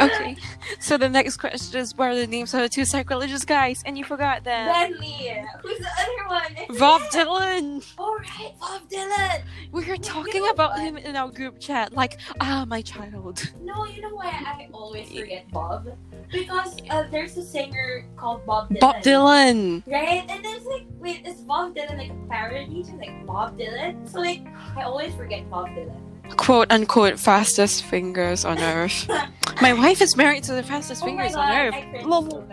[0.00, 0.36] Okay,
[0.80, 3.82] so the next question is what are the names of the two sacrilegious guys?
[3.86, 4.66] And you forgot them.
[4.66, 5.32] Ben Lee.
[5.62, 6.28] Who's the other
[6.68, 6.78] one?
[6.78, 7.00] Bob.
[7.12, 7.84] Dylan!
[7.98, 9.42] All right, Bob Dylan.
[9.72, 10.80] We were You talking know about what?
[10.80, 13.52] him in our group chat, like, ah, my child.
[13.62, 15.88] No, you know why I always forget Bob?
[16.32, 18.80] Because uh, there's a singer called Bob Dylan.
[18.80, 19.82] Bob Dylan!
[19.86, 20.24] Right?
[20.28, 24.08] And then it's like, wait, is Bob Dylan like a parody to like Bob Dylan?
[24.08, 24.42] So like,
[24.76, 26.00] I always forget Bob Dylan.
[26.36, 29.08] Quote unquote, fastest fingers on earth.
[29.60, 31.74] My wife is married to the fastest oh fingers god, on earth.
[31.74, 32.48] I so.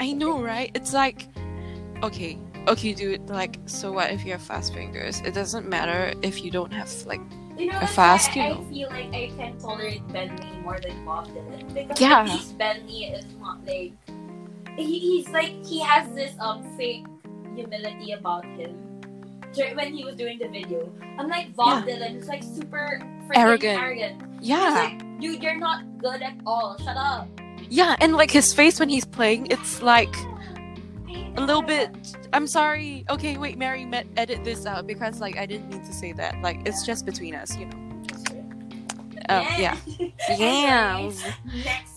[0.00, 0.12] I.
[0.12, 0.70] Know, right?
[0.74, 1.28] It's like,
[2.02, 3.28] okay, okay, dude.
[3.28, 5.20] Like, so what if you have fast fingers?
[5.20, 7.20] It doesn't matter if you don't have like,
[7.58, 8.64] You know, a fast, you I, know.
[8.66, 12.20] I feel like I can tolerate Ben Lee more than Bob Dylan because Yeah.
[12.20, 13.92] at least Ben Lee is not like
[14.76, 17.04] he, he's like he has this um fake
[17.54, 18.76] humility about him
[19.56, 20.90] when he was doing the video.
[21.02, 23.82] I'm Unlike Bob Dylan, who's like super freaking Arrogant.
[23.82, 24.22] arrogant.
[24.40, 26.76] Yeah, like, dude, you're not good at all.
[26.78, 27.28] Shut up.
[27.68, 30.14] yeah, and like his face when he's playing, it's like
[31.36, 31.90] a little bit.
[32.32, 33.04] I'm sorry.
[33.10, 36.40] Okay, wait, Mary, met, edit this out because like I didn't mean to say that.
[36.42, 37.76] Like, it's just between us, you know.
[39.28, 39.76] Oh, yeah.
[40.38, 41.10] Yeah.
[41.64, 41.94] Next.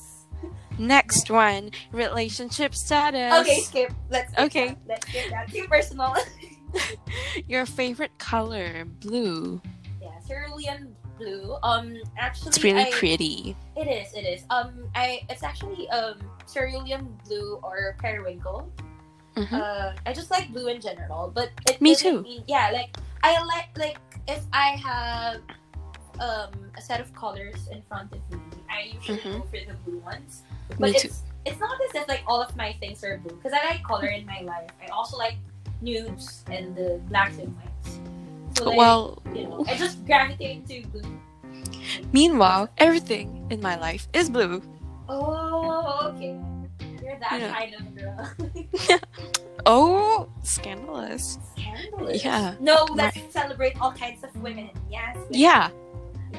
[0.79, 3.33] Next one, relationship status.
[3.41, 3.93] Okay, skip.
[4.09, 4.67] Let's skip Okay.
[4.69, 4.77] that.
[4.87, 5.49] Let's skip that.
[5.49, 6.15] Too personal.
[7.47, 9.61] Your favorite color, blue.
[10.01, 11.57] Yeah, cerulean blue.
[11.63, 13.55] Um, actually, It's really I, pretty.
[13.75, 14.13] It is.
[14.13, 14.43] It is.
[14.49, 15.21] Um, I.
[15.29, 16.19] It's actually um
[16.51, 18.69] cerulean blue or periwinkle.
[19.35, 19.53] Mhm.
[19.53, 22.21] Uh, I just like blue in general, but it Me too.
[22.21, 23.97] Mean, yeah, like I like like
[24.27, 25.41] if I have
[26.19, 28.37] um a set of colors in front of me,
[28.69, 29.41] I usually Mhm.
[29.41, 30.43] go for the blue ones.
[30.77, 31.07] But Me too.
[31.09, 33.83] it's it's not as if like all of my things are blue because I like
[33.83, 34.69] color in my life.
[34.81, 35.37] I also like
[35.83, 37.99] nudes and the blacks and whites.
[38.57, 41.19] So like, well, you know, I just gravitate to blue.
[42.13, 44.61] meanwhile, everything in my life is blue.
[45.09, 46.39] Oh, okay.
[47.03, 47.53] You're that Yeah.
[47.53, 48.99] kind of girl.
[49.65, 51.39] Oh, scandalous.
[51.55, 52.23] Scandalous.
[52.23, 52.55] Yeah.
[52.59, 54.69] No, let's celebrate all kinds of women.
[54.91, 55.15] Yes.
[55.15, 55.27] women.
[55.31, 55.69] Yeah.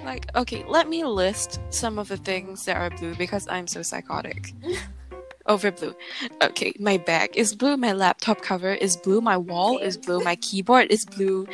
[0.05, 3.81] Like, okay, let me list some of the things that are blue because I'm so
[3.83, 4.53] psychotic.
[5.47, 5.95] Over blue.
[6.43, 10.37] Okay, my bag is blue, my laptop cover is blue, my wall is blue, my
[10.37, 11.47] keyboard is blue,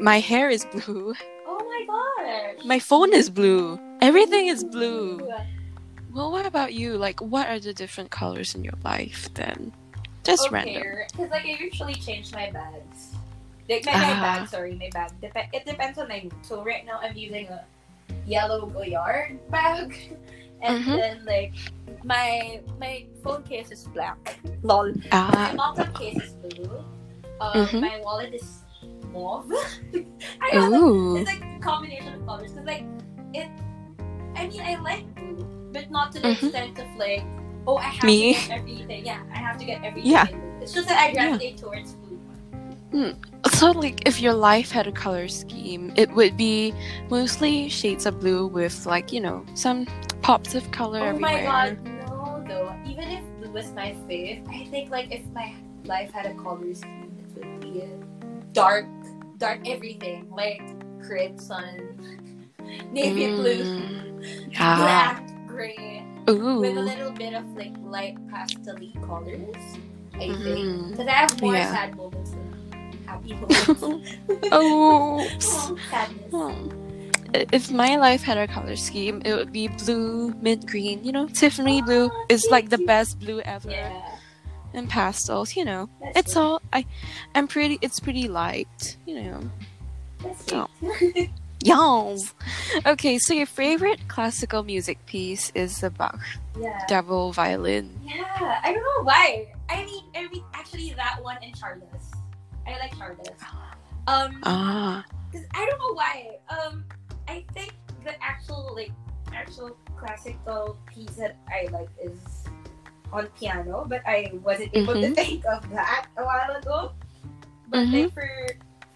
[0.00, 1.14] my hair is blue,
[1.46, 1.84] Oh my
[2.56, 2.64] gosh.
[2.64, 3.78] my phone is blue.
[4.00, 5.20] Everything is blue.
[6.12, 6.96] Well, what about you?
[6.96, 9.72] Like, what are the different colors in your life then?
[10.24, 10.82] Just random.
[10.82, 13.14] Okay, because like I usually change my bags.
[13.68, 14.20] Like my, my Ah.
[14.40, 15.12] bag, sorry, my bag.
[15.20, 16.34] Dep- it depends on my mood.
[16.42, 17.64] So right now I'm using a
[18.26, 20.16] yellow Goyard bag,
[20.62, 20.96] and Mhm.
[20.96, 21.52] then like
[22.04, 24.38] my my phone case is black.
[24.62, 24.92] Lol.
[25.10, 26.84] My Ah, laptop case is blue.
[27.40, 27.80] Um, Mhm.
[27.80, 28.64] My wallet is
[29.12, 29.50] mauve.
[30.42, 31.16] I don't know.
[31.16, 32.84] It's like a combination of colors because like
[33.34, 33.48] it.
[34.36, 36.42] I mean, I like blue, but not to the Mhm.
[36.42, 37.24] extent of like,
[37.66, 38.34] oh, I have Me?
[38.34, 39.06] to get everything.
[39.06, 40.10] Yeah, I have to get everything.
[40.10, 40.26] Yeah.
[40.60, 42.18] It's just that I gravitate towards blue.
[43.52, 46.72] So, like, if your life had a color scheme, it would be
[47.10, 49.86] mostly shades of blue with, like, you know, some
[50.28, 51.40] pops of color Oh everywhere.
[51.40, 52.74] my god, no, though.
[52.84, 56.74] Even if blue was my fave, I think like if my life had a color
[56.74, 57.88] scheme, it would be a
[58.52, 58.84] dark,
[59.38, 60.60] dark everything like
[61.02, 61.96] crimson,
[62.92, 64.76] navy blue, Mm, Yeah.
[64.76, 65.16] black,
[65.48, 66.04] gray.
[66.26, 68.76] with a little bit of like light pastel
[69.06, 69.64] colors.
[70.12, 70.90] I think Mhm.
[70.90, 71.72] because I have more Yeah.
[71.72, 72.52] sad moments than
[73.06, 73.68] happy moments.
[73.80, 74.48] Oops.
[74.52, 75.24] oh,
[75.88, 76.30] sadness.
[76.30, 76.87] Hmm.
[77.34, 81.04] If my life had a color scheme, it would be blue, mint green.
[81.04, 83.70] You know, Tiffany blue is like the best blue ever.
[83.70, 84.00] Yeah,
[84.74, 86.86] And pastels, you know, that's it's all I.
[87.34, 87.78] I'm pretty.
[87.82, 88.96] It's pretty light.
[89.06, 89.40] You know.
[90.22, 90.68] That's Oh.
[91.60, 92.34] Yes.
[92.86, 96.20] Okay, so your favorite classical music piece is the Bach
[96.56, 97.90] yeah, Devil Violin.
[98.06, 98.60] yeah.
[98.62, 99.52] I don't know why.
[99.68, 101.82] I mean, I mean, actually, that one and Charles.
[102.64, 103.18] I like Charles.
[104.06, 105.04] Um, Ah.
[105.32, 106.38] Cause I don't know why.
[106.48, 106.84] Um,
[107.28, 107.74] I think
[108.04, 108.92] the actual like
[109.36, 112.16] actual classical piece that I like is
[113.12, 115.14] on piano, but I wasn't able to Mhm.
[115.14, 116.92] think of that a while ago.
[117.68, 117.92] But Mhm.
[117.92, 118.30] like for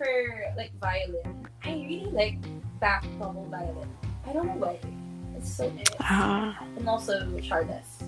[0.00, 0.12] for
[0.56, 2.38] like violin, I really like
[2.80, 3.86] Bach double violin.
[4.26, 4.80] I don't know why.
[5.36, 5.86] It's so nice.
[6.00, 6.56] Ah.
[6.76, 8.02] And also Charles.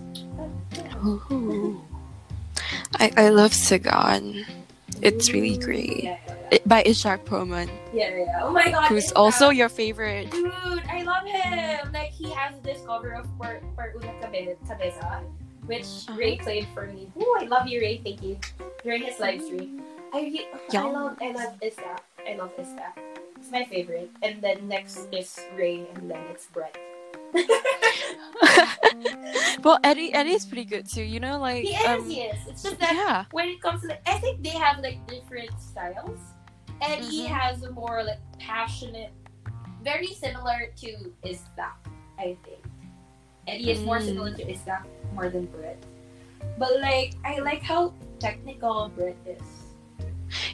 [1.04, 1.78] Ooh.
[2.98, 4.46] I, I love Sagan.
[5.02, 6.04] It's really great.
[6.04, 8.08] Yeah, yeah, It, by Itzhak Perlman, yeah.
[8.10, 8.40] yeah, yeah.
[8.42, 8.86] Oh my god.
[8.88, 10.30] who's also your favorite.
[10.30, 10.52] Dude,
[10.88, 11.92] I love him.
[11.92, 15.22] Like he has this cover of Per Per Una Cabeza,
[15.66, 16.16] which Uh-huh.
[16.18, 17.08] Ray played for me.
[17.20, 17.98] Ooh, I love you, Ray.
[18.04, 18.38] Thank you.
[18.82, 21.96] During his live stream, I re- I love I love Ista.
[22.28, 22.92] I love Ista.
[23.36, 24.08] It's my favorite.
[24.22, 26.76] And then next is Ray, and then it's Brett.
[29.62, 31.02] well, Eddy Eddy's pretty good too.
[31.02, 31.86] You know, like he is.
[31.86, 32.36] um, he is.
[32.48, 35.50] It's just that yeah, when it comes to like, I think they have like different
[35.60, 36.18] styles.
[36.82, 37.28] Eddy Mhm.
[37.28, 39.12] has a more like passionate,
[39.82, 41.70] very similar to Isda,
[42.18, 42.64] I think.
[43.46, 44.04] Eddy is more Mm.
[44.06, 44.82] similar to Isda
[45.14, 45.78] more than Brett.
[46.58, 49.40] But like I like how technical Brett is.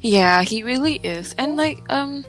[0.03, 1.35] yeah, he really is.
[1.39, 2.25] And like um,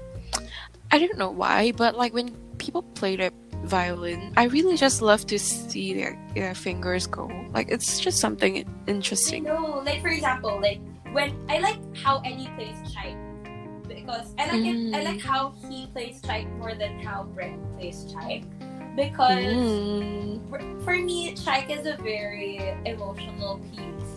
[0.91, 3.31] I don't know why, but like when people played the
[3.63, 7.29] violin, I really just love to see their their fingers go.
[7.53, 9.43] Like it's just something interesting.
[9.43, 10.79] know, like for example, like
[11.11, 13.17] when I like how Eddy plays Tchaik
[13.87, 14.77] because I like it.
[14.95, 15.05] I Mm.
[15.05, 18.43] like how he plays Tchaik more than how Brett plays Tchaik
[18.95, 19.45] because.
[19.45, 20.49] Mm.
[20.83, 24.11] for, me, Tchaik is a very emotional piece.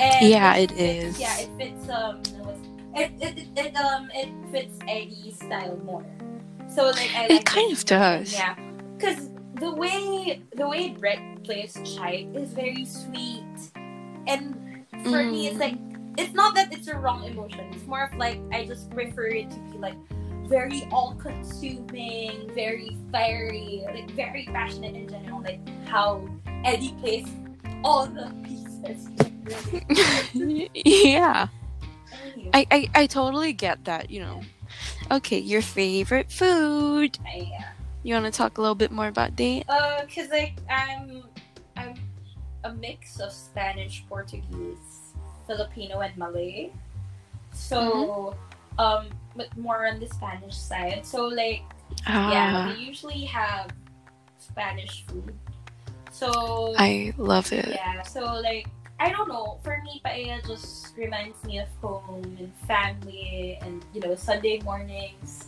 [0.00, 1.20] And Yeah, it fits- is.
[1.20, 2.22] Yeah, it fits um
[2.94, 6.06] it, it, it, it um it fits Eddy's style more.
[6.70, 7.80] So like I like It kind this.
[7.82, 8.32] of does.
[8.32, 8.54] Yeah,
[8.98, 13.46] because the way the way Brett plays Tchaik is very sweet,
[14.26, 14.54] and
[15.04, 15.60] for me it's Mm.
[15.60, 15.78] like
[16.18, 17.60] it's not that it's a wrong emotion.
[17.72, 19.94] It's more of like I just prefer it to be like
[20.48, 25.42] very all-consuming, very fiery, like very passionate in general.
[25.42, 26.26] Like how
[26.64, 27.28] Eddy plays
[27.84, 29.08] all the pieces.
[30.84, 31.48] yeah,
[32.52, 34.10] I, I I totally get that.
[34.10, 34.40] You know.
[35.10, 37.18] Okay, your favorite food.
[37.24, 37.44] Uh,
[38.02, 39.62] You want to talk a little bit more about that?
[39.68, 41.24] Uh, cause like I'm,
[41.76, 41.94] I'm
[42.64, 45.12] a mix of Spanish, Portuguese,
[45.46, 46.70] Filipino, and Malay.
[47.52, 48.36] So,
[48.78, 51.04] um, but more on the Spanish side.
[51.04, 51.62] So like,
[52.06, 53.70] yeah, Ah, we usually have
[54.38, 55.34] Spanish food.
[56.10, 57.68] So I love it.
[57.68, 58.68] yeah, so like
[59.00, 59.58] I don't know.
[59.62, 65.46] For me, paella just reminds me of home and family, and you know Sunday mornings.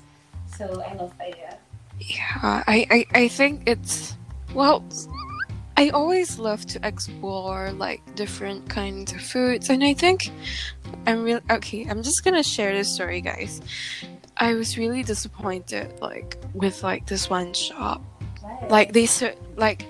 [0.56, 1.56] So I love paella.
[2.00, 4.16] Yeah, I, I, I think it's
[4.54, 4.84] well.
[5.76, 10.30] I always love to explore like different kinds of foods, and I think
[11.06, 11.86] I'm really okay.
[11.88, 13.60] I'm just gonna share this story, guys.
[14.36, 18.02] I was really disappointed, like with like this one shop.
[18.68, 19.86] Like they ser- like,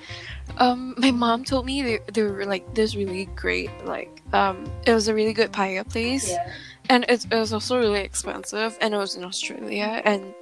[0.59, 4.95] um, my mom told me they, they were like this really great, like um, it
[4.95, 6.53] was a really good paella place yeah.
[6.89, 10.35] and it, it was also really expensive and it was in australia and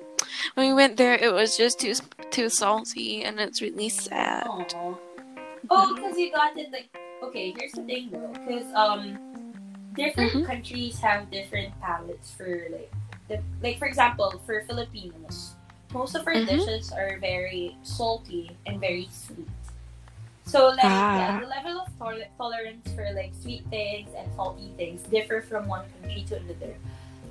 [0.54, 1.94] when we went there it was just too
[2.30, 4.94] too salty and it's really sad Aw.
[5.70, 6.88] Oh, because you got it like
[7.22, 7.52] okay.
[7.56, 9.18] Here's the thing though, because um,
[9.94, 10.46] different Mhm.
[10.46, 12.90] countries have different palates for like,
[13.28, 15.54] the, like for example, for Filipinos,
[15.92, 16.46] most of our Mhm.
[16.46, 19.48] dishes are very salty and very sweet.
[20.46, 21.40] So like yeah, Ah.
[21.42, 25.84] the level of tol- tolerance for like sweet things and salty things differ from one
[26.00, 26.72] country to another.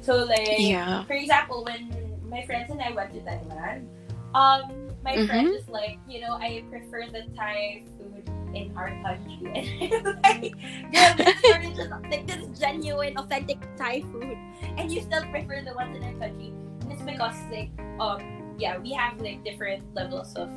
[0.07, 1.03] So like Yeah.
[1.03, 1.91] for example, when
[2.31, 3.91] my friends and I went to Thailand,
[4.31, 5.27] um, my Mhm.
[5.27, 8.23] friend was like, you know, I prefer the Thai food
[8.55, 9.51] in our country,
[9.83, 10.55] and I'm like,
[10.95, 14.39] girl, this is original, like this genuine, authentic Thai food,
[14.79, 17.67] and you still prefer the ones in our country, and it's because like,
[17.99, 18.23] um,
[18.57, 20.47] yeah, we have like different levels of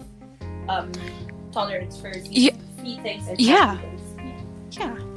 [0.71, 0.95] um
[1.51, 2.55] tolerance for sweet, Yeah.
[3.03, 3.83] things and Yeah.
[3.83, 4.15] things.
[4.23, 5.10] yeah yeah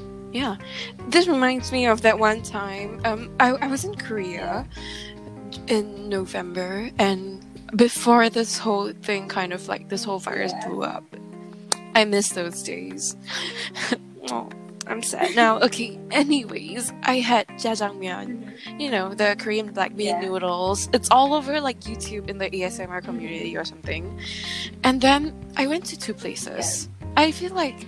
[1.09, 4.67] this reminds me of that one time um i, I was in korea
[5.67, 7.39] in november and
[7.75, 10.67] before this whole thing kind of like this whole virus Yeah.
[10.67, 11.03] blew up
[11.95, 13.15] i miss those days
[14.31, 14.49] oh
[14.87, 18.41] i'm sad now okay anyways i had jjajangmyeon
[18.79, 20.21] you know, the Korean black bean Yeah.
[20.21, 20.87] noodles.
[20.93, 24.17] It's all over like YouTube in the ASMR community or something.
[24.85, 26.87] And then I went to two places.
[27.17, 27.85] I feel like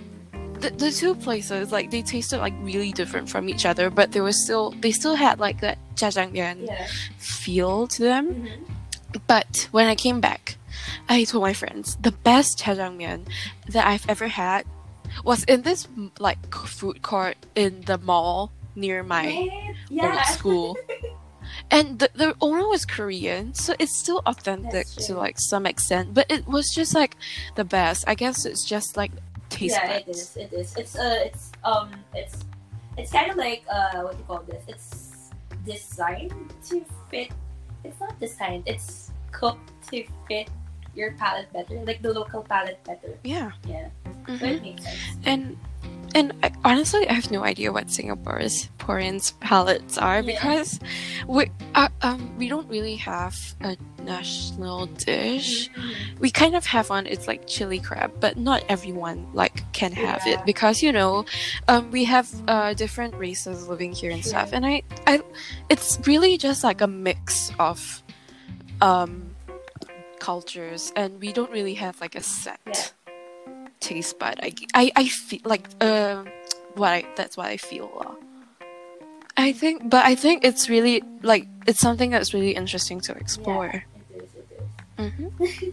[0.60, 4.20] the, the two places like they tasted like really different from each other, but they
[4.20, 6.86] were still they still had like that jjajangmyeon Yeah.
[7.18, 8.26] feel to them.
[8.34, 9.20] Mhm.
[9.26, 10.56] But when I came back,
[11.08, 13.28] I told my friends the best jjajangmyeon
[13.68, 14.64] that I've ever had
[15.24, 15.88] was in this
[16.18, 19.48] like food court in the mall near my
[20.02, 20.76] old school.
[21.70, 26.12] And the, the owner was Korean, so it's still authentic to like some extent.
[26.14, 27.16] But it was just like
[27.56, 28.04] the best.
[28.06, 29.10] I guess it's just like
[29.48, 30.18] taste yeah, it buds.
[30.18, 30.36] is.
[30.36, 30.76] It is.
[30.76, 32.44] It's uh, it's um, it's
[32.96, 34.64] it's kind of like uh, what do you call this?
[34.68, 35.30] It's
[35.64, 36.32] designed
[36.68, 37.30] to fit.
[37.84, 38.64] It's not designed.
[38.66, 40.48] It's cooked to fit
[40.94, 43.18] your palate better, like the local palate better.
[43.22, 43.52] Yeah.
[43.68, 43.88] Yeah,
[44.26, 44.56] so Mhm.
[44.56, 44.98] it makes sense.
[45.26, 45.56] And
[46.14, 50.32] and I, honestly, I have no idea what Singapore's Singaporeans palates are Yeah.
[50.34, 50.78] because
[51.26, 55.68] we uh, um we don't really have a national dish.
[56.20, 57.06] We kind of have one.
[57.06, 60.34] It's like chili crab, but not everyone like can have Yeah.
[60.34, 61.24] it because you know,
[61.68, 65.20] um, we have uh different races living here and stuff, and I I
[65.68, 68.02] it's really just like a mix of
[68.80, 69.34] um
[70.20, 72.74] cultures, and we don't really have like a set Yeah.
[73.80, 74.38] Taste bud.
[74.42, 76.28] I I I feel like um
[76.74, 77.90] what I that's what I feel.
[77.94, 78.14] lah.
[79.36, 83.68] I think, but I think it's really like it's something that's really interesting to explore.
[83.68, 83.84] It
[84.16, 84.48] is, it
[84.98, 85.12] is.
[85.12, 85.72] hmm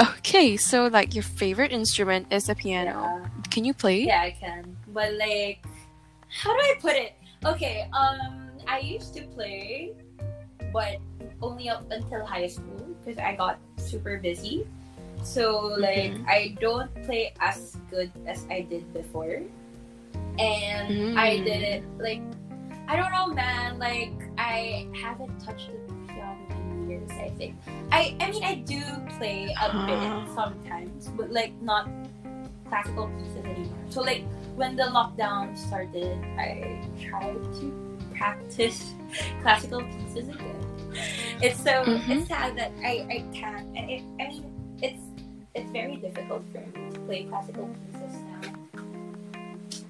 [0.18, 3.06] okay, so like your favorite instrument is the piano.
[3.06, 3.28] Yeah.
[3.50, 4.02] Can you play?
[4.10, 4.76] Yeah, I can.
[4.88, 5.62] But like,
[6.28, 7.14] how do I put it?
[7.44, 9.94] Okay, um, I used to play,
[10.72, 10.98] but
[11.40, 14.66] only up until high school because I got super busy.
[15.26, 16.28] So like, Mhm.
[16.28, 19.42] I don't play as good as I did before,
[20.38, 21.44] and I Mm.
[21.44, 22.22] did it like,
[22.88, 23.78] I don't know, man.
[23.82, 27.10] Like, I haven't touched the piano in years.
[27.18, 27.58] I think.
[27.90, 28.80] I I mean, I do
[29.18, 29.86] play a Huh.
[29.86, 31.90] bit sometimes, but like not
[32.70, 33.82] classical pieces anymore.
[33.90, 34.22] So like
[34.54, 37.66] when the lockdown started, I tried to
[38.14, 38.94] practice
[39.42, 40.62] classical pieces again.
[41.42, 42.08] It's so Mhm.
[42.08, 43.66] it's sad that I I can't.
[43.76, 44.46] and It, I mean,
[44.80, 45.02] it's
[45.56, 48.78] it's very difficult for me to play classical pieces now.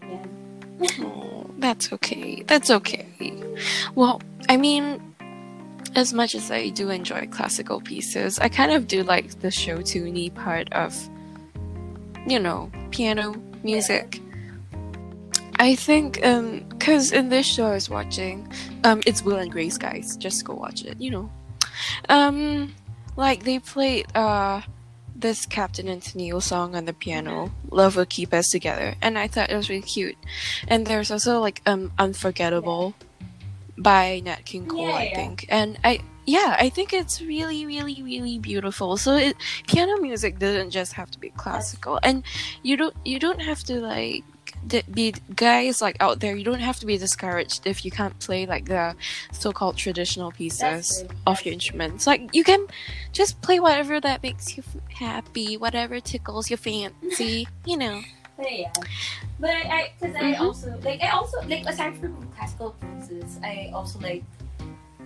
[0.09, 0.89] Yeah.
[1.01, 2.43] Oh, that's okay.
[2.47, 3.07] That's okay.
[3.95, 5.15] Well, I mean,
[5.97, 9.79] as much as I do enjoy classical pieces, I kind of do like the show
[9.79, 10.95] tuney part of,
[12.27, 13.35] you know, piano
[13.65, 14.21] music.
[15.59, 18.53] I think, um, cause in this show I was watching,
[18.85, 20.17] um, it's Will and Grace, guys.
[20.17, 21.01] Just go watch it.
[21.01, 21.31] You know,
[22.11, 22.75] um,
[23.17, 24.61] like they played uh
[25.21, 29.29] this Captain and Tennille song on the piano, "Love Will Keep Us Together," and I
[29.29, 30.17] thought it was really cute.
[30.69, 32.95] And there's also like um Unforgettable
[33.79, 35.17] by Nat King Cole, Yeah, I yeah.
[35.17, 35.47] think.
[35.49, 38.97] And I yeah, I think it's really, really, really beautiful.
[38.97, 39.37] So it
[39.69, 42.23] piano music doesn't just have to be classical, and
[42.63, 44.25] you don't you don't have to like
[44.91, 46.37] be guys like out there.
[46.37, 48.95] You don't have to be discouraged if you can't play like the
[49.33, 52.07] so-called traditional pieces of your instruments.
[52.07, 52.67] Like you can
[53.13, 57.49] just play whatever that makes you happy, whatever tickles your fancy.
[57.67, 58.01] You know.
[58.37, 58.73] But yeah,
[59.41, 60.43] but I, I cause I mm-hmm.
[60.43, 64.23] also like I also like aside from classical pieces, I also like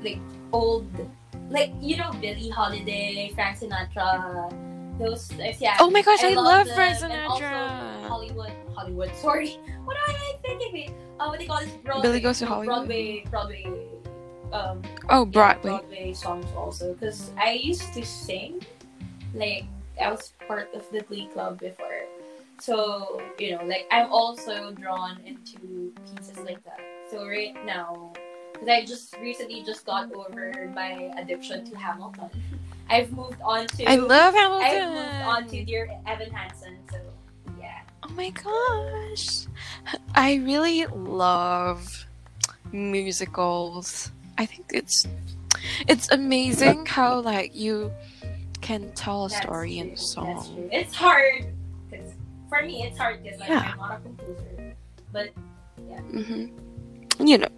[0.03, 0.19] like
[0.53, 0.87] old
[1.49, 4.53] like you know Billie Holiday, Frank Sinatra,
[5.01, 5.77] those yeah.
[5.81, 8.03] Oh my gosh, I, love them, Frank and also Sinatra.
[8.09, 9.15] Hollywood, Hollywood.
[9.21, 10.95] Sorry, what am I thinking?
[11.19, 11.71] Uh, what they call this?
[11.85, 12.77] Broadway, Billy Goes to Hollywood?
[12.77, 13.67] Broadway, Broadway.
[14.53, 15.71] Um, Oh, yeah, Broadway.
[15.71, 18.61] Broadway songs also because I used to sing.
[19.35, 19.65] Like
[20.01, 22.03] I was part of the Glee club before,
[22.59, 26.81] so you know, like I'm also drawn into pieces like that.
[27.11, 28.13] So right now,
[28.53, 32.31] because I just recently just got over my addiction to Hamilton.
[32.91, 33.85] I've moved on to.
[33.89, 34.67] I love Hamilton.
[34.67, 36.79] I've moved on to Dear Evan Hansen.
[36.91, 36.99] So
[37.59, 37.81] yeah.
[38.03, 39.47] Oh my gosh.
[40.15, 42.07] I really love
[42.73, 44.11] musicals.
[44.39, 45.07] I think it's
[45.87, 47.93] it's amazing how like you
[48.61, 50.69] can tell a That's story in true, a That's song.
[50.73, 51.47] It's hard.
[51.91, 52.15] 'cause
[52.49, 53.73] for me, it's hard because like, Yeah.
[53.73, 54.75] I'm not a composer.
[55.13, 55.31] But
[55.89, 56.01] yeah.
[56.01, 56.47] hmm
[57.27, 57.49] You know,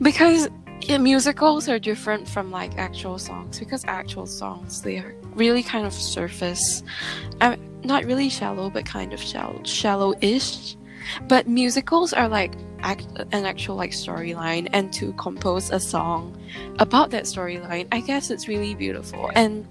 [0.00, 0.48] because
[0.82, 5.86] yeah, musicals are different from like actual songs because actual songs they are really kind
[5.86, 6.82] of surface,
[7.40, 10.76] uh, not really shallow, but kind of shallow, shallow-ish.
[11.28, 16.36] But musicals are like act- an actual like storyline, and to compose a song
[16.78, 19.30] about that storyline, I guess it's really beautiful.
[19.34, 19.66] And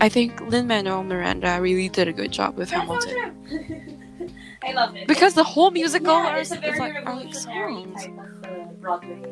[0.00, 3.94] I think Lin Manuel Miranda really did a good job with Hamilton.
[4.68, 5.06] I love it.
[5.06, 8.02] because the whole musical yeah, it's a is very like revolutionary songs.
[8.02, 9.22] type of uh, Broadway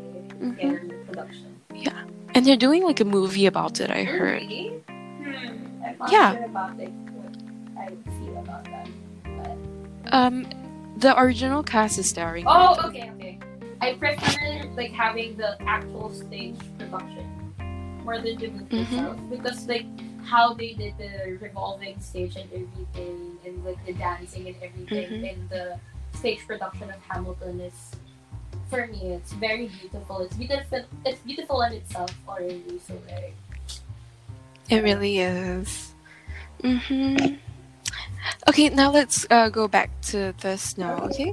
[0.41, 0.57] Mhm.
[0.57, 1.53] theater production.
[2.35, 4.43] And they're doing like a movie about it, I heard.
[4.43, 4.69] Really?
[4.89, 5.33] Hmm.
[5.87, 6.33] I'm not Yeah.
[6.35, 7.87] sure about I
[8.19, 8.89] feel about that.
[10.05, 10.13] But...
[10.13, 10.47] Um,
[10.99, 12.45] the original cast is starring.
[12.47, 13.39] Oh, okay, okay.
[13.81, 17.25] I prefer like having the actual stage production
[18.05, 19.31] more than the movie Mhm.
[19.31, 19.87] because like
[20.27, 25.33] how they did the revolving stage and everything and like the dancing and everything Mhm.
[25.33, 25.79] in the
[26.19, 27.79] stage production of Hamilton is
[28.71, 30.21] for me it's very beautiful.
[30.21, 33.35] It's beautiful it's beautiful in itself already, so like
[34.69, 35.95] It really is.
[36.63, 37.37] Mm-hmm.
[38.49, 41.33] Okay, now let's uh, go back to this now, okay?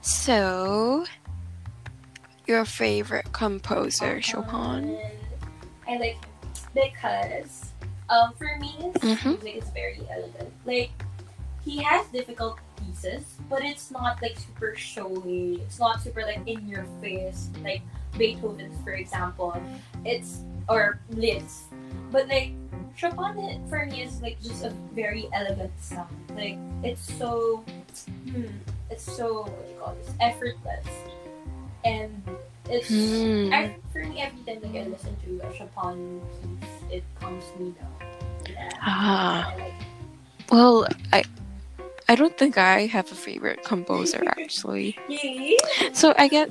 [0.00, 1.06] So,
[2.46, 4.98] your favorite composer, Chopin?
[5.86, 6.18] I like
[6.74, 7.72] because
[8.08, 9.38] um, for me his Mhm.
[9.42, 10.52] music is very elegant.
[10.64, 10.90] Like
[11.64, 15.60] he has difficult pieces, but it's not like super showy.
[15.62, 17.82] It's not super like in your face, like
[18.18, 19.54] Beethoven's, for example.
[20.04, 21.64] It's or Liszt,
[22.10, 22.52] but like
[22.96, 26.14] Chopin for me is like just a very elegant sound.
[26.34, 27.64] Like it's so,
[28.28, 28.46] hmm,
[28.90, 30.10] it's so what do you call this?
[30.20, 30.86] Effortless,
[31.84, 32.22] and
[32.70, 32.90] it's.
[33.52, 36.20] I, for me every time like I listen to a Chopin
[36.60, 37.92] piece, it calms me down.
[38.48, 39.54] Yeah, Ah.
[39.58, 39.72] Like
[40.50, 41.24] Well, I
[42.08, 44.96] I don't think I have a favorite composer actually.
[45.08, 45.56] Really?
[45.92, 46.50] So I get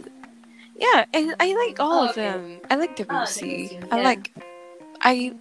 [0.75, 2.21] yeah, I, I like all Oh, of okay.
[2.21, 2.61] them.
[2.71, 3.67] I like Debussy.
[3.75, 4.03] Debussy, I yeah.
[4.03, 4.31] like
[5.01, 5.33] I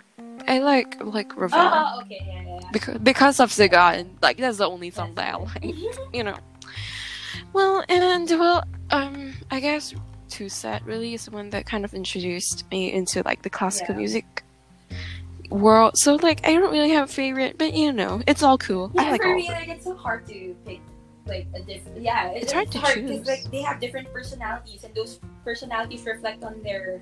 [0.49, 2.69] I like like Ravel Oh, oh, okay, yeah, yeah, yeah.
[2.73, 4.09] because because of Tzigane.
[4.23, 5.75] Like that's the only song that I like.
[6.13, 6.37] You know.
[7.53, 9.95] Well, and well, um, I guess
[10.29, 13.99] TwoSet really is the one that kind of introduced me into like the classical Yeah.
[14.01, 14.45] music
[15.51, 15.97] world.
[15.99, 18.91] So like I don't really have a favorite, but you know, it's all cool.
[18.95, 20.81] Yeah, I like for me, like it's so hard to pick
[21.27, 22.01] like a different.
[22.03, 23.11] Yeah, It's hard to choose.
[23.11, 27.01] because like they have different personalities, and those personalities reflect on their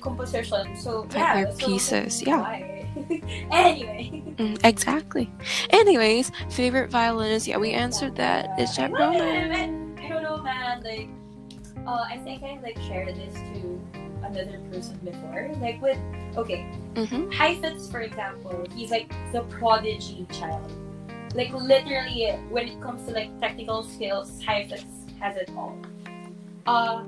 [0.00, 0.76] composition.
[0.76, 2.42] So Like yeah, their pieces, yeah.
[3.52, 5.30] anyway, Mm, exactly.
[5.70, 7.46] Anyways, favorite violinist.
[7.46, 8.48] Yeah, we answered that.
[8.58, 9.52] It's Jack Roman.
[10.02, 10.82] I don't know, man.
[10.82, 11.08] Like,
[11.86, 13.80] uh, I think I like shared this to
[14.24, 15.50] another person before.
[15.60, 15.98] Like with
[16.36, 17.30] okay, Mm-hmm.
[17.30, 20.70] Heifetz, for example, he's like the prodigy child.
[21.34, 24.84] Like literally, when it comes to like technical skills, Heifetz
[25.20, 25.78] has it all.
[26.66, 27.04] Uh,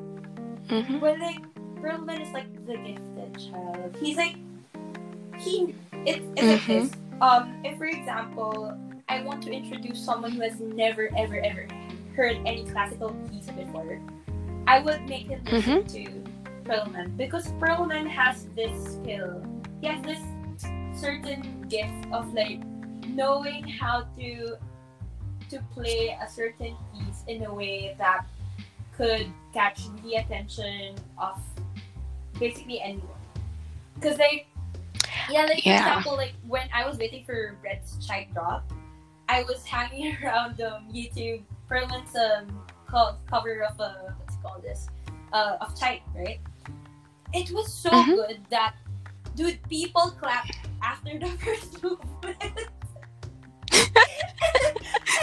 [0.69, 1.01] Mm-hmm.
[1.01, 1.43] but like
[1.83, 3.97] Perlman is like the gifted child.
[4.01, 4.37] He's like
[5.39, 5.75] he.
[6.07, 6.67] It's, it's like Mhm.
[6.67, 6.93] this.
[7.21, 8.79] Um, if for example,
[9.09, 11.67] I want to introduce someone who has never ever ever
[12.17, 14.01] heard any classical piece before,
[14.67, 16.05] I would make him listen to
[16.65, 19.43] Perlman because Perlman has this skill.
[19.81, 20.21] He has this
[20.95, 22.61] certain gift of like
[23.09, 24.57] knowing how to
[25.51, 28.25] to play a certain piece in a way that
[28.97, 31.41] could catch the attention of
[32.39, 33.21] basically anyone.
[33.95, 34.47] Because like
[35.31, 35.83] yeah, like Yeah.
[35.83, 38.65] for example, like when I was waiting for Brett's Tchaik Drop,
[39.29, 42.47] I was hanging around um, YouTube Perlman's um
[42.89, 44.89] co- cover of uh called this
[45.33, 46.41] uh of type right?
[47.33, 48.07] It was so Mhm.
[48.17, 48.75] good that
[49.35, 52.69] dude people clapped after the first movement.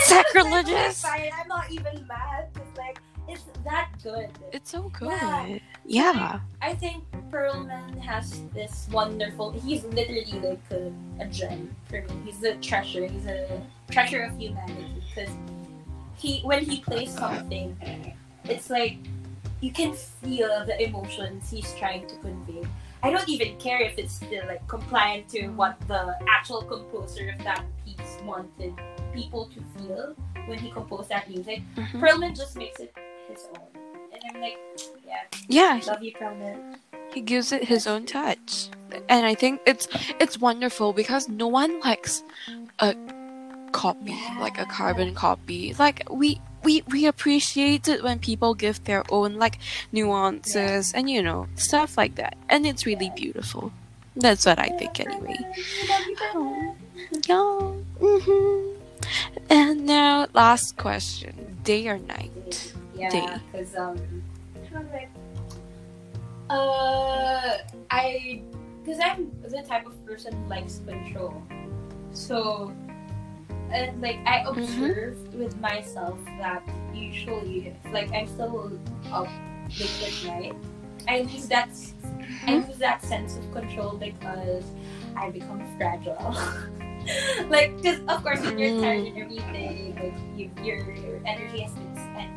[0.06, 1.06] Sacrilegious.
[1.06, 2.48] I'm not even mad.
[2.56, 4.30] It's like it's that good.
[4.52, 5.12] It's so good.
[5.12, 5.58] Yeah.
[5.86, 6.40] Yeah.
[6.62, 9.52] I think Perlman has this wonderful.
[9.52, 12.14] He's literally like a, a gem for me.
[12.26, 13.06] He's a treasure.
[13.06, 15.30] He's a treasure of humanity because
[16.18, 17.78] he when he plays something,
[18.50, 18.98] it's like
[19.62, 22.68] you can feel the emotions he's trying to convey.
[23.04, 27.44] I don't even care if it's still like compliant to what the actual composer of
[27.46, 28.74] that piece wanted
[29.14, 30.16] people to feel
[30.48, 31.62] when he composed that music.
[31.76, 32.00] Mhm.
[32.02, 32.94] Perlman just makes it
[33.30, 33.68] his own,
[34.14, 34.58] and I'm like,
[35.06, 36.76] yeah, Yeah, love you, Perlman.
[37.14, 38.70] he gives it his own touch
[39.08, 39.88] and i think it's
[40.20, 42.24] it's wonderful because no one likes
[42.80, 42.96] a
[43.72, 49.04] copy like a carbon copy like we we we appreciate it when people give their
[49.10, 49.60] own like
[49.92, 52.38] nuances and you know stuff like that.
[52.50, 53.72] And it's really beautiful.
[54.16, 55.38] That's what i think anyway.
[55.88, 56.76] Love you, Perlman.
[57.28, 57.72] yeah
[58.02, 58.80] hmm
[59.50, 61.58] and now last question.
[61.64, 62.74] Day or night?
[62.96, 63.28] Yeah, Day.
[63.52, 63.98] because um,
[64.72, 66.54] how do I?
[66.54, 67.58] Uh,
[67.92, 68.42] I
[68.84, 71.42] because I'm the type of person who likes control,
[72.12, 72.74] so
[73.72, 74.88] and like I Mm-hmm.
[74.88, 76.64] observed with myself that
[76.94, 78.80] usually like I'm still
[79.12, 79.34] up
[79.78, 80.58] late at night.
[81.08, 81.70] I lose that
[82.48, 82.68] I Mm-hmm.
[82.68, 84.66] lose that sense of control because
[85.16, 86.36] I become fragile.
[87.50, 91.96] like, because of course when you're tired and everything, like you, your energy has been
[91.96, 92.34] spent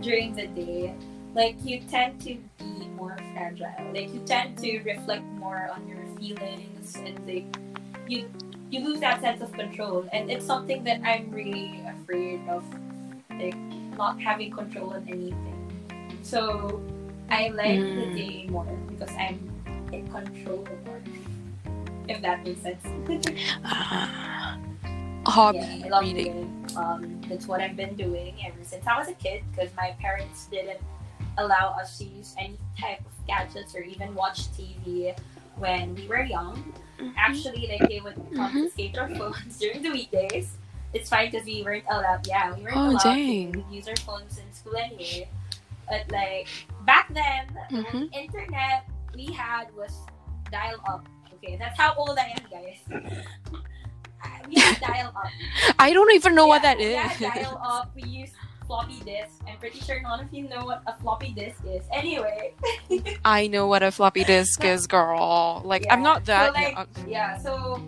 [0.00, 0.94] during the day,
[1.34, 3.92] like you tend to be more fragile.
[3.92, 7.46] Like you tend to reflect more on your feelings and like
[8.06, 8.30] you
[8.70, 12.64] you lose that sense of control and it's something that I'm really afraid of
[13.30, 13.56] like
[13.96, 16.18] not having control on anything.
[16.22, 16.82] So
[17.30, 18.16] I like the Mm.
[18.16, 19.38] day more because I'm
[19.92, 21.00] in control more.
[22.08, 22.84] If that makes sense.
[23.64, 24.58] Ah.
[25.26, 26.76] hobby Yeah, I love reading reading.
[26.76, 30.46] Um, that's what I've been doing ever since I was a kid because my parents
[30.46, 30.80] didn't
[31.38, 35.16] allow us to use any type of gadgets or even watch TV
[35.56, 36.74] when we were young.
[36.98, 37.12] Mhm.
[37.16, 40.56] Actually, like they would confiscate our phones during the weekdays.
[40.92, 42.26] It's fine because we weren't allowed.
[42.26, 43.52] Yeah, we weren't Oh, allowed dang.
[43.52, 45.28] to use our phones in school anyway.
[45.88, 46.48] But like
[46.86, 47.94] back then, the Mhm.
[47.94, 49.92] only internet we had was
[50.50, 51.04] dial up.
[51.34, 52.80] Okay, that's how old I am, guys.
[54.48, 55.28] We had dial up.
[55.78, 56.92] I don't even know what that is.
[56.92, 57.90] Yeah, dial up.
[57.94, 58.34] We used
[58.66, 59.40] floppy disk.
[59.48, 61.84] I'm pretty sure none of you know what a floppy disk is.
[61.92, 62.52] Anyway.
[63.24, 65.62] I know what a floppy disk is, girl.
[65.64, 66.48] Like I'm not that.
[66.48, 67.08] So, like, young.
[67.08, 67.80] yeah, so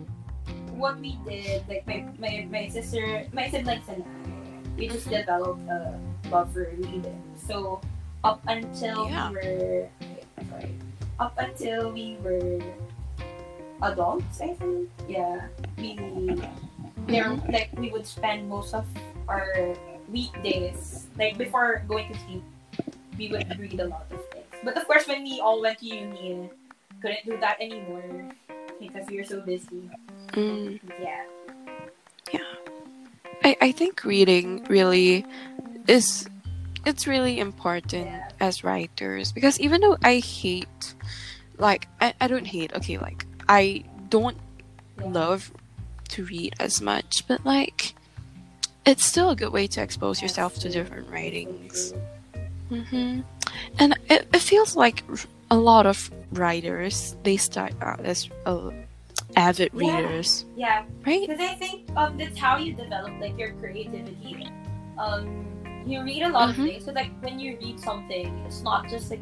[0.77, 5.25] what we did, like my, my, my sister, my siblings and I, we just Mhm.
[5.25, 5.99] developed a
[6.29, 7.21] love for reading.
[7.35, 7.81] So
[8.23, 9.29] up until Yeah.
[9.29, 9.89] we were,
[10.49, 10.75] sorry,
[11.19, 12.61] up until we were
[13.81, 14.89] adults, I think.
[15.07, 15.47] Yeah,
[15.77, 15.95] we
[17.07, 17.51] there Mm-hmm.
[17.53, 18.85] like we would spend most of
[19.27, 19.73] our
[20.09, 22.43] weekdays like before going to sleep.
[23.17, 24.45] We would read a lot of things.
[24.63, 26.49] But of course, when we all went to uni,
[27.01, 28.03] couldn't do that anymore
[28.79, 29.89] because we were so busy.
[30.33, 30.79] Mm.
[31.01, 31.23] Yeah.
[33.43, 35.25] I, I think reading really
[35.87, 36.27] is
[36.85, 38.21] it's really important Yeah.
[38.39, 40.95] as writers because even though I hate
[41.57, 44.37] like I, I don't hate okay like I don't
[44.99, 45.05] Yeah.
[45.11, 45.51] love
[46.09, 47.93] to read as much but like
[48.87, 51.93] it's still a good way to expose yourself to different writings
[52.69, 53.21] hmm
[53.79, 55.03] and it, it feels like
[55.51, 58.69] a lot of writers they start out as uh,
[59.35, 59.79] avid Yeah.
[59.79, 64.47] readers Yeah, right because I think um that's how you develop like your creativity.
[64.97, 65.45] Um,
[65.85, 66.59] you read a lot Mhm.
[66.59, 69.21] of things, so like when you read something, it's not just like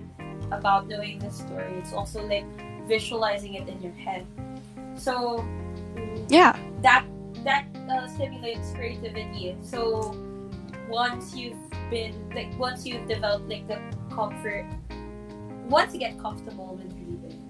[0.51, 1.73] about knowing the story.
[1.77, 2.45] It's also like
[2.87, 4.25] visualizing it in your head.
[4.95, 5.43] So
[6.29, 7.05] yeah that
[8.15, 9.55] stimulates creativity.
[9.61, 10.15] So
[10.89, 11.59] once you've
[11.89, 13.79] been like once you've developed like the
[14.13, 14.65] comfort,
[15.67, 17.43] once you get comfortable with breathing,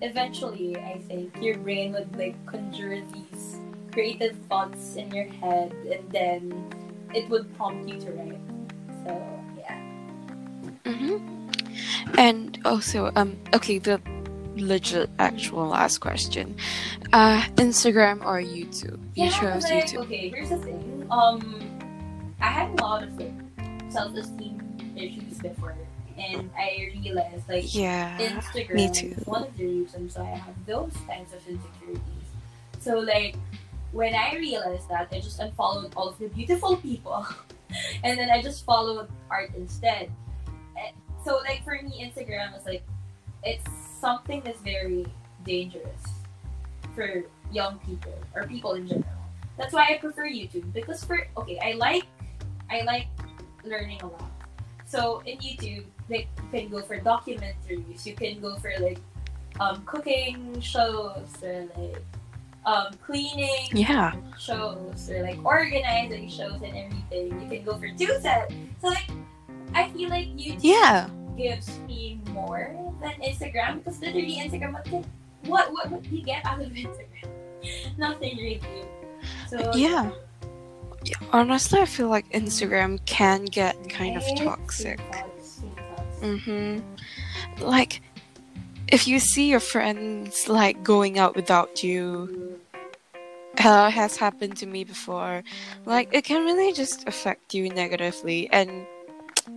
[0.00, 3.58] eventually I think your brain would like conjure these
[3.92, 6.72] creative thoughts in your head, and then
[7.14, 8.40] it would prompt you to write.
[9.04, 9.12] So
[9.58, 9.78] yeah,
[10.86, 11.18] hmm
[12.16, 14.00] And also, um, okay, the
[14.56, 16.56] legit actual last question.
[17.12, 18.98] Uh, Instagram or YouTube?
[19.14, 19.30] You yeah.
[19.40, 19.98] chose like, YouTube.
[20.04, 21.06] Okay, here's the thing.
[21.10, 21.60] Um,
[22.40, 23.32] I had a lot of like
[23.90, 25.74] self-esteem issues before,
[26.18, 28.16] and I realized like Yeah.
[28.18, 29.14] Instagram me too.
[29.18, 32.00] is one of the reasons why I have those kinds of insecurities.
[32.80, 33.36] So like
[33.92, 37.26] when I realized that, I just unfollowed all of the beautiful people,
[38.04, 40.10] and then I just followed art instead.
[40.76, 40.90] Eh,
[41.24, 42.82] So like for me, Instagram is like
[43.44, 43.68] it's
[44.00, 45.06] something that's very
[45.44, 46.02] dangerous
[46.94, 49.06] for young people or people in general.
[49.58, 52.04] That's why I prefer YouTube because for okay, I like
[52.70, 53.06] I like
[53.64, 54.30] learning a lot.
[54.86, 58.98] So in YouTube, like you can go for documentaries, you can go for like
[59.60, 62.02] um, cooking shows or like
[62.64, 64.12] um, cleaning Yeah.
[64.38, 67.40] shows or like organizing shows and everything.
[67.42, 68.54] You can go for TwoSets.
[68.80, 69.10] So like
[69.74, 71.08] I feel like YouTube Yeah.
[71.36, 75.04] gives me more than Instagram because literally Instagram what can,
[75.44, 77.28] what what do you get out of Instagram?
[77.98, 78.60] Nothing really.
[79.48, 80.10] So Yeah.
[81.04, 85.00] Yeah, Honestly, I feel like Instagram can get kind of toxic.
[86.20, 86.78] Mm-hmm.
[87.60, 88.02] Like,
[88.86, 92.56] if you see your friends like going out without you,
[93.58, 95.42] uh, has happened to me before.
[95.86, 98.86] Like, it can really just affect you negatively, and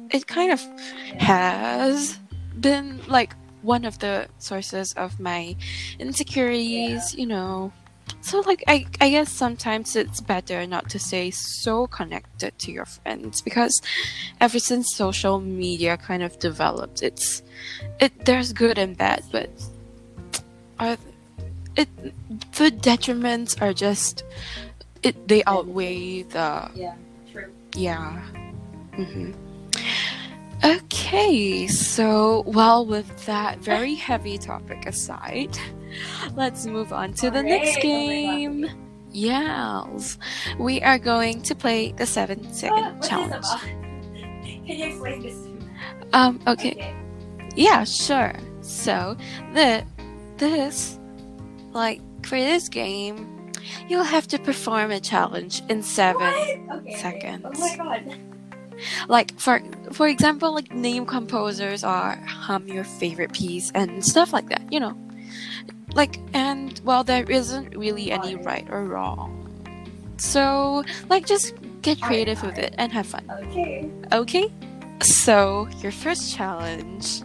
[0.10, 0.62] it kind of
[1.20, 2.18] has
[2.60, 5.56] been like one of the sources of my
[6.00, 7.72] insecurities, you know.
[8.22, 12.86] So like I I guess sometimes it's better not to stay so connected to your
[12.86, 13.82] friends because
[14.40, 17.42] ever since social media kind of developed it's
[18.00, 19.50] it there's good and bad but
[20.80, 20.98] are
[21.76, 21.90] it
[22.58, 24.24] the detriments are just
[25.04, 26.96] it they outweigh the Yeah,
[27.32, 27.52] true.
[27.76, 28.22] yeah.
[28.96, 29.32] hmm
[30.66, 35.56] Okay, so well, with that very heavy topic aside,
[36.34, 38.62] let's move on to the next Alright, oh game.
[38.62, 38.76] God.
[39.12, 40.18] yes,
[40.58, 43.46] we are going to play the seven second challenge.
[44.44, 45.60] Can you explain this to me?
[46.14, 46.96] Um, okay,
[47.56, 48.34] yeah, sure.
[48.62, 49.16] So
[49.54, 49.86] the
[50.38, 50.98] this
[51.74, 53.52] like for this game,
[53.88, 56.24] you'll have to perform a challenge in seven.
[56.24, 56.96] Okay, okay.
[56.96, 57.46] seconds.
[57.46, 58.35] Oh my god.
[59.08, 59.62] Like for
[59.92, 64.80] for example like name composers or hum your favorite piece and stuff like that you
[64.80, 64.98] know
[65.94, 69.42] like and well there isn't really any right or wrong
[70.18, 73.90] so like just get creative with it and have fun Okay.
[74.12, 74.52] okay
[75.02, 77.22] so your first challenge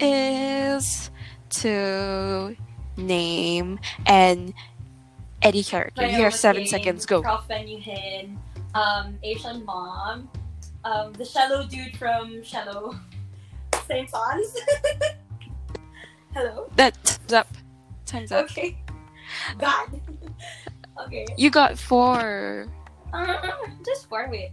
[0.00, 1.10] is
[1.50, 2.56] to
[2.96, 4.54] name an
[5.42, 6.06] Eddy character.
[6.06, 7.06] You have seven seconds.
[7.06, 7.22] Go.
[7.22, 8.36] Benuhin,
[8.74, 10.28] um, Asian mom,
[10.86, 12.94] um, the shallow dude from Shallow,
[13.86, 14.56] Saint Saëns.
[16.34, 16.70] Hello.
[16.76, 17.48] That time's up.
[18.06, 18.44] Time's up.
[18.44, 18.78] Okay.
[19.58, 20.00] God.
[21.04, 21.26] Okay.
[21.36, 22.68] You got four.
[23.12, 23.50] Uh,
[23.84, 24.28] just four.
[24.30, 24.52] Wait.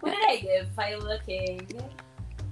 [0.00, 0.68] Who did I give?
[0.74, 1.66] Viola King,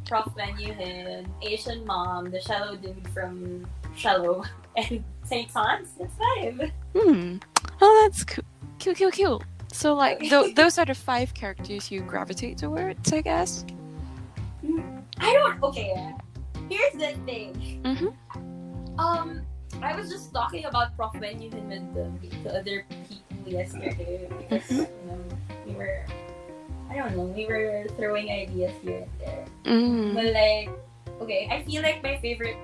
[0.07, 0.33] Prof.
[0.37, 3.67] Van Yuhin, Asian Mom, the shallow dude from
[3.97, 4.45] Shallow,
[4.77, 5.53] and St.
[5.53, 5.89] Saëns.
[5.99, 6.71] That's five.
[6.95, 7.39] Hmm.
[7.81, 8.45] Oh, that's cool.
[8.79, 9.43] Cute, cute, cute.
[9.73, 13.65] So, like, th- those are the five characters you gravitate towards, I guess.
[15.19, 15.63] I don't.
[15.63, 15.95] Okay.
[16.69, 17.81] Here's the thing.
[17.85, 18.13] Mhm.
[18.99, 19.43] Um,
[19.83, 21.15] I was just talking about Prof.
[21.15, 21.23] With
[21.53, 21.81] the,
[22.45, 24.89] the other people yesterday because Mhm.
[24.89, 25.19] you know
[25.67, 26.05] we were.
[26.91, 27.23] I don't know.
[27.31, 29.45] We were throwing ideas here and there.
[29.65, 30.15] Mm.
[30.15, 30.69] But like,
[31.23, 32.59] okay, I feel like my favorite,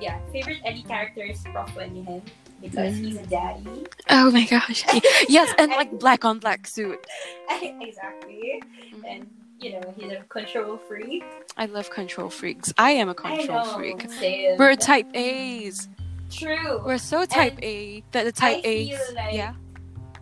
[0.00, 1.70] yeah, favorite Eddy character is Prof.
[1.78, 2.22] Wenyahan
[2.64, 3.04] because Mm.
[3.04, 3.86] he's a daddy.
[4.10, 4.84] Oh my gosh.
[5.28, 6.98] yes, and like black on black suit.
[7.62, 8.62] exactly,
[9.06, 9.28] and
[9.60, 11.24] you know he's a control freak.
[11.56, 12.72] I love control freaks.
[12.78, 14.10] I am a control know, freak.
[14.12, 14.58] same.
[14.58, 15.88] We're type A's.
[16.30, 16.82] True.
[16.84, 18.88] We're so type And A that the type I A's.
[18.88, 19.54] feel like- yeah.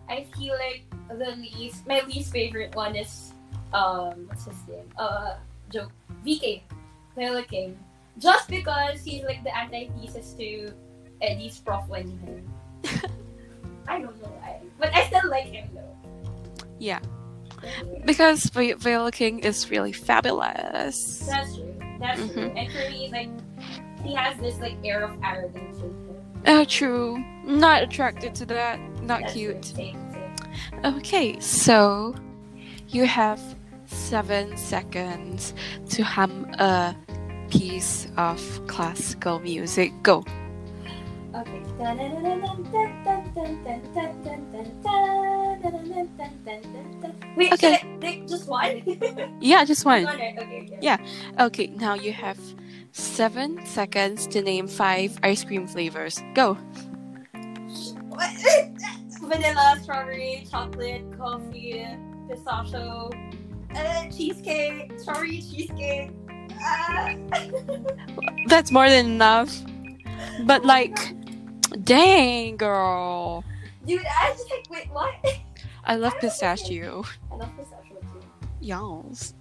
[0.09, 3.33] I feel like the least, my least favorite one is,
[3.73, 4.85] um, what's his name?
[4.97, 5.35] Uh,
[5.71, 5.91] joke,
[6.25, 6.61] VK,
[7.15, 7.79] Viola King.
[8.19, 10.69] Just because he's like the antithesis to
[11.23, 12.43] Eddy's Prof Wenyahan.
[13.87, 15.95] I don't know why, but I still like him though.
[16.79, 16.99] Yeah.
[18.05, 21.19] Because Vi- Viola King is really fabulous.
[21.25, 21.75] That's true.
[21.99, 22.49] That's true.
[22.49, 22.57] Mhm.
[22.57, 23.29] And for me, like,
[24.03, 26.15] he has this like air of arrogance with him.
[26.45, 27.23] Oh, true.
[27.45, 28.79] Not attracted to that.
[29.01, 29.63] Not That's cute.
[29.65, 30.85] Same, same.
[30.97, 32.13] Okay, so
[32.89, 33.39] you have
[33.85, 35.53] seven seconds
[35.89, 36.95] to hum a
[37.49, 39.93] piece of classical music.
[40.03, 40.25] Go.
[41.35, 41.61] Okay.
[47.35, 48.23] Wait, Okay.
[48.27, 48.83] just one?
[49.41, 50.07] Yeah, just one.
[50.81, 50.97] Yeah.
[51.39, 52.37] Okay, now you have
[52.91, 56.21] seven seconds to name five ice cream flavors.
[56.35, 56.57] Go.
[59.21, 61.87] Vanilla, strawberry, chocolate, coffee,
[62.29, 63.09] pistachio,
[64.15, 66.11] cheesecake, strawberry cheesecake.
[68.47, 69.49] That's more than enough.
[70.45, 70.97] But like,
[71.83, 73.43] dang, girl.
[73.85, 75.13] Dude, I was just like, wait, what?
[75.85, 77.03] I love I pistachio.
[77.31, 78.21] I love pistachio too.
[78.65, 79.33] Yalls.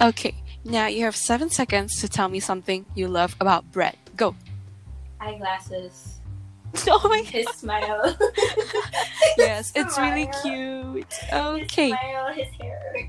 [0.00, 0.34] Okay,
[0.64, 3.96] now you have seven seconds to tell me something you love about Brett.
[4.16, 4.34] Go.
[5.20, 6.18] Eyeglasses,
[6.88, 8.16] Oh my his smile.
[9.38, 10.42] Yes, it's really Smile.
[10.94, 11.12] cute.
[11.12, 11.88] His Okay.
[11.90, 13.08] smile, his hair.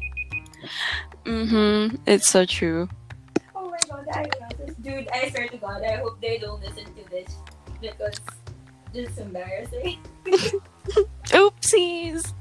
[1.26, 1.96] Mm-hmm.
[2.06, 2.88] It's so true.
[3.56, 4.76] Oh my god, the eyeglasses.
[4.82, 7.36] Dude, I swear to god, I hope they don't listen to this
[7.82, 8.20] because
[8.94, 10.00] this is embarrassing.
[11.26, 12.34] Oopsies.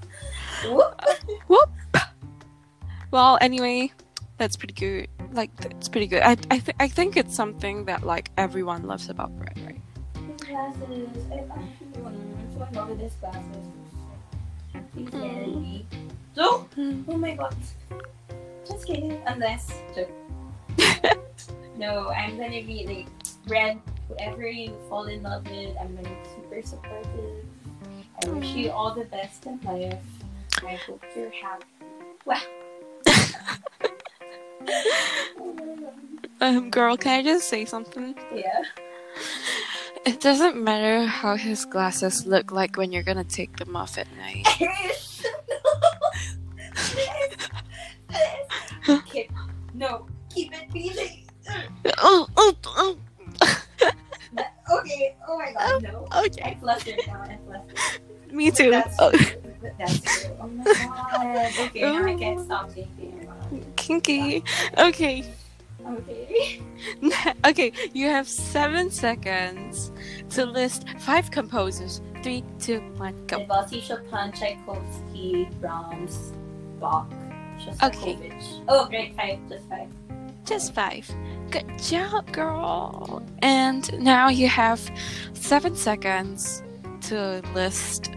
[0.67, 1.01] Whoop.
[1.49, 1.71] Whoop!
[3.11, 3.93] Well, anyway,
[4.39, 5.09] that's pretty good.
[5.33, 6.23] Like, it's pretty good.
[6.23, 9.81] I, I, th- I think it's something that like everyone loves about Brett, right?
[10.15, 11.09] His glasses.
[11.31, 12.17] I actually want
[12.55, 13.67] so in love with his glasses.
[14.93, 15.85] Please Mm.
[16.35, 16.67] So,
[17.09, 17.57] oh my god.
[18.67, 19.21] Just kidding.
[19.27, 19.73] Unless.
[21.77, 23.07] no, I'm gonna be like,
[23.47, 23.79] Brett,
[24.09, 27.45] whoever you fall in love with, I'm gonna be super supportive.
[28.25, 29.99] I wish you all the best in life.
[30.65, 31.65] I hope you're happy.
[32.25, 32.41] Wow.
[36.41, 38.17] Um, girl, can I just say something?
[38.35, 38.63] yeah.
[40.05, 44.09] It doesn't matter how his glasses look like when you're gonna take them off at
[44.17, 44.45] night.
[49.75, 51.22] No, keep it PG.
[51.99, 52.97] Oh, oh, oh.
[54.73, 55.15] Okay.
[55.29, 56.09] Oh my god, no.
[56.25, 57.21] Okay, I'm flustered now.
[57.29, 58.33] I'm flustered.
[58.33, 58.71] me too.
[58.71, 59.43] That's Oh, true.
[59.79, 60.27] That's.
[60.41, 61.53] Oh my god.
[61.67, 64.43] Okay, now I can't stop thinking about kinky.
[64.79, 65.25] Okay,
[65.87, 66.61] Okay.
[67.45, 67.73] okay.
[67.93, 69.91] You have seven seconds
[70.31, 72.01] to list five composers.
[72.23, 73.39] Three, two, one, go.
[73.41, 76.33] Debussy, Chopin, Tchaikovsky, Brahms,
[76.81, 77.11] Bach,
[77.59, 78.63] Shostakovich.
[78.69, 79.17] Oh, great.
[79.17, 79.41] Five.
[79.49, 79.89] Just five.
[80.45, 81.09] Just five.
[81.51, 83.23] Good job, girl.
[83.43, 84.81] And now you have
[85.35, 86.63] seven seconds
[87.03, 88.11] to list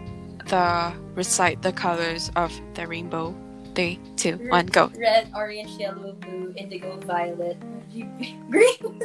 [0.48, 3.36] the recite the colors of the rainbow.
[3.76, 4.90] Three, two, one, go.
[4.98, 7.58] Red, orange, yellow, blue, indigo, violet,
[8.50, 9.02] green.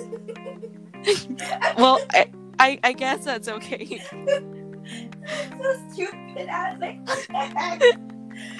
[1.78, 3.98] Well, I, I, I guess that's okay.
[4.10, 6.48] so stupid.
[6.48, 7.82] I was like, what the heck?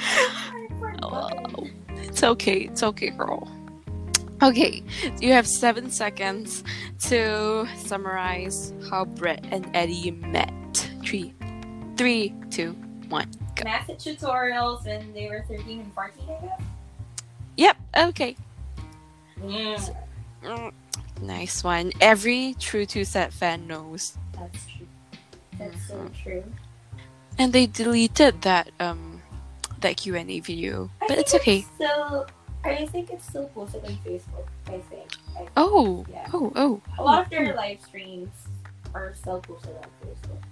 [0.00, 1.50] I forgot.
[1.54, 2.60] Oh, it's okay.
[2.60, 3.46] It's okay, girl.
[4.42, 4.82] Okay,
[5.20, 6.64] you have seven seconds
[7.00, 10.50] to summarize how Brett and Eddy met.
[11.04, 11.34] Three,
[11.96, 12.72] three, two,
[13.10, 13.64] one, go.
[13.64, 16.60] Math tutorials when they were 13 and 14, I guess.
[17.56, 17.76] Yep.
[17.98, 18.36] Okay.
[19.40, 19.94] Mm,
[20.42, 20.72] Mm,
[21.20, 21.92] Nice one.
[22.00, 24.16] Every true TwoSet fan knows.
[24.32, 24.86] that's true.
[25.58, 26.22] That's so Mhm.
[26.22, 26.44] true.
[27.38, 29.20] and they deleted that um
[29.80, 31.66] that Q and A video, I but it's okay.
[31.74, 32.26] Still,
[32.64, 34.46] I think it's still posted on Facebook.
[34.66, 35.08] I think.
[35.36, 36.28] I, Oh, Yeah.
[36.32, 36.80] oh, oh.
[36.98, 38.28] a lot of their live streams
[38.94, 40.42] are still posted on Facebook.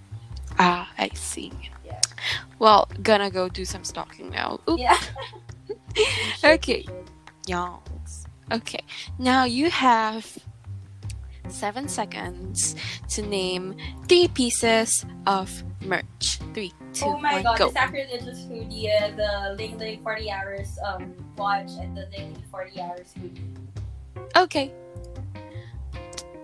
[0.57, 1.51] Ah, I see.
[1.85, 2.01] Yeah.
[2.57, 4.59] Well, gonna go do some stalking now.
[4.69, 4.79] Oop.
[4.79, 4.97] Yeah.
[6.37, 6.85] Should, Okay.
[7.47, 8.25] Yawns.
[8.51, 8.81] Okay,
[9.19, 10.25] now you have
[11.49, 12.75] seven seconds
[13.09, 13.75] to name
[14.07, 16.39] three pieces of merch.
[16.53, 17.67] Three, two, Oh my god, go.
[17.67, 22.43] the sacrilegious hoodie, uh, the Ling Ling 40 hours um watch, and the Ling Ling
[22.51, 23.43] 40 hours hoodie.
[24.35, 24.71] Okay.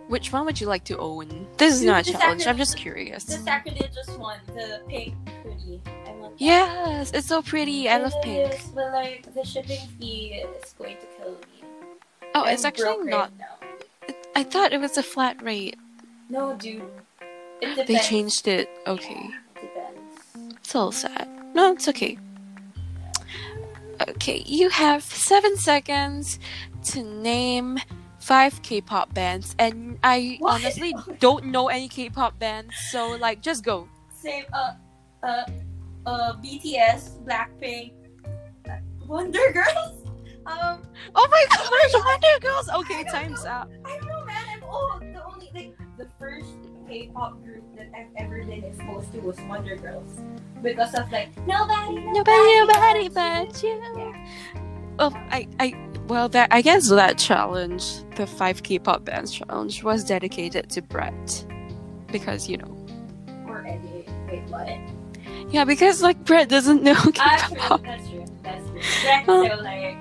[0.08, 1.48] Which one would you like to own?
[1.58, 2.46] This is not a challenge.
[2.46, 3.24] I'm just curious.
[3.24, 5.82] The sacrilegious one, the pink hoodie.
[6.06, 6.42] I want that.
[6.46, 7.90] Yes, it's so pretty.
[7.90, 8.54] I love It pink.
[8.54, 11.68] is, but like the shipping fee is going to kill me.
[12.36, 13.32] Oh, I'm it's actually not.
[13.40, 13.56] now.
[14.36, 15.78] I thought it was a flat rate.
[16.30, 16.84] No, dude.
[17.62, 17.88] It depends.
[17.88, 18.70] They changed it.
[18.86, 19.16] Okay.
[19.30, 19.40] Yeah,
[20.66, 20.68] it.
[20.68, 21.30] It's a little sad.
[21.54, 22.18] No, it's okay.
[24.10, 26.40] Okay, you have seven seconds
[26.92, 27.80] to name
[28.20, 30.60] five K-pop bands, and I What?
[30.62, 33.88] honestly don't know any K-pop bands, so like just go.
[34.14, 34.44] Same.
[34.52, 34.74] Uh,
[35.24, 35.46] uh,
[36.06, 37.94] uh, BTS, Blackpink,
[39.08, 40.02] Wonder Girls.
[40.46, 40.82] Um,
[41.16, 42.70] Oh my gosh, Wonder Girls.
[42.70, 43.50] Okay, time's know.
[43.52, 43.70] up.
[43.86, 44.44] I don't know, man.
[44.50, 45.02] I'm old.
[45.02, 46.65] The only like the first
[46.96, 50.18] K-pop group that I've ever been exposed to was Wonder Girls
[50.64, 53.82] because of like nobody, Nobody, nobody but you.
[53.98, 54.26] Yeah.
[54.98, 55.76] Well, I, I,
[56.08, 57.84] well, that I guess that challenge,
[58.16, 61.46] the five K-pop bands challenge, was dedicated to Brett,
[62.14, 62.88] because you know,
[63.46, 64.06] Or Eddy.
[64.30, 64.70] Wait, what?
[65.54, 67.58] yeah, because like Brett doesn't know Ah, true.
[67.58, 67.84] K-pop.
[67.84, 68.26] That's true.
[68.42, 68.82] That's true.
[69.04, 69.98] That's so like,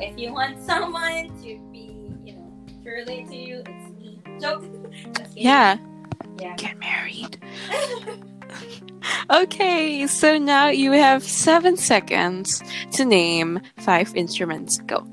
[0.00, 2.50] if you want someone to be, you know,
[2.82, 4.18] to relate to you, it's me.
[4.40, 4.64] Joke.
[5.36, 5.78] Yeah,
[6.40, 6.56] Yeah.
[6.56, 7.38] get married.
[9.30, 12.62] Okay, so now you have seven seconds
[12.92, 14.78] to name five instruments.
[14.86, 15.06] Go.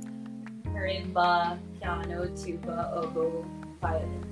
[0.65, 3.45] Marimba, piano, tuba, oboe,
[3.79, 4.23] violin.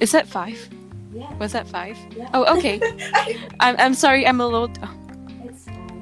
[0.00, 0.68] Is that five?
[1.12, 1.32] Yeah.
[1.36, 1.98] Was that five?
[2.16, 2.30] Yeah.
[2.32, 2.80] Oh, okay.
[3.60, 4.26] I'm, I'm sorry.
[4.26, 4.70] I'm a little.
[4.82, 4.94] oh.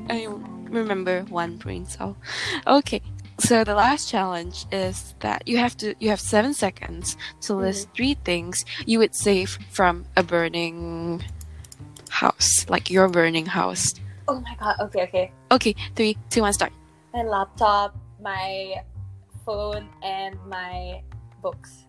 [0.08, 0.26] I
[0.68, 2.16] remember one brain cell.
[2.66, 3.02] Okay.
[3.38, 7.62] So the last challenge is that you have to you have seven seconds to mm-hmm.
[7.62, 11.22] list three things you would save from a burning
[12.08, 13.94] house, like your burning house.
[14.28, 14.76] Oh my god.
[14.80, 15.32] Okay, okay.
[15.52, 16.72] Okay, three, two, one, start.
[17.12, 18.82] My laptop, my
[19.44, 21.02] phone, and my
[21.42, 21.86] books.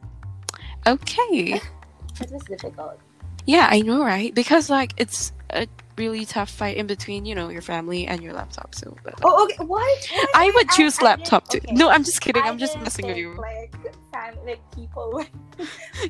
[0.85, 1.61] Okay.
[2.19, 2.97] It was difficult.
[3.45, 4.33] Yeah, I know, right?
[4.33, 5.67] Because like it's a
[5.97, 8.75] really tough fight in between, you know, your family and your laptop.
[8.75, 9.55] So, but, uh, Oh, okay.
[9.63, 9.81] What?
[10.11, 10.29] What?
[10.35, 11.57] I would choose I laptop too.
[11.59, 11.71] okay.
[11.73, 12.43] No, I'm just kidding.
[12.43, 13.33] I I'm just messing with you.
[13.35, 13.73] Like,
[14.13, 15.09] fam- like people.
[15.13, 15.29] would-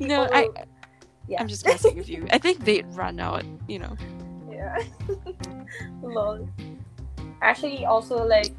[0.00, 0.48] No, people I.
[1.26, 1.40] yeah.
[1.40, 2.26] I'm just messing with you.
[2.30, 3.44] I think they'd run out.
[3.66, 3.96] You know.
[4.50, 4.78] Yeah.
[6.02, 6.48] Lol.
[7.42, 8.52] Actually, also like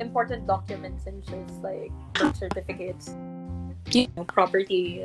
[0.00, 3.14] important documents and just like birth certificates.
[3.90, 4.02] Yeah.
[4.02, 5.04] You know, property.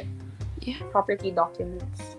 [0.62, 0.78] Yeah.
[0.92, 2.16] Property documents.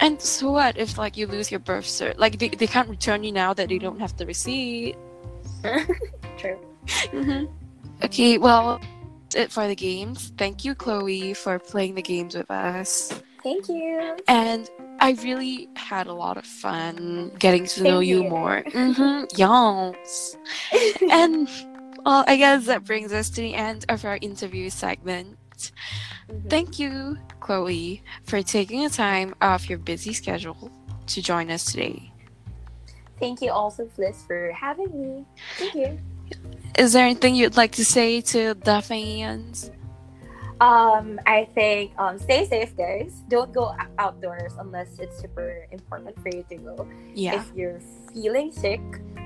[0.00, 2.18] And so what if like you lose your birth cert?
[2.18, 4.96] Like they, they can't return you now that they don't have the receipt.
[6.38, 6.58] True.
[6.86, 7.46] Mm-hmm.
[8.04, 8.80] Okay, well,
[9.34, 10.32] that's it for the games.
[10.36, 13.20] Thank you, Chloe, for playing the games with us.
[13.42, 14.16] Thank you.
[14.28, 18.30] And I really had a lot of fun getting to Same know you here.
[18.30, 18.62] more.
[18.72, 19.24] Mm-hmm.
[19.36, 20.36] Yes.
[21.10, 21.48] and
[22.04, 25.38] well, I guess that brings us to the end of our interview segment.
[26.28, 26.50] Mhm.
[26.50, 30.70] Thank you, Chloe, for taking the time off your busy schedule
[31.06, 32.10] to join us today.
[33.20, 35.24] Thank you also, Fliss, for having me.
[35.58, 35.98] Thank you.
[36.76, 39.70] Is there anything you'd like to say to the fans?
[40.60, 43.22] Um, I think um, stay safe, guys.
[43.28, 46.88] Don't go outdoors unless it's super important for you to go.
[47.14, 47.40] Yeah.
[47.40, 47.80] If you're
[48.14, 48.80] feeling sick,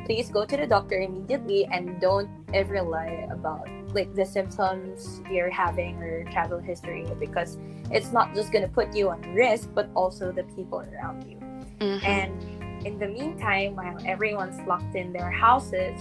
[0.07, 5.51] please go to the doctor immediately and don't ever lie about like the symptoms you're
[5.51, 7.57] having or travel history because
[7.91, 11.37] it's not just gonna put you on risk, but also the people around you.
[11.79, 12.05] Mhm.
[12.05, 16.01] And in the meantime, while everyone's locked in their houses,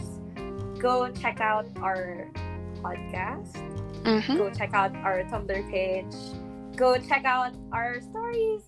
[0.80, 2.28] go check out our
[2.82, 3.56] podcast
[4.04, 4.38] Mhm.
[4.38, 6.16] go check out our Tumblr page.
[6.78, 8.62] Go check out our stories.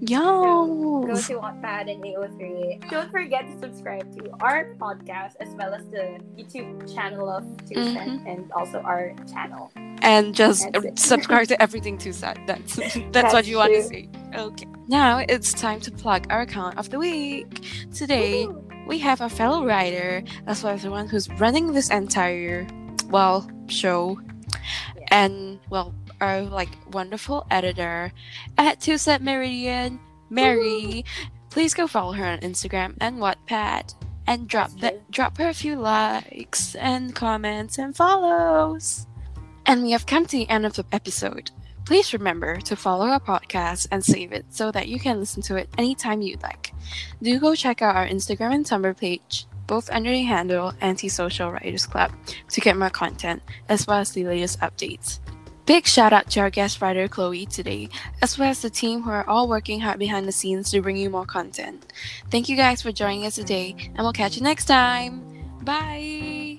[0.00, 0.20] Yes.
[0.20, 2.90] Go to Wattpad and AO3.
[2.90, 7.74] Don't forget to subscribe to our podcast as well as the YouTube channel of Two
[7.84, 8.26] Cent mm-hmm.
[8.26, 9.70] and also our channel.
[10.02, 12.40] And just subscribe to everything sad.
[12.46, 14.08] That's that's, That's what you want to see.
[14.34, 14.66] Okay.
[14.88, 17.62] Now it's time to plug our account of the week.
[17.94, 18.86] Today Woohoo.
[18.86, 22.66] we have a fellow writer as well as the one who's running this entire
[23.10, 24.18] well show
[24.96, 25.04] Yeah.
[25.10, 28.12] and well our like wonderful editor
[28.58, 31.04] at TwoSet Meridian, Mary.
[31.50, 33.94] please go follow her on Instagram and Wattpad
[34.26, 39.06] and drop the, drop her a few likes and comments and follows.
[39.66, 41.50] And we have come to the end of the episode.
[41.84, 45.56] Please remember to follow our podcast and save it so that you can listen to
[45.56, 46.72] it anytime you'd like.
[47.20, 51.86] Do go check out our Instagram and Tumblr page, both under the handle Antisocial Writers
[51.86, 52.12] Club,
[52.50, 55.18] to get more content as well as the latest updates.
[55.70, 57.88] Big shout out to our guest writer Chloe today,
[58.22, 60.96] as well as the team who are all working hard behind the scenes to bring
[60.96, 61.92] you more content.
[62.28, 65.22] Thank you guys for joining us today, and we'll catch you next time.
[65.62, 66.58] Bye!